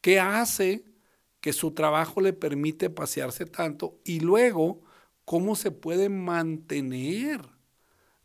¿Qué 0.00 0.18
hace 0.18 0.84
que 1.40 1.52
su 1.52 1.72
trabajo 1.72 2.20
le 2.20 2.32
permite 2.32 2.90
pasearse 2.90 3.46
tanto? 3.46 4.00
Y 4.04 4.18
luego, 4.18 4.80
¿cómo 5.24 5.54
se 5.54 5.70
puede 5.70 6.08
mantener? 6.08 7.40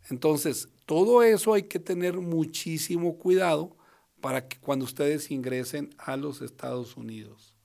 Entonces, 0.10 0.70
todo 0.88 1.22
eso 1.22 1.54
hay 1.54 1.64
que 1.64 1.80
tener 1.80 2.18
muchísimo 2.18 3.18
cuidado 3.20 3.78
para 4.22 4.48
que 4.48 4.58
cuando 4.60 4.86
ustedes 4.86 5.32
ingresen 5.32 5.94
a 5.98 6.16
los 6.16 6.42
Estados 6.42 6.96
Unidos. 6.96 7.56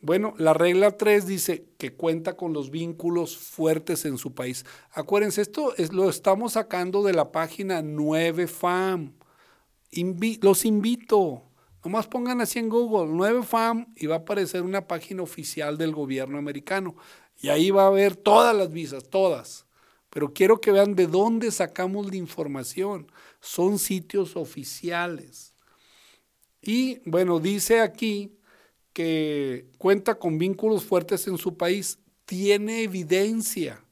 Bueno, 0.00 0.34
la 0.38 0.54
regla 0.54 0.96
3 0.96 1.26
dice 1.26 1.66
que 1.76 1.92
cuenta 1.92 2.36
con 2.36 2.52
los 2.52 2.70
vínculos 2.70 3.36
fuertes 3.36 4.04
en 4.04 4.16
su 4.16 4.32
país. 4.32 4.64
Acuérdense, 4.92 5.42
esto 5.42 5.74
es, 5.76 5.92
lo 5.92 6.08
estamos 6.08 6.52
sacando 6.52 7.02
de 7.02 7.14
la 7.14 7.32
página 7.32 7.82
9FAM. 7.82 9.14
los 10.40 10.64
invito, 10.64 11.42
nomás 11.84 12.06
pongan 12.06 12.40
así 12.40 12.60
en 12.60 12.68
Google 12.68 13.12
9FAM 13.12 13.88
y 13.96 14.06
va 14.06 14.16
a 14.16 14.18
aparecer 14.18 14.62
una 14.62 14.86
página 14.86 15.22
oficial 15.24 15.76
del 15.76 15.92
gobierno 15.92 16.38
americano. 16.38 16.94
Y 17.40 17.48
ahí 17.48 17.72
va 17.72 17.82
a 17.82 17.88
haber 17.88 18.14
todas 18.14 18.54
las 18.54 18.70
visas, 18.70 19.08
todas. 19.10 19.66
Pero 20.10 20.32
quiero 20.32 20.60
que 20.60 20.70
vean 20.70 20.94
de 20.94 21.08
dónde 21.08 21.50
sacamos 21.50 22.06
la 22.06 22.16
información. 22.16 23.10
Son 23.40 23.78
sitios 23.78 24.36
oficiales. 24.36 25.54
Y 26.60 27.00
bueno, 27.08 27.40
dice 27.40 27.80
aquí 27.80 28.38
que 28.92 29.70
cuenta 29.78 30.18
con 30.18 30.38
vínculos 30.38 30.84
fuertes 30.84 31.26
en 31.28 31.38
su 31.38 31.56
país, 31.56 31.98
tiene 32.24 32.82
evidencia. 32.82 33.84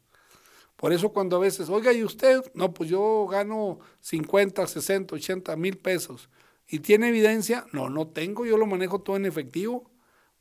Por 0.76 0.92
eso 0.92 1.10
cuando 1.10 1.36
a 1.36 1.40
veces, 1.40 1.68
oiga, 1.70 1.92
¿y 1.92 2.04
usted? 2.04 2.42
No, 2.54 2.74
pues 2.74 2.90
yo 2.90 3.26
gano 3.30 3.78
50, 4.00 4.66
60, 4.66 5.14
80 5.14 5.56
mil 5.56 5.78
pesos. 5.78 6.28
¿Y 6.68 6.80
tiene 6.80 7.08
evidencia? 7.08 7.66
No, 7.72 7.88
no 7.88 8.08
tengo, 8.08 8.44
yo 8.44 8.58
lo 8.58 8.66
manejo 8.66 9.00
todo 9.00 9.16
en 9.16 9.26
efectivo. 9.26 9.90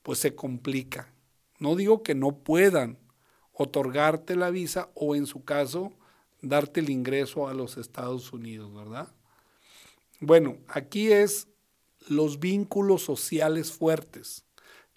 Pues 0.02 0.20
se 0.20 0.36
complica. 0.36 1.14
No 1.60 1.76
digo 1.76 2.04
que 2.04 2.16
no 2.16 2.40
puedan 2.40 3.00
otorgarte 3.54 4.36
la 4.36 4.50
visa 4.50 4.90
o 4.94 5.16
en 5.16 5.26
su 5.26 5.46
caso 5.46 5.94
darte 6.48 6.80
el 6.80 6.90
ingreso 6.90 7.48
a 7.48 7.54
los 7.54 7.78
Estados 7.78 8.32
Unidos, 8.32 8.74
¿verdad? 8.74 9.08
Bueno, 10.20 10.58
aquí 10.68 11.12
es 11.12 11.48
los 12.08 12.40
vínculos 12.40 13.02
sociales 13.02 13.72
fuertes. 13.72 14.46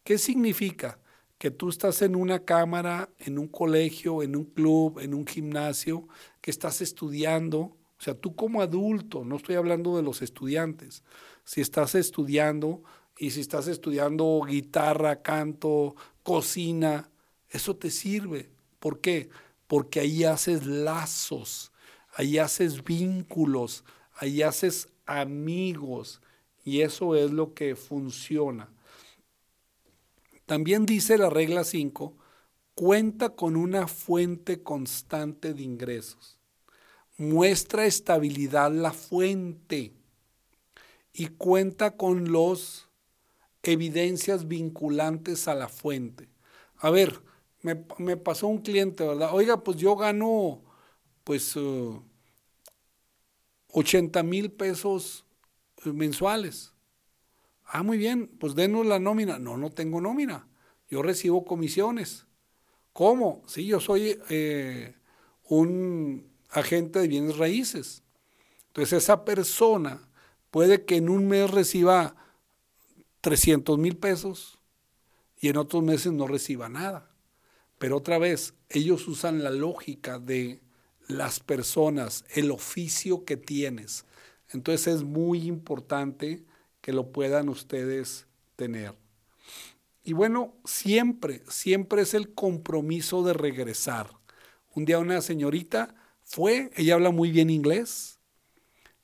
¿Qué 0.04 0.18
significa? 0.18 0.98
Que 1.38 1.50
tú 1.50 1.68
estás 1.68 2.02
en 2.02 2.16
una 2.16 2.44
cámara, 2.44 3.08
en 3.18 3.38
un 3.38 3.48
colegio, 3.48 4.22
en 4.22 4.36
un 4.36 4.44
club, 4.44 4.98
en 5.00 5.14
un 5.14 5.26
gimnasio, 5.26 6.06
que 6.40 6.50
estás 6.50 6.80
estudiando, 6.80 7.60
o 7.60 8.00
sea, 8.00 8.14
tú 8.14 8.34
como 8.34 8.60
adulto, 8.60 9.24
no 9.24 9.36
estoy 9.36 9.54
hablando 9.54 9.96
de 9.96 10.02
los 10.02 10.20
estudiantes, 10.20 11.02
si 11.44 11.60
estás 11.60 11.94
estudiando 11.94 12.82
y 13.16 13.30
si 13.30 13.40
estás 13.40 13.68
estudiando 13.68 14.42
guitarra, 14.46 15.22
canto, 15.22 15.94
cocina, 16.22 17.10
eso 17.50 17.76
te 17.76 17.90
sirve. 17.90 18.50
¿Por 18.78 19.00
qué? 19.00 19.28
Ahí 20.00 20.24
haces 20.24 20.66
lazos, 20.66 21.72
ahí 22.14 22.38
haces 22.38 22.82
vínculos, 22.82 23.84
ahí 24.14 24.42
haces 24.42 24.88
amigos 25.06 26.20
y 26.64 26.80
eso 26.82 27.14
es 27.14 27.30
lo 27.30 27.54
que 27.54 27.76
funciona. 27.76 28.68
También 30.46 30.86
dice 30.86 31.18
la 31.18 31.28
regla 31.28 31.64
5, 31.64 32.16
cuenta 32.74 33.30
con 33.30 33.56
una 33.56 33.86
fuente 33.86 34.62
constante 34.62 35.52
de 35.52 35.62
ingresos. 35.62 36.38
Muestra 37.18 37.86
estabilidad 37.86 38.70
la 38.72 38.92
fuente 38.92 39.92
y 41.12 41.26
cuenta 41.26 41.96
con 41.96 42.30
los 42.32 42.88
evidencias 43.62 44.48
vinculantes 44.48 45.48
a 45.48 45.54
la 45.54 45.68
fuente. 45.68 46.28
A 46.76 46.90
ver, 46.90 47.20
me, 47.62 48.16
pasó 48.16 48.46
un 48.46 48.58
cliente, 48.58 49.06
¿verdad? 49.06 49.30
Oiga, 49.32 49.62
pues 49.62 49.76
yo 49.76 49.96
gano 49.96 50.62
pues 51.24 51.56
80 53.72 54.22
mil 54.22 54.50
pesos 54.52 55.24
mensuales. 55.84 56.72
Ah, 57.66 57.82
muy 57.82 57.98
bien, 57.98 58.28
pues 58.38 58.54
denos 58.54 58.86
la 58.86 58.98
nómina. 58.98 59.38
No, 59.38 59.56
no 59.56 59.70
tengo 59.70 60.00
nómina. 60.00 60.48
Yo 60.88 61.02
recibo 61.02 61.44
comisiones. 61.44 62.26
¿Cómo? 62.92 63.42
Sí, 63.46 63.66
yo 63.66 63.78
soy 63.78 64.18
eh, 64.30 64.94
un 65.44 66.26
agente 66.50 66.98
de 66.98 67.08
bienes 67.08 67.36
raíces. 67.36 68.02
Entonces 68.68 69.04
esa 69.04 69.24
persona 69.24 70.08
puede 70.50 70.84
que 70.84 70.96
en 70.96 71.08
un 71.08 71.28
mes 71.28 71.50
reciba 71.50 72.16
300 73.20 73.78
mil 73.78 73.96
pesos 73.96 74.58
y 75.40 75.48
en 75.48 75.58
otros 75.58 75.82
meses 75.82 76.12
no 76.12 76.26
reciba 76.26 76.68
nada. 76.68 77.07
Pero 77.78 77.96
otra 77.96 78.18
vez, 78.18 78.54
ellos 78.68 79.06
usan 79.08 79.42
la 79.42 79.50
lógica 79.50 80.18
de 80.18 80.60
las 81.06 81.40
personas, 81.40 82.24
el 82.34 82.50
oficio 82.50 83.24
que 83.24 83.36
tienes. 83.36 84.04
Entonces 84.50 84.96
es 84.96 85.02
muy 85.02 85.46
importante 85.46 86.44
que 86.80 86.92
lo 86.92 87.12
puedan 87.12 87.48
ustedes 87.48 88.26
tener. 88.56 88.94
Y 90.04 90.12
bueno, 90.12 90.54
siempre, 90.64 91.42
siempre 91.48 92.02
es 92.02 92.14
el 92.14 92.32
compromiso 92.34 93.22
de 93.22 93.34
regresar. 93.34 94.10
Un 94.74 94.84
día 94.84 94.98
una 94.98 95.20
señorita 95.20 95.94
fue, 96.24 96.70
ella 96.76 96.94
habla 96.94 97.10
muy 97.10 97.30
bien 97.30 97.50
inglés, 97.50 98.18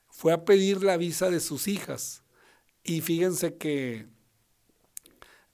fue 0.09 0.33
a 0.33 0.45
pedir 0.45 0.83
la 0.83 0.97
visa 0.97 1.29
de 1.29 1.39
sus 1.39 1.67
hijas. 1.67 2.23
Y 2.83 3.01
fíjense 3.01 3.55
que, 3.55 4.07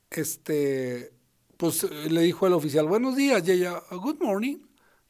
este, 0.10 1.14
pues 1.62 1.84
le 1.84 2.22
dijo 2.22 2.48
al 2.48 2.54
oficial, 2.54 2.88
buenos 2.88 3.16
días, 3.16 3.48
y 3.48 3.52
ella, 3.52 3.84
good 3.92 4.20
morning. 4.20 4.58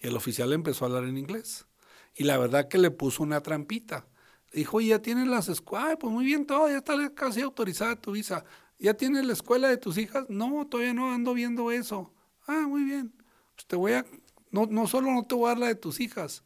Y 0.02 0.08
el 0.08 0.18
oficial 0.18 0.52
empezó 0.52 0.84
a 0.84 0.90
hablar 0.90 1.06
en 1.06 1.18
inglés. 1.18 1.66
Y 2.14 2.26
la 2.26 2.38
verdad 2.38 2.68
que 2.68 2.78
le 2.78 2.92
puso 2.92 3.24
una 3.24 3.40
trampita. 3.40 4.06
Dijo, 4.52 4.82
ya 4.82 5.02
tienes 5.02 5.30
las 5.30 5.48
escuelas, 5.48 5.96
pues 5.98 6.12
muy 6.12 6.26
bien 6.26 6.46
todo, 6.46 6.68
ya 6.68 6.80
está 6.80 6.94
casi 7.16 7.40
autorizada 7.40 7.96
tu 7.96 8.12
visa. 8.12 8.44
¿Ya 8.78 8.94
tienes 8.96 9.24
la 9.24 9.32
escuela 9.32 9.70
de 9.70 9.78
tus 9.78 9.98
hijas? 9.98 10.26
No, 10.28 10.68
todavía 10.68 10.94
no 10.94 11.14
ando 11.14 11.34
viendo 11.34 11.72
eso. 11.72 12.14
Ah, 12.46 12.66
muy 12.68 12.84
bien. 12.84 13.14
Pues 13.56 13.66
te 13.66 13.78
voy 13.78 13.94
a, 13.94 14.06
no, 14.50 14.66
no 14.66 14.88
solo 14.88 15.10
no 15.10 15.24
te 15.24 15.36
voy 15.36 15.46
a 15.46 15.50
dar 15.52 15.58
la 15.58 15.68
de 15.68 15.76
tus 15.76 16.02
hijas, 16.02 16.44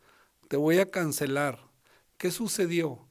te 0.47 0.55
voy 0.55 0.77
a 0.77 0.91
cancelar. 0.91 1.59
¿Qué 2.19 2.29
sucedió? 2.29 3.07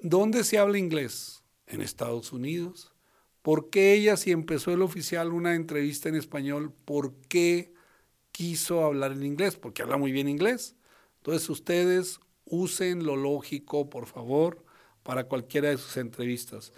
¿Dónde 0.00 0.44
se 0.44 0.58
habla 0.58 0.78
inglés? 0.78 1.42
En 1.66 1.82
Estados 1.82 2.32
Unidos. 2.32 2.94
¿Por 3.42 3.70
qué 3.70 3.94
ella, 3.94 4.16
si 4.16 4.32
empezó 4.32 4.72
el 4.72 4.82
oficial 4.82 5.32
una 5.32 5.54
entrevista 5.54 6.08
en 6.08 6.16
español, 6.16 6.72
por 6.84 7.14
qué 7.28 7.72
quiso 8.32 8.84
hablar 8.84 9.12
en 9.12 9.24
inglés? 9.24 9.56
Porque 9.56 9.82
habla 9.82 9.96
muy 9.96 10.12
bien 10.12 10.28
inglés. 10.28 10.76
Entonces 11.18 11.48
ustedes 11.48 12.20
usen 12.44 13.04
lo 13.04 13.16
lógico, 13.16 13.88
por 13.90 14.06
favor, 14.06 14.64
para 15.02 15.24
cualquiera 15.24 15.68
de 15.68 15.78
sus 15.78 15.96
entrevistas. 15.96 16.72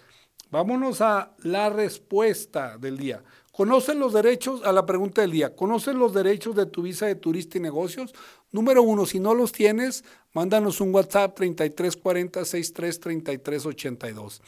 Vámonos 0.51 0.99
a 0.99 1.33
la 1.43 1.69
respuesta 1.69 2.77
del 2.77 2.97
día. 2.97 3.23
¿Conocen 3.53 3.99
los 3.99 4.11
derechos? 4.11 4.61
A 4.65 4.73
la 4.73 4.85
pregunta 4.85 5.21
del 5.21 5.31
día. 5.31 5.55
¿Conocen 5.55 5.97
los 5.97 6.13
derechos 6.13 6.55
de 6.55 6.65
tu 6.65 6.81
visa 6.81 7.05
de 7.05 7.15
turista 7.15 7.57
y 7.57 7.61
negocios? 7.61 8.13
Número 8.51 8.83
uno, 8.83 9.05
si 9.05 9.19
no 9.21 9.33
los 9.33 9.53
tienes, 9.53 10.03
mándanos 10.33 10.81
un 10.81 10.93
WhatsApp 10.93 11.35
3340 11.35 12.43
633382. 12.43 14.41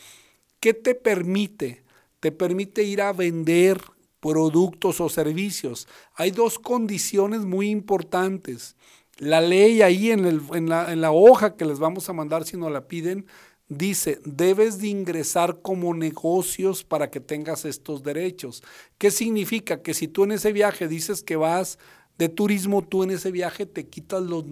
¿Qué 0.59 0.73
te 0.73 0.93
permite? 0.93 1.82
Te 2.23 2.31
permite 2.31 2.83
ir 2.83 3.01
a 3.01 3.11
vender 3.11 3.81
productos 4.21 5.01
o 5.01 5.09
servicios. 5.09 5.89
Hay 6.15 6.31
dos 6.31 6.57
condiciones 6.57 7.41
muy 7.41 7.69
importantes. 7.69 8.77
La 9.17 9.41
ley 9.41 9.81
ahí 9.81 10.09
en, 10.09 10.69
la 10.69 11.11
hoja 11.11 11.57
que 11.57 11.65
les 11.65 11.79
vamos 11.79 12.07
a 12.07 12.13
mandar 12.13 12.45
si 12.45 12.55
nos 12.55 12.71
la 12.71 12.87
piden, 12.87 13.25
dice, 13.67 14.21
debes 14.23 14.79
de 14.79 14.87
ingresar 14.87 15.61
como 15.61 15.93
negocios 15.93 16.85
para 16.85 17.11
que 17.11 17.19
tengas 17.19 17.65
estos 17.65 18.03
derechos. 18.03 18.63
¿Qué 18.97 19.11
significa? 19.11 19.81
Que 19.81 19.93
si 19.93 20.07
tú 20.07 20.23
en 20.23 20.31
ese 20.31 20.53
viaje 20.53 20.87
dices 20.87 21.23
que 21.23 21.35
vas 21.35 21.77
de 22.17 22.29
turismo, 22.29 22.83
tú 22.83 23.03
en 23.03 23.11
ese 23.11 23.31
viaje 23.31 23.65
te 23.65 23.89
quitas, 23.89 24.23
los 24.23 24.45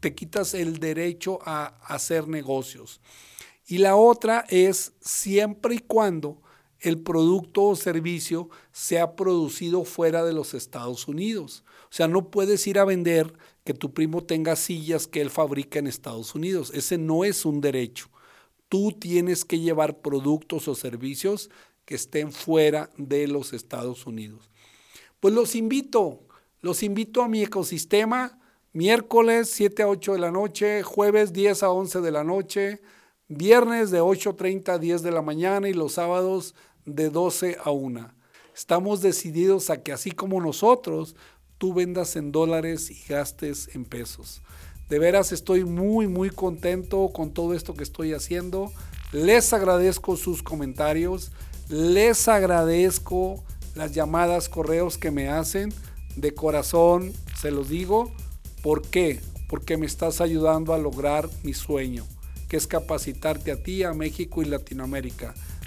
te 0.00 0.14
quitas 0.14 0.54
el 0.54 0.78
derecho 0.78 1.40
a 1.44 1.78
hacer 1.94 2.26
negocios. 2.26 3.02
Y 3.66 3.76
la 3.76 3.96
otra 3.96 4.46
es 4.48 4.94
siempre 5.02 5.74
y 5.74 5.80
cuando 5.80 6.40
el 6.80 7.00
producto 7.00 7.64
o 7.64 7.76
servicio 7.76 8.50
sea 8.72 9.16
producido 9.16 9.84
fuera 9.84 10.24
de 10.24 10.32
los 10.32 10.54
Estados 10.54 11.08
Unidos. 11.08 11.64
O 11.84 11.92
sea, 11.92 12.08
no 12.08 12.30
puedes 12.30 12.66
ir 12.66 12.78
a 12.78 12.84
vender 12.84 13.32
que 13.64 13.74
tu 13.74 13.92
primo 13.92 14.24
tenga 14.24 14.56
sillas 14.56 15.06
que 15.06 15.20
él 15.20 15.30
fabrica 15.30 15.78
en 15.78 15.86
Estados 15.86 16.34
Unidos. 16.34 16.70
Ese 16.74 16.98
no 16.98 17.24
es 17.24 17.44
un 17.44 17.60
derecho 17.60 18.08
tú 18.68 18.92
tienes 18.92 19.44
que 19.44 19.58
llevar 19.58 20.00
productos 20.00 20.68
o 20.68 20.74
servicios 20.74 21.50
que 21.84 21.94
estén 21.94 22.32
fuera 22.32 22.90
de 22.96 23.26
los 23.26 23.52
Estados 23.52 24.06
Unidos. 24.06 24.50
Pues 25.20 25.34
los 25.34 25.54
invito, 25.54 26.20
los 26.60 26.82
invito 26.82 27.22
a 27.22 27.28
mi 27.28 27.42
ecosistema, 27.42 28.38
miércoles 28.72 29.50
7 29.50 29.82
a 29.82 29.88
8 29.88 30.12
de 30.12 30.18
la 30.18 30.30
noche, 30.30 30.82
jueves 30.82 31.32
10 31.32 31.62
a 31.62 31.70
11 31.70 32.00
de 32.00 32.10
la 32.10 32.24
noche, 32.24 32.82
viernes 33.28 33.90
de 33.90 34.00
8.30 34.00 34.68
a 34.74 34.78
10 34.78 35.02
de 35.02 35.10
la 35.10 35.22
mañana 35.22 35.68
y 35.68 35.74
los 35.74 35.94
sábados 35.94 36.54
de 36.94 37.10
12 37.10 37.58
a 37.62 37.70
1. 37.70 38.12
Estamos 38.54 39.02
decididos 39.02 39.70
a 39.70 39.82
que 39.82 39.92
así 39.92 40.10
como 40.10 40.40
nosotros, 40.40 41.14
tú 41.58 41.74
vendas 41.74 42.16
en 42.16 42.32
dólares 42.32 42.90
y 42.90 43.02
gastes 43.08 43.68
en 43.74 43.84
pesos. 43.84 44.42
De 44.88 44.98
veras 44.98 45.32
estoy 45.32 45.64
muy, 45.64 46.08
muy 46.08 46.30
contento 46.30 47.10
con 47.12 47.32
todo 47.32 47.54
esto 47.54 47.74
que 47.74 47.84
estoy 47.84 48.14
haciendo. 48.14 48.72
Les 49.12 49.52
agradezco 49.52 50.16
sus 50.16 50.42
comentarios. 50.42 51.30
Les 51.68 52.26
agradezco 52.26 53.44
las 53.74 53.92
llamadas, 53.92 54.48
correos 54.48 54.96
que 54.96 55.10
me 55.10 55.28
hacen. 55.28 55.72
De 56.16 56.32
corazón 56.32 57.12
se 57.38 57.50
los 57.50 57.68
digo. 57.68 58.10
¿Por 58.62 58.82
qué? 58.82 59.20
Porque 59.48 59.76
me 59.76 59.86
estás 59.86 60.20
ayudando 60.20 60.72
a 60.72 60.78
lograr 60.78 61.28
mi 61.42 61.52
sueño, 61.52 62.06
que 62.48 62.56
es 62.56 62.66
capacitarte 62.66 63.52
a 63.52 63.62
ti, 63.62 63.82
a 63.82 63.92
México 63.92 64.42
y 64.42 64.46
Latinoamérica. 64.46 65.34